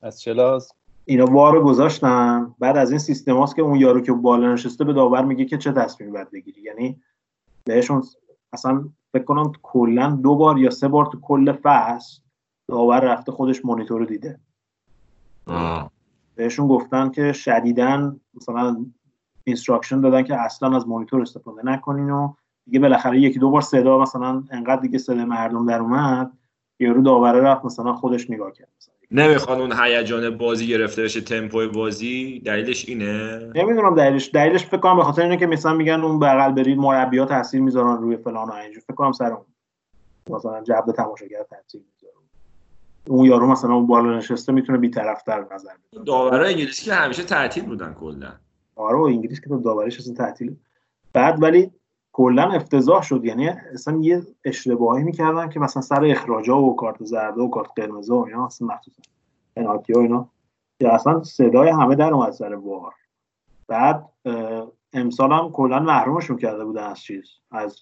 [0.02, 0.72] از چلاز
[1.08, 4.84] اینا وار رو گذاشتن بعد از این سیستم هاست که اون یارو که بالا نشسته
[4.84, 7.00] به داور میگه که چه تصمیمی باید بگیری یعنی
[7.64, 8.02] بهشون
[8.52, 12.20] اصلا فکر کنم کلا دو بار یا سه بار تو کل فصل
[12.68, 14.40] داور رفته خودش مانیتور رو دیده
[15.46, 15.90] آه.
[16.34, 18.86] بهشون گفتن که شدیدن مثلا
[19.44, 22.34] instruction دادن که اصلا از مانیتور استفاده نکنین و
[22.64, 26.32] دیگه بالاخره یکی دو بار صدا مثلا انقدر دیگه صدا مردم در اومد
[26.78, 28.95] یارو داوره رفت مثلا خودش نگاه کرد مثلا.
[29.10, 32.42] نمی‌خوان اون هیجان بازی گرفته بشه تمپوی بازی.
[32.44, 34.30] دلیلش اینه؟ نمی‌دونم دلیلش.
[34.34, 38.02] دلیلش فکر کنم به خاطر اینه که مثلا میگن اون بغل برید مربی‌ها تاثیر می‌ذارن
[38.02, 38.82] روی فلان و اینجور.
[38.82, 39.44] فکر کنم سر اون.
[40.30, 42.16] مثلا جبر تماشاگر تاثیر می‌ذاره.
[43.06, 46.04] اون یارو مثلا اون بالا نشسته می‌تونه بی‌طرف‌تر نظر بده.
[46.04, 48.32] داورای انگلیسی که همیشه تعطیل بودن کلا.
[48.76, 50.56] آره انگلیس که تو داوریش اصلا تعطیل
[51.12, 51.70] بعد ولی
[52.16, 53.24] کلا افتضاح شد.
[53.24, 58.10] یعنی اصلا یه اشتباهی می‌کردن که مثلا سر اخراجا و کارت زرد و کارت قرمز
[58.10, 59.02] و اینا اصلا مخصوصا
[59.56, 60.28] پنالتی و اینا
[60.80, 62.92] که اصلا صدای همه در اومد سر وار
[63.68, 64.08] بعد
[64.92, 67.78] امسال هم کلا محرومشون کرده بودن از چیز از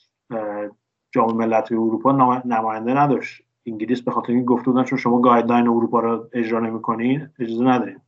[1.10, 2.12] جام ملت‌های اروپا
[2.44, 3.42] نماینده نداشت.
[3.66, 8.00] انگلیس به خاطر این گفته بودن چون شما guideline اروپا رو اجرا نمی‌کنین اجازه ندارین.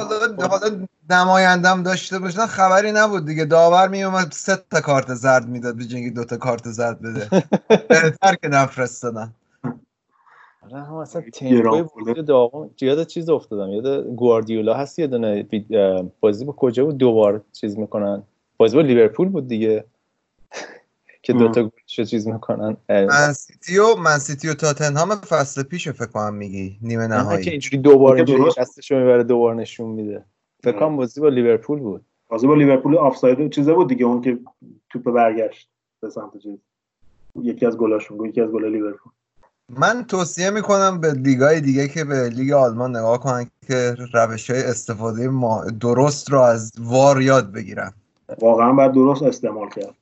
[0.00, 3.44] حالا حالا نمایندم داشته باشن خبری نبود دیگه.
[3.44, 5.76] داور میومد سه تا کارت زرد می‌داد.
[5.76, 7.28] به جنگی دو تا کارت زرد بده.
[7.88, 9.34] بهتر که نفرستادن.
[10.62, 12.24] آره هم اصلا تمپوی
[12.80, 13.72] یاد چیز افتادم.
[13.72, 15.46] یاد گواردیولا هست یه دونه
[16.20, 18.22] بازی با کجا بود؟ دوبار چیز می‌کنن.
[18.56, 19.84] بازی با لیورپول بود دیگه.
[21.28, 22.76] که دوتا گلش چیز می‌کنن.
[22.88, 27.44] من سیتی و من سیتی و تاتنهام فصل پیش فکر کنم میگی نیمه نهایی.
[27.44, 30.24] که اینجوری دوبار اینجوری دستشو می‌بره دوبار نشون میده.
[30.62, 32.04] فکر کنم بازی با لیورپول بود.
[32.28, 34.38] بازی با لیورپول آفساید چیزه بود دیگه اون که
[34.90, 35.68] توپ برگشت
[36.00, 36.58] به سمت چیز.
[37.42, 39.12] یکی از گلاشون یکی از گل لیورپول.
[39.68, 44.62] من توصیه می‌کنم به لیگای دیگه که به لیگ آلمان نگاه کنن که روش های
[44.62, 47.92] استفاده ما درست رو از وار یاد بگیرن.
[48.40, 49.94] واقعا باید درست استعمال کرد.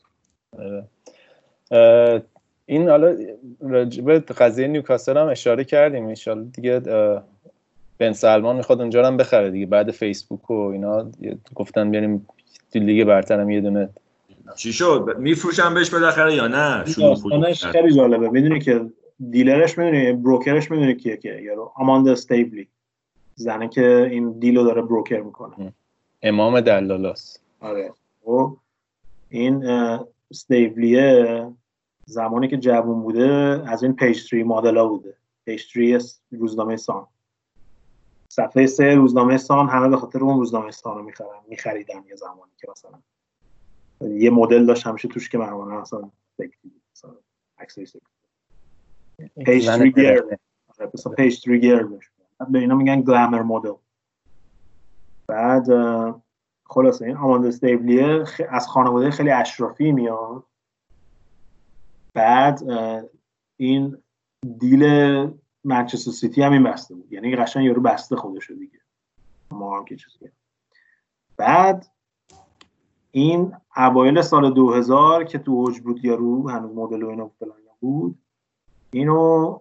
[2.66, 3.16] این حالا
[4.04, 6.80] به قضیه نیوکاسل هم اشاره کردیم ان دیگه
[7.98, 11.10] بن سلمان می‌خواد اونجا هم بخره دیگه بعد فیسبوک و اینا
[11.54, 12.26] گفتن بیاریم
[12.74, 13.88] لیگ برترم یه دونه.
[14.56, 16.84] چی شد؟ میفروشن بهش بالاخره یا نه؟
[17.72, 18.30] خیلی جالبه.
[18.30, 18.86] می‌دونی که
[19.30, 22.68] دیلرش می‌دونی بروکرش می‌دونی کیه که؟ یارو آماندا استیبلی
[23.34, 25.72] زنه که این دیلو داره بروکر می‌کنه.
[26.22, 27.38] امام دلالاس.
[27.60, 27.88] آره.
[27.88, 27.92] و
[28.24, 28.56] خب،
[29.28, 29.64] این
[30.30, 31.46] استیبلیه
[32.06, 35.16] زمانی که جوون بوده از این پیشتری مدل ها بوده.
[35.44, 35.98] پیشتری
[36.30, 37.06] روزنامه سان.
[38.28, 42.52] صفحه سه روزنامه سان همه به خاطر اون روزنامه سان رو می‌خرن میخریدن یه زمانی
[42.56, 42.98] که مثلا.
[44.00, 46.10] یه مدل داشت همیشه توش که معمولا مثلا
[46.92, 47.14] مثلا
[47.58, 47.86] عکسای
[49.44, 50.20] پیج تریگر
[51.16, 51.88] پیج تریگر
[52.50, 53.72] به اینا میگن گلامر مدل.
[55.26, 55.66] بعد
[56.68, 60.44] خلاصه این آماندا استیبلیه از خانواده خیلی اشرافی میاد.
[62.14, 62.62] بعد
[63.56, 64.02] این
[64.58, 64.84] دیل
[65.64, 67.12] منچستر سیتی هم این بسته بود.
[67.12, 68.80] یعنی قشنگ یارو بسته خودشو دیگه.
[69.50, 70.30] ما هم که چیزی
[71.36, 71.86] بعد
[73.10, 77.30] این اوایل سال 2000 که تو اوج بود یارو هنوز مدل و اینا
[77.80, 78.18] بود
[78.90, 79.58] اینو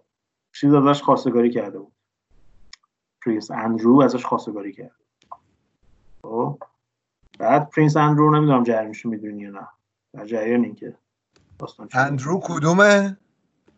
[0.54, 1.92] چیز ازش خواستگاری کرده بود.
[3.26, 4.96] Prince اندرو ازش خواستگاری کرده
[7.40, 9.68] بعد Prince اندرو نمی‌دونم جریانشو می‌دونی یا نه.
[10.14, 10.94] در جریان این که
[11.94, 13.18] اندرو کدومه؟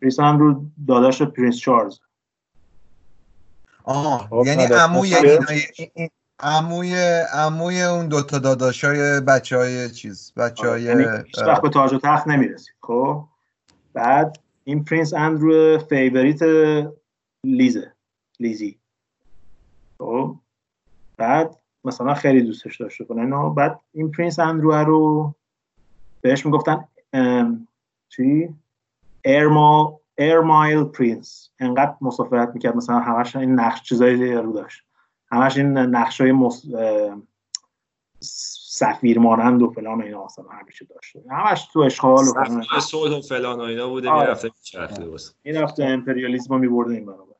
[0.01, 1.99] Prince اندرو داداش Prince چارلز.
[3.83, 5.15] آه خب، یعنی عموی
[6.39, 6.95] عموی
[7.33, 11.05] عموی اون دوتا داداشای بچه های چیز بچه های یعنی
[11.47, 13.23] وقت به تاج و تخت نمی‌رسید خب؟
[13.93, 16.39] بعد این Prince اندرو favorite
[17.43, 17.93] لیزه
[18.39, 18.79] لیزی.
[19.97, 20.35] خب؟
[21.17, 21.57] بعد
[21.87, 23.49] مثلا خیلی دوستش داشته کنه.
[23.49, 25.33] بعد این Prince اندرو رو
[26.21, 26.87] بهش می‌گفتن
[28.09, 28.49] چی؟
[29.25, 31.49] ایرما air mile prince.
[31.59, 34.83] انقدر مسافرت می‌کرد مثلا همش این نقش چیزایی رو داشت.
[35.31, 36.65] همش این نقش های مص...
[38.69, 42.63] سفیر مانند و فلان اینا مثلا همیشه داشته همش تو اشغال و فلان.
[42.81, 44.25] صلح و فلان و اینا بوده آره.
[44.25, 47.33] می‌رفته میچرخیده واسه این رفته امپریالیسم رو میبرده این برابر.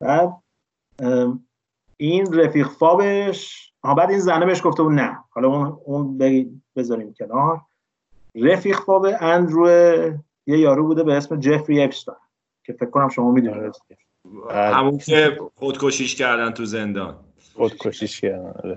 [0.00, 0.36] بعد
[1.96, 5.18] این رفیق فابش بعد این زنه بهش گفته بود نه.
[5.30, 6.18] حالا اون اون
[6.76, 7.60] بذاریم کنار.
[8.34, 9.68] رفیق فاب اندرو
[10.46, 12.18] یه یارو بوده به اسم جفری اپستاین
[12.64, 13.74] که فکر کنم شما می‌دونید.
[14.50, 17.16] همون که خودکشیش کردن تو زندان.
[17.56, 18.74] خودکشیش کردن آره.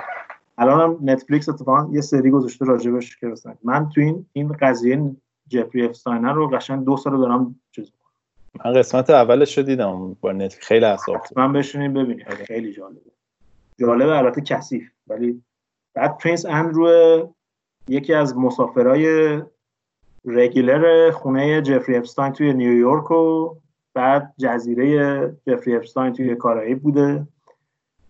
[0.57, 5.15] الان هم نتفلیکس اتفاقا یه سری گذاشته راجبش که رسن من تو این این قضیه
[5.47, 7.59] جفری اپستاینر رو قشنگ دو سال دارم
[8.65, 13.11] من قسمت اولش رو دیدم با نت خیلی اصاب من بشینیم ببینید خیلی جالبه.
[13.79, 14.91] جالبه البته کثیف.
[15.07, 15.43] ولی
[15.93, 17.33] بعد پرینس اندرو
[17.87, 19.41] یکی از مسافرای
[20.25, 23.55] رگولر خونه جفری اپستاین توی نیویورک و
[23.93, 27.27] بعد جزیره جفری اپستاین توی کارائیب بوده.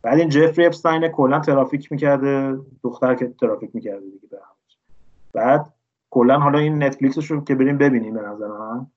[0.02, 4.38] بعد این جفری اپستاین کلا traffic می‌کرده دختر که traffic می‌کرده دیگه به
[5.34, 5.74] بعد
[6.10, 8.88] کلا حالا این نتفلیکسش رو که بریم ببینیم به نظر من.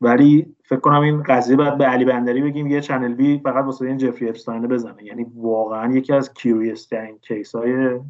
[0.00, 3.86] ولی فکر کنم این قضیه باید به علی بندری بگیم یه چنل بی فقط واسه
[3.86, 5.04] این جفری اپستاین بزنه.
[5.04, 8.00] یعنی واقعا یکی از curious ترین case های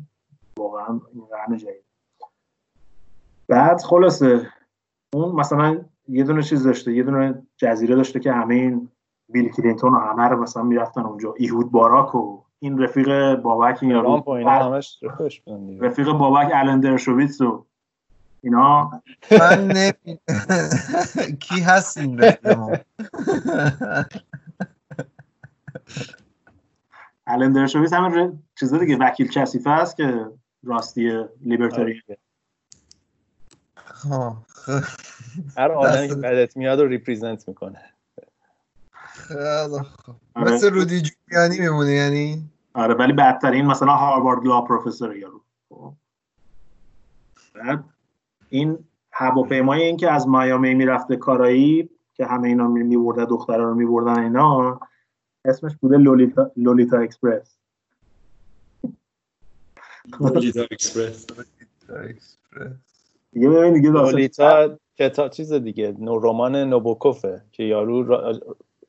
[0.59, 1.85] واقعا این قرن جدید.
[3.48, 4.47] بعد خلاصه
[5.12, 8.89] اون مثلا یه دونه چیز داشته یه دونه جزیره داشته که همه این
[9.28, 11.35] بیل کلینتون و همه رو مثلا می‌رفتن اونجا.
[11.36, 14.24] ایهود باراک و این رفیق بابک این یارو
[15.81, 17.65] رفیق بابک الندرشویتس و
[18.43, 19.73] اینا من
[21.40, 22.59] کی هست این رفیق
[27.27, 30.27] الندرشویتس همه چیزا دیگه وکیل کثیفه است که
[30.65, 32.02] راستی لیبرتاری
[33.85, 34.81] خب، خب.
[35.56, 37.81] هر آدمی که بدت میاد رو represent می‌کنه
[38.93, 40.16] خیلی خوب.
[40.35, 40.52] آره.
[40.52, 45.93] مثل رودی جولیانی میمونه یعنی آره ولی بدترین مثلا Harvard law professor یارو خب.
[47.55, 47.85] بعد
[48.49, 48.79] این
[49.12, 54.81] هواپیمای این که از میامی می‌رفته کارائیب که همه اینا میبردن دخترها رو میبردن اینا
[55.45, 57.59] اسمش بوده لولیتا, لولیتا اکسپرس.
[60.20, 61.27] لولیتا اکسپرس.
[63.33, 68.20] دیگه ببین دیگه داستان- لولیتا کتاب چیز دیگه نو رمان ناباکوفه که یارو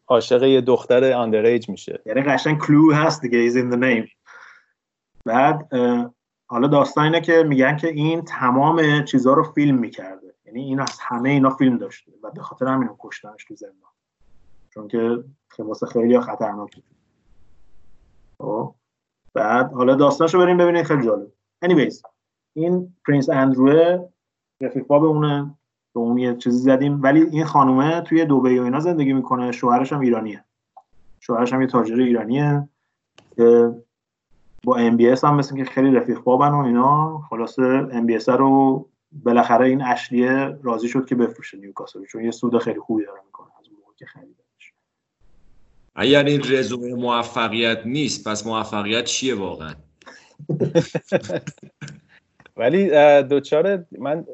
[0.07, 2.01] عاشق یه دختر underage میشه.
[2.05, 4.11] یعنی قشنگ clue هست دیگه is in the name.
[5.25, 5.69] بعد
[6.51, 10.33] حالا داستان اینه که میگن که این تمام چیزها رو فیلم می‌کرده.
[10.45, 12.11] یعنی این از همه اینا فیلم داشته.
[12.23, 13.89] و به خاطر همین کشتنش تو زندان
[14.69, 16.81] چون که خیلی واسه خیلی خطرناک.
[18.37, 18.75] خب.
[19.33, 21.27] بعد حالا داستانشو بریم ببینید خیلی جالب.
[21.65, 22.01] Anyways
[22.55, 24.09] این Prince اندروه
[24.61, 25.55] رفیق باب اونه.
[25.95, 27.03] به اون یه چیزی زدیم.
[27.03, 29.51] ولی این خانومه توی دبی و اینا زندگی می‌کنه.
[29.51, 30.43] شوهرش هم ایرانیه.
[31.19, 32.69] شوهرش هم یه تاجر ایرانیه.
[34.63, 39.81] با MBS هم مثل که خیلی رفیق بابن و اینا خلاصه MBS رو بالاخره این
[39.81, 43.79] اشلیه راضی شد که بفروشه نیوکاسل چون یه سود خیلی خوبی داره می‌کنه از اون
[43.79, 44.73] موقع که خریدش
[45.95, 49.73] اگر این رزومه موفقیت نیست پس موفقیت چیه واقعا؟
[52.57, 52.89] ولی
[53.23, 54.25] دوچار من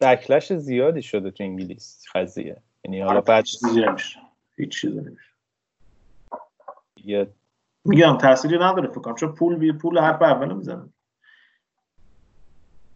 [0.00, 2.56] بکلش زیادی شده تو انگلیس قضیه.
[2.84, 4.20] یعنی حالا بعد چیزی نمیشه.
[4.56, 5.32] هیچ چیزی نمیشه.
[7.04, 7.26] یه
[7.88, 10.88] میگم تأثیری نداره فکر کنم چون پول بی پول حرف اول می‌زنه.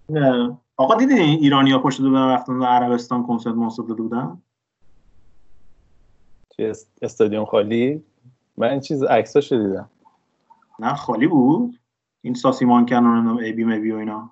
[0.09, 0.59] نه.
[0.77, 4.43] آقا دیدی این ایرانی ها پشت دو رفتن و عربستان کنسرت منصف داده بودن؟
[7.03, 8.05] استادیوم خالی؟
[8.57, 9.91] من این چیز عکساشو دیدم.
[10.79, 11.79] نه خالی بود.
[12.23, 14.31] این ساسیمان کنن و ای بی مبی و اینا.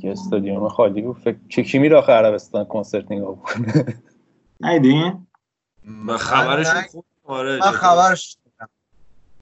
[0.00, 1.16] که استادیوم خالی بود.
[1.18, 4.02] فکر کی کی میره آخه عربستان کنسرت نگاه کنه؟
[4.60, 5.26] ندیدین
[5.84, 8.38] من خبرش من- خوب آره من خبرش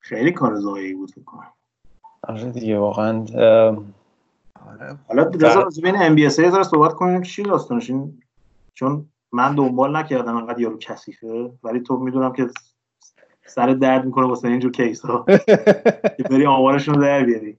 [0.08, 1.52] خیلی کار زایی بود فکر کنم.
[2.22, 3.20] آره دیگه واقعا
[4.66, 4.98] آره.
[5.08, 8.22] حالا رضا راجع به این ام بی اس ذره صحبت کنیم چی داستانش این؟
[8.74, 12.48] چون من دنبال نکردم انقدر یارو کثیفه ولی تو می‌دونم که
[13.46, 15.24] سر درد می‌کنه واسه اینجور case ها
[16.16, 17.58] که بری آمارشون رو در بیاری.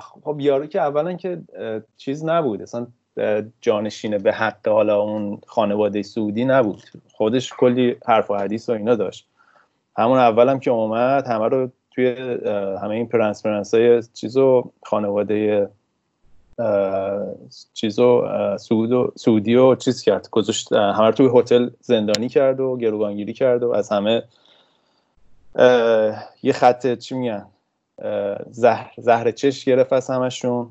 [0.00, 1.42] خب یارو که اولا که
[1.96, 2.62] چیز نبود.
[2.62, 2.86] اصلا
[3.60, 6.82] جانشین به حق حالا اون خانواده سعودی نبود.
[7.12, 9.28] خودش کلی حرف و حدیث و اینا داشت.
[9.96, 12.14] همون اولم که اومد همه رو توی
[12.82, 15.68] همه این prince prince های چیزو خانواده
[17.74, 18.24] چیزو
[18.58, 23.32] سعود و سعودی و چیز کرد گذاشت همه رو توی هتل زندانی کرد و گروگانگیری
[23.32, 24.22] کرد و از همه
[26.42, 27.46] یه خط چی میگن
[28.50, 30.68] زهر زهر چش گرفت از همشون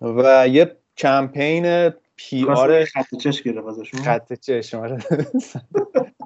[0.00, 4.98] و یه کمپین PR خط چش گرفت ازشون خط چشم آره.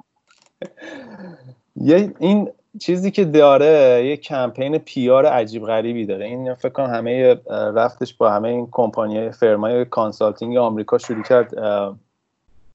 [1.83, 2.49] یه این
[2.79, 6.25] چیزی که داره یه کمپین PR عجیب غریبی داره.
[6.25, 11.53] این فکر کنم همه رفتش با همه این کمپانی firm ای consulting آمریکا شروع کرد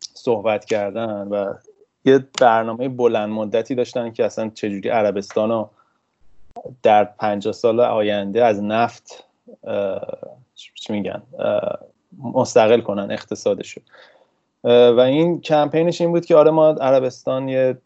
[0.01, 1.55] صحبت کردن و
[2.05, 5.70] یه برنامه بلند مدتی داشتن که اصلا چجوری عربستان رو
[6.82, 9.24] در 50 سال آینده از نفت
[10.55, 11.22] چی میگن
[12.35, 13.80] مستقل کنن اقتصادشو.
[14.64, 17.78] و این کمپینش این بود که آره ما عربستان یه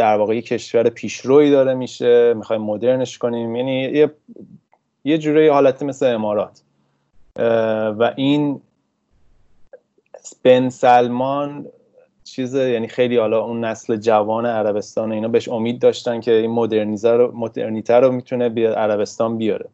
[0.00, 3.56] در واقع یه کشور پیشروی داره میشه می‌خوایم مدرنش کنیم.
[3.56, 4.10] یعنی یه
[5.04, 6.62] یه جوری حالتی مثل امارات.
[7.98, 8.60] و این
[10.42, 11.66] بن سلمان
[12.24, 17.10] چیز یعنی خیلی حالا اون نسل جوان عربستان اینا بهش امید داشتن که این مدرنیزه
[17.10, 19.68] رو مدرنیته رو می‌تونه بیا عربستان بیاره.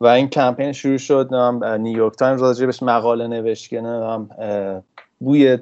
[0.00, 3.80] و این کمپین شروع شد نیویورک تایمز راجع بهش مقاله نوشت که
[5.18, 5.58] بوی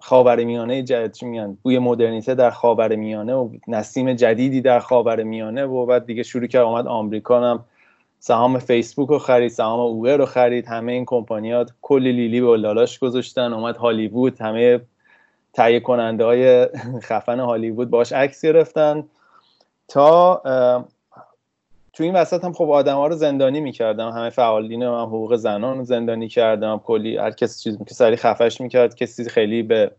[0.00, 6.06] خاورمیانه جدید چی میگن؟ بوی مدرنیته در خاورمیانه و نسیم جدیدی در خاورمیانه و بعد
[6.06, 7.64] دیگه شروع کرد اومد آمریکا هم
[8.18, 12.98] سهام فیسبوک رو خرید سهام اوبر رو خرید همه این کمپانیات کلی لیلی به لالاش
[12.98, 14.80] گذاشتن اومد هالیوود همه
[15.52, 16.66] تهیه کننده های
[17.08, 19.04] خفن هالیوود باش عکس گرفتن.
[19.88, 20.42] تا
[21.94, 24.08] تو این وسط هم خب آدم ها رو زندانی می‌کردم.
[24.08, 26.78] همه فعالین هم حقوق زنان رو زندانی کردم.
[26.78, 28.94] کلی هر کسی چیز که سری خفش می‌کرد.
[28.94, 29.90] کسی خیلی به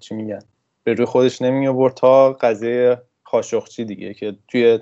[0.00, 0.42] چی میگن؟
[0.84, 4.78] به روی خودش نمی آورد تا قضیه خاشخچی دیگه که توی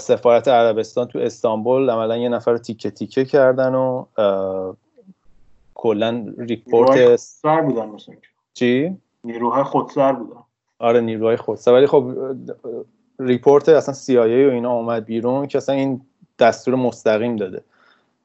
[0.00, 4.04] سفارت عربستان تو استانبول عملا یه نفر رو تیکه تیکه کردن و
[5.74, 8.14] کلا ریپورت سر بودن مثلا
[8.54, 10.40] چی؟ نیروهای خودسر بودن.
[10.78, 11.72] آره نیروهای خودسر.
[11.72, 12.12] ولی خب
[13.20, 16.00] ریپورت اصلا CIA و اینا اومد بیرون که اصلا این
[16.38, 17.62] دستور مستقیم داده.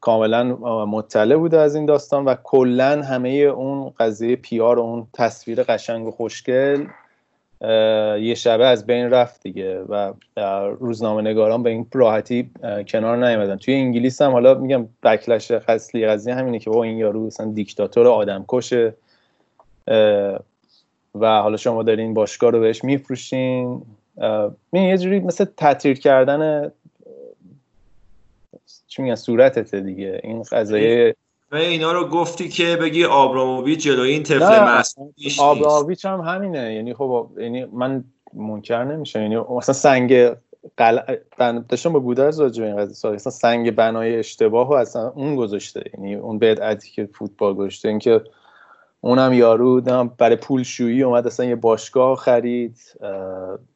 [0.01, 0.43] کاملا
[0.85, 6.07] مطلع بوده از این داستان و کلا همه اون قضیه پیار و اون تصویر قشنگ
[6.07, 6.85] و خوشگل
[8.21, 10.13] یه شبه از بین رفت دیگه و
[10.79, 12.49] روزنامه نگاران به این راحتی
[12.87, 13.55] کنار نیومدن.
[13.57, 18.07] توی انگلیس هم حالا میگم بکلش خصلی قضیه همینه که با این یارو مثلا دیکتاتور
[18.07, 18.93] آدم کشه
[21.15, 23.81] و حالا شما دارین باشگاه رو بهش میفروشین.
[24.73, 26.71] یه جوری مثل تطهیر کردن
[28.87, 30.19] چی میگن صورتته دیگه.
[30.23, 31.15] این قضایه
[31.51, 36.73] اینا رو گفتی که بگی آبراموویچ جلوی این طفل معصوم آبراموویچ هم همینه.
[36.75, 40.29] یعنی خب یعنی من منکر نمیشه یعنی مثلا سنگ
[40.77, 40.99] قل...
[41.69, 45.83] داشتم با گودرز راجع این قضیه مثلا سنگ بنای اشتباه و اصلا اون گذاشته.
[45.93, 47.89] یعنی اون بدعتی که فوتبال گذاشته.
[47.89, 48.21] اینکه
[49.01, 49.81] اونم یارو
[50.17, 52.77] برای پول شویی اومد اصلا یه باشگاه خرید.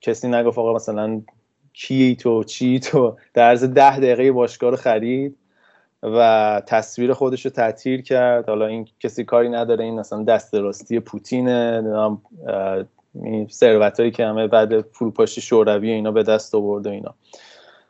[0.02, 1.22] کسی نگفت آقا مثلا
[1.73, 5.38] کی تو چی تو؟ در عرض ده دقیقه باشگاه رو خرید
[6.03, 8.49] و تصویر خودش رو تعطیل کرد.
[8.49, 9.84] حالا این کسی کاری نداره.
[9.84, 11.84] این مثلا دست راستی پوتینه.
[13.52, 17.14] ثروت هایی که همه بعد فروپاشی شوروی اینا به دست آورده اینا.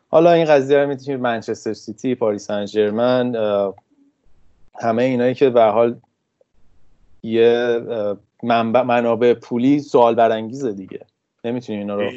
[0.09, 3.35] حالا این قضیه رو می‌تونید منچستر سیتی پاریس سن
[4.81, 5.95] همه اینایی که به حال
[7.25, 7.81] یه
[8.43, 10.99] منبع منابع پولی سوال برانگیزه دیگه.
[11.43, 12.11] نمی‌تونی اینا رو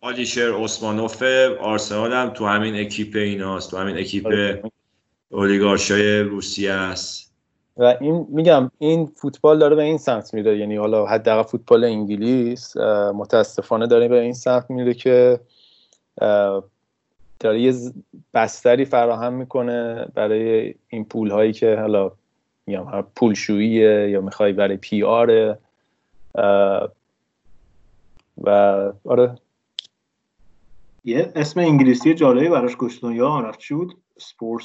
[0.00, 1.22] آلیشر اسمانوف
[1.60, 4.62] آرسنال هم تو همین اکیپ ایناست تو همین اکیپ آره.
[5.30, 7.34] اولیگارشای روسیه است.
[7.76, 10.58] و این میگم این فوتبال داره به این سمت میره.
[10.58, 12.76] یعنی حالا حداقل فوتبال انگلیس
[13.14, 15.40] متاسفانه داره به این سمت میره که
[17.40, 17.74] داره یه
[18.34, 22.12] بستری فراهم می‌کنه برای این پول هایی که حالا
[22.66, 25.58] میگم پولشوییه یا می‌خوای برای پی آره
[28.38, 28.50] و
[29.04, 29.38] آره.
[31.04, 34.64] یه اسم انگلیسی جالبی براش گشتون یا رفت چی بود؟ سپورت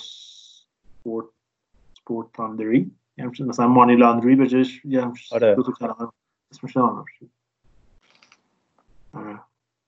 [1.94, 2.92] سپورت تاندری
[3.40, 5.56] مثلا مانی لاندری به جاش یه آره.
[5.56, 6.12] دو تا کلمه.
[6.52, 6.78] اسمش
[9.14, 9.40] آره.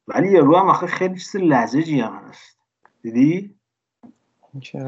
[0.07, 2.57] ولی رو هم آخه خیلی چیز لزجی هم هست.
[3.01, 3.55] دیدی؟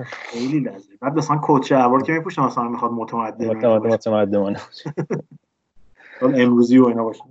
[0.05, 4.55] خیلی لزجی بعد مثلا کوچ عبار که میپوشه مثلا می‌خواد متمدن متمدن
[6.21, 7.23] امروزی و اینا باشه.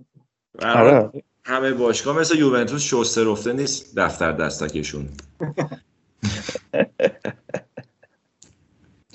[0.62, 1.10] آره.
[1.44, 5.08] همه باشگاه مثل یوونتوس شسته رفته نیست دفتر دستکشون.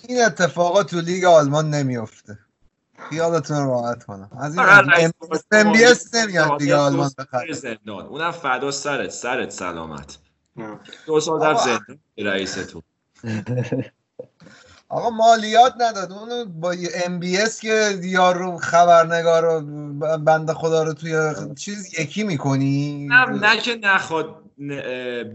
[0.07, 2.39] این اتفاقات تو لیگ آلمان نمیفته
[3.10, 4.30] خیالتون راحت کنم.
[4.39, 4.65] از این
[5.52, 7.80] MBS نمیاد لیگ آلمان بخره.
[7.88, 9.10] اونم فدا سرت.
[9.10, 10.18] سرت سلامت.
[11.06, 11.99] دو سال در زندان.
[12.18, 12.81] رئیستون
[14.89, 16.11] آقا مالیات نداد.
[16.11, 16.76] اونو با
[17.06, 19.61] MBS که یارو خبرنگار رو
[20.18, 24.44] بنده خدا رو توی چیز یکی می‌کنی؟ نه نه که نخواد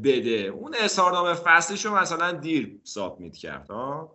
[0.04, 0.52] بده.
[0.54, 4.12] اون اظهارنامه فصلشو مثلا دیر submit کرد ها؟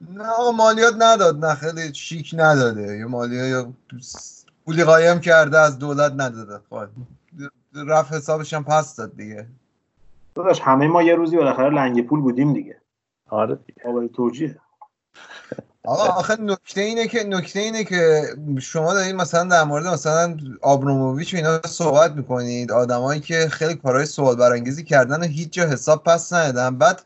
[0.00, 1.44] نه آقا مالیات نداد.
[1.44, 2.98] نه خیلی شیک نداده.
[2.98, 3.68] یه مالیات
[4.64, 6.60] پولی قایم کرده از دولت نداده.
[6.70, 6.88] خب
[7.74, 9.48] رفت حسابش هم پس داد دیگه.
[10.34, 12.80] داداش همه ما یه روزی بالاخره لنگ پول بودیم دیگه.
[13.28, 14.08] آره دیگه.
[14.16, 14.56] توجیه.
[15.84, 18.22] آقا آخه نکته اینه که نکته اینه که
[18.60, 22.72] شما دارید مثلا در مورد مثلا آبروموویچ اینا صحبت می‌کنید.
[22.72, 26.78] آدمایی که خیلی کارهای سوال برانگیزی کردن و هیچ جا حساب پس ندادن.
[26.78, 27.02] بعد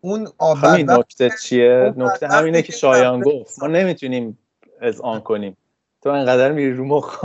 [0.00, 0.28] اون
[0.62, 3.62] همین نکته چیه؟ نکته همینه که شایان گفت.
[3.62, 4.38] ما نمی‌تونیم
[4.80, 5.56] از آن کنیم.
[6.02, 7.24] تو انقدر میری رو مخ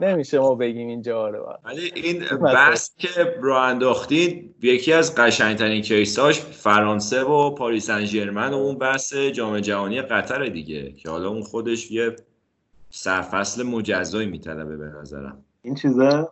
[0.00, 3.08] نمیشه ما بگیم اینجا رو ولی این بحث که
[3.40, 10.02] رو انداختید یکی از قشنگترین کیساش فرانسه و پاریس انجرمن و اون بحث جام جهانی
[10.02, 12.16] قطر دیگه که حالا اون خودش یه
[12.90, 15.44] سرفصل مجزایی میطلبه به نظرم.
[15.62, 16.28] این چیزه؟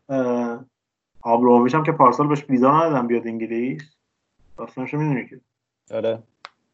[1.22, 3.82] آبراموویچ هم که پارسال بهش ویزا ندادن بیاد انگلیس؟
[4.56, 5.40] داستانشو می‌دونی که؟
[5.94, 6.22] آره.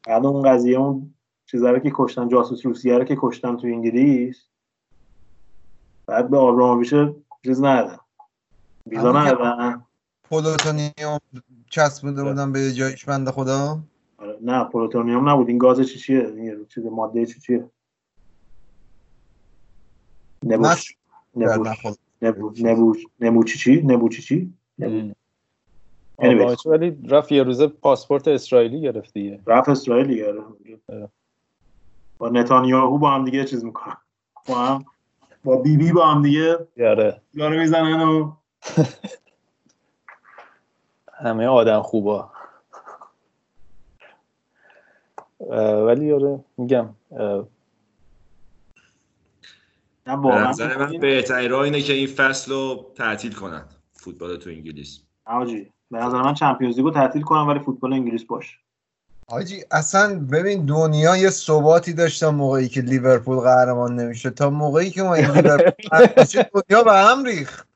[0.06, 1.14] بعد اون قضیه اون
[1.46, 4.48] چیزا رو که کشتن جاسوس روسیه رو که کشتن تو انگلیس
[6.06, 6.94] بعد به آبراموویچ
[7.44, 7.98] چیز ندادن
[8.86, 9.84] ویزا ندادن
[10.30, 11.18] پلوتونیوم
[11.70, 13.78] چسبونده بودن به جایش بنده خدا؟
[14.18, 14.38] آره.
[14.40, 15.48] نه پلوتونیوم نبود.
[15.48, 17.70] این گاز چی چیه؟ این چیز ماده چی چیه؟
[20.44, 20.96] نبوش.
[21.36, 21.68] نبوش.
[22.22, 23.04] نبوش.
[23.20, 24.54] نبوچی چی؟ نبوچی چی؟
[26.66, 29.40] ولی رفت یه روزه پاسپورت اسرائیلی گرفت دیگه.
[29.46, 31.12] رفت اسرائیلی گرفت
[32.18, 33.96] با نتانیاهو با هم دیگه چیز می‌کنن.
[34.48, 34.84] با هم
[35.44, 36.58] با بی بی با هم دیگه.
[36.76, 38.32] یاره یاره می‌زنن و
[41.24, 42.30] همه آدم خوبا.
[45.86, 46.88] ولی یاره میگم
[50.04, 55.00] به نظر من بهترین راه اینه که این فصل رو تعطیل کنن فوتبال تو انگلیس.
[55.24, 58.56] آجی به نظر من چمپیونز لیگو تعطیل کنم ولی فوتبال انگلیس باشه
[59.30, 65.02] حاجی اصلا ببین دنیا یه ثباتی داشت موقعی که لیورپول قهرمان نمیشه تا موقعی که
[65.02, 65.72] ما این لیورپول
[66.70, 67.68] دنیا به هم ریخت.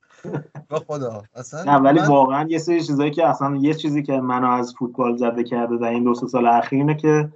[0.71, 1.23] به خدا.
[1.35, 4.75] اصلا نه ولی من- واقعا یه سری چیزایی که اصلا یه چیزی که منو از
[4.79, 7.29] فوتبال زده کرده در این دو سه سال اخیر اینه که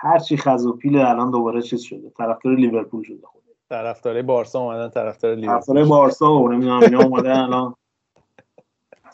[0.00, 2.10] هر چی خز و خیل الان دوباره چیز شده.
[2.18, 3.42] طرفدار لیورپول شده خود.
[3.70, 7.74] طرفدارای بارسا اومدن طرفدار لیورپول طرفدار بارسا و نمی‌دونم اینا اومدن الان.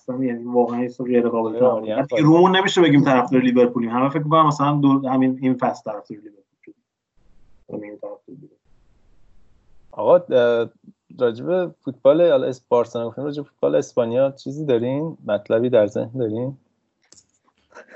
[0.08, 4.22] اصلا یعنی واقعا یه چیز غیر قابل دیگه رومون نمیشه بگیم طرفدار لیورپولیم همه فکر
[4.22, 6.74] می‌کنن مثلا دو همین این فصل طرفدار لیورپول شد
[7.72, 8.58] همین طرفدار لیورپول.
[9.92, 10.18] آقا
[11.18, 16.56] راجب فوتبال حالا از بارسلونا گفتیم راجب فوتبال اسپانیا چیزی دارین؟ مطلبی در ذهن دارین؟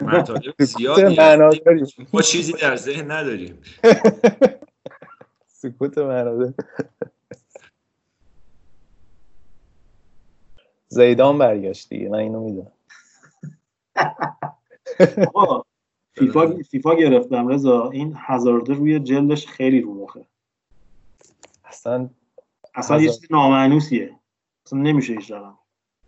[0.01, 1.17] مطالب زیادی
[2.13, 3.59] ما چیزی در ذهن نداریم.
[5.47, 6.53] سکوت معنا
[10.89, 12.73] زیدان برگشت دیگه من اینو می‌دونم.
[16.19, 17.91] فیفا فیفا گرفتم رضا.
[17.91, 20.25] این هزارده روی جلدش خیلی رو مخه.
[21.65, 22.11] اصلا
[22.75, 23.09] اصلا یه.
[23.09, 24.19] چیز نامعنوسیه.
[24.67, 25.59] اصلا نمیشه هیچ رقم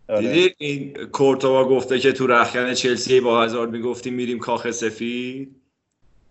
[0.09, 0.21] آره.
[0.21, 5.55] دیدی این کورتوا گفته که تو رخکن چلسی با هزار می‌گفتیم میریم کاخ سفید؟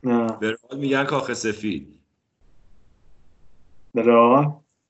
[0.05, 0.27] نه.
[0.27, 2.01] به میگن کاخ سفید.
[3.94, 4.02] به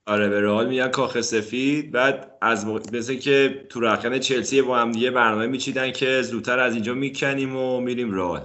[0.06, 1.90] آره به رئال میگن کاخ سفید.
[1.93, 6.59] بعد از موقع- مثل که تو رخکن چلسی با هم دیگه برنامه میچیدن که زودتر
[6.59, 8.40] از اینجا می‌کنیم و میریم رئال.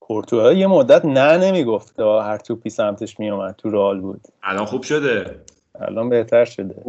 [0.00, 2.00] پورتوگال یه مدت نه نمی‌گفت.
[2.00, 4.20] هر توپی سمتش میومد تو رئال بود.
[4.42, 5.40] الان خوب شده.
[5.80, 6.82] الان بهتر شده.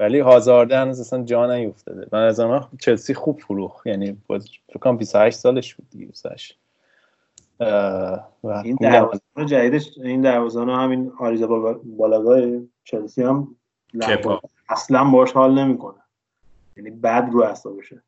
[0.00, 2.06] ولی هازارده هنوز اصلا جا نیفتاده.
[2.12, 6.58] من از من چلسی خوب فروخ یعنی باز فکر کنم 28 سالش بود دیگه 28
[7.60, 8.76] اه، و این.
[8.80, 13.56] دروازه‌بان جدیدش این دروازه‌بان همین آریزا بالا- بالاگای چلسی هم.
[14.68, 15.98] اصلا باش حال نمی‌کنه
[16.76, 18.02] یعنی بد رو اعصابشه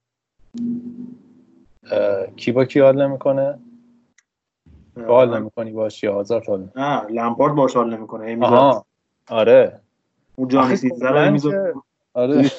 [2.36, 3.58] کی با کی حال نمی‌کنه
[5.06, 8.44] حال نمی‌کنی باش یا هازارد حال نمی‌کنه؟ نه لمپارد باش حال نمی‌کنه.
[8.44, 8.86] آها
[9.28, 9.80] آره
[10.36, 10.48] اون
[11.30, 11.72] می‌ذاره.
[11.72, 11.80] که-
[12.14, 12.50] آره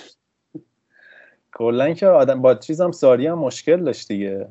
[1.54, 4.48] کلا که آدم با چیزم ساری هم مشکل داشت دیگه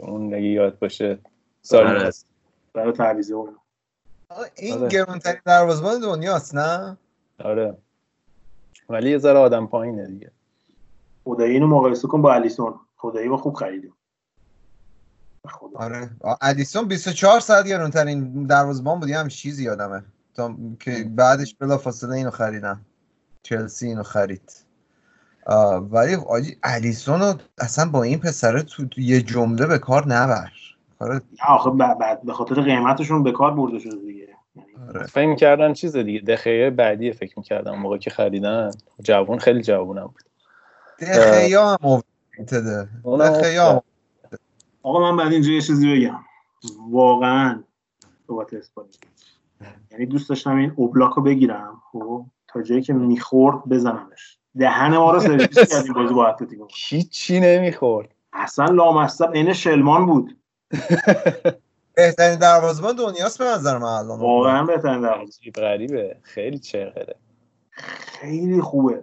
[0.00, 1.18] اون اگه یاد باشه
[1.62, 2.00] ساری آره.
[2.00, 2.26] هست.
[2.72, 3.56] برای تعویض اون
[4.56, 4.88] این آره.
[4.88, 6.96] گرونترین دروازه‌بان دنیاست نه؟
[7.44, 7.76] آره.
[8.88, 10.30] ولی یه ذره آدم پایینه دیگه.
[11.24, 12.74] خدایی اینو مقایسه کن با الیسون.
[12.96, 13.94] خدایی ما خوب خریدیم.
[15.48, 15.78] خدا.
[15.78, 16.10] آره.
[16.40, 19.08] الیسون 24 ساعت گرونترین دروازه‌بان بود.
[19.08, 20.02] یه هم چیزی یادمه.
[20.34, 22.80] تا که بعدش بلافاصله اینو خریدم.
[23.42, 24.52] چلسی اینو خرید.
[25.46, 30.08] آه، ولی آجی الیسون رو اصلا با این پسره تو, تو یه جمله به کار
[30.08, 30.52] نبر.
[31.00, 31.70] نه آخه
[32.24, 34.19] به خاطر قیمتشون به کار برده شده دیگه.
[34.94, 35.06] آره.
[35.06, 38.70] فکر می‌کردن چیز دیگه دخیه بعدی فکر می‌کردم موقع که خریدن.
[39.02, 40.22] جوون خیلی جوونم بود.
[41.00, 43.82] دخیا هم اوورریتده دخیا هم
[44.82, 46.20] آقا من بعد اینجا یه چیزی بگم.
[46.90, 47.62] واقعا
[48.26, 48.88] صحبت اسپانی
[49.90, 54.38] یعنی دوست داشتم این اوبلاک رو بگیرم خب تا جایی که می‌خورد بزنمش.
[54.58, 56.66] دهن ما رو سرویس کردیم بازی با اتلتیکو.
[56.70, 58.14] هیچی نمی‌خورد.
[58.32, 60.36] اصلا لامصب عین شلمان بود.
[62.00, 64.20] بهترین دروازه‌بان دنیاست به نظر من الان.
[64.20, 65.22] واقعا بهترین دروازه.
[65.40, 66.16] عجیب غریبه.
[66.22, 67.14] خیلی چرخره
[68.20, 69.02] خیلی خوبه.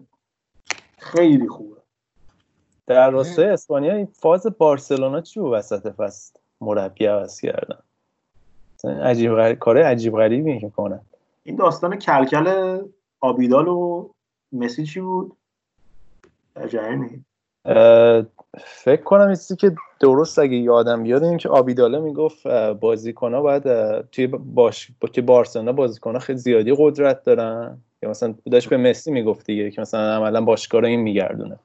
[1.00, 1.78] خیلی خوبه.
[2.88, 7.80] در راستای اسپانیا این فاز بارسلونا چی بود وسط فصل؟ مربی عوض کردن.
[9.04, 11.02] عجیب غریب کار عجیب غریبی می‌کنن
[11.44, 12.80] این داستان کلکل
[13.20, 14.10] آبیدال و
[14.52, 15.38] مسی چی بود؟
[17.66, 18.26] اه،
[18.66, 22.48] فکر کنم چیزی که درست اگه یادم بیاد این که آبیداله می‌گفت
[22.80, 23.64] بازیکن ها باید
[24.02, 27.78] توی باش با که بارسلونا بازیکن ها خیلی زیادی قدرت دارن.
[28.04, 31.60] یا مثلا داشت به مسی می‌گفت دیگه که مثلا عملا باشگاه رو این میگردونه.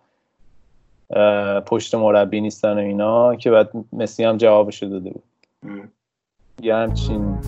[1.66, 5.22] پشت مربی نیستن و اینا که بعد مسی هم جوابشو داده بود.
[6.62, 7.38] یه همچین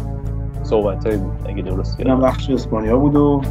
[0.62, 2.20] صحبت بود اگه درست یادم.
[2.20, 3.42] بخش اسپانیا بود و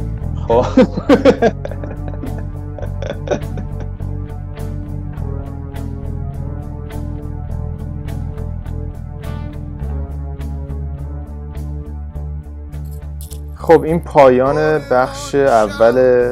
[0.48, 0.64] خب.
[13.64, 16.28] خب این پایان بخش اول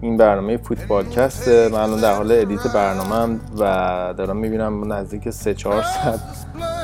[0.00, 3.64] این برنامه فوتبالکسته من الان در حال ادیت برنامه و
[4.16, 6.20] دارم می‌بینم نزدیک سه چهار ساعت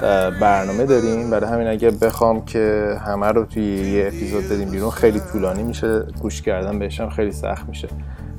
[0.03, 1.31] اه، برنامه داریم.
[1.31, 6.05] برای همین اگه بخوام که همه رو توی یه اپیزود بدیم بیرون خیلی طولانی میشه.
[6.23, 7.89] گوش کردن بهشم خیلی سخت میشه.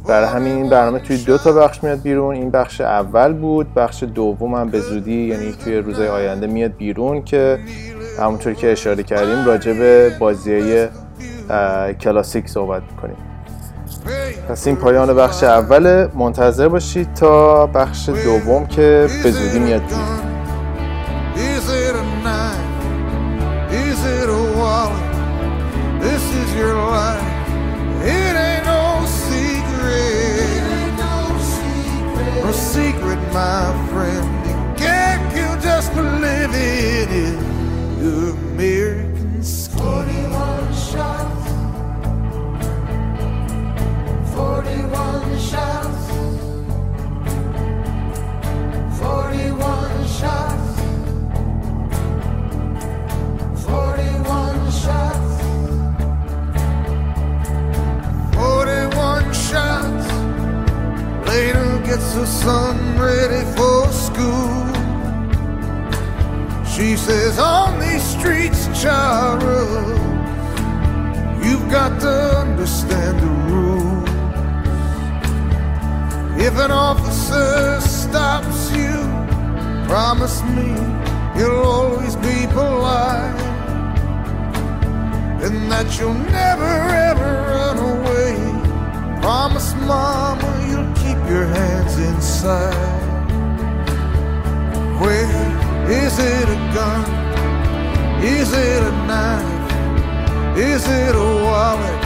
[0.08, 2.36] برای همین این برنامه توی دو تا بخش میاد بیرون.
[2.36, 7.24] این بخش اول بود بخش دوم هم به زودی یعنی توی روزهای آینده میاد بیرون
[7.24, 7.60] که
[8.20, 10.88] همونطور که اشاره کردیم راجع به بازی
[12.02, 13.18] کلاسیک صحبت می‌کنیم
[14.50, 20.33] پس این پایان بخش اول منتظر باشید تا بخش دوم که به زودی میاد Is
[85.74, 86.74] that you'll never
[87.10, 88.34] ever run away.
[89.22, 93.02] Promise mama you'll keep your hands inside.
[95.02, 95.26] Where
[96.04, 97.04] is it a gun?
[98.24, 100.58] Is it a knife?
[100.72, 102.02] Is it a wallet?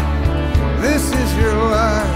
[0.85, 2.15] This is your life.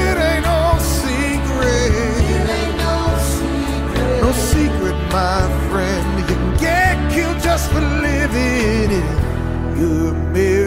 [0.00, 0.64] It ain't no
[1.02, 1.92] secret.
[2.36, 2.98] It ain't no
[3.34, 4.16] secret.
[4.24, 6.06] No secret, my friend.
[6.18, 9.23] You can get killed just for living it
[9.84, 10.63] the mirror.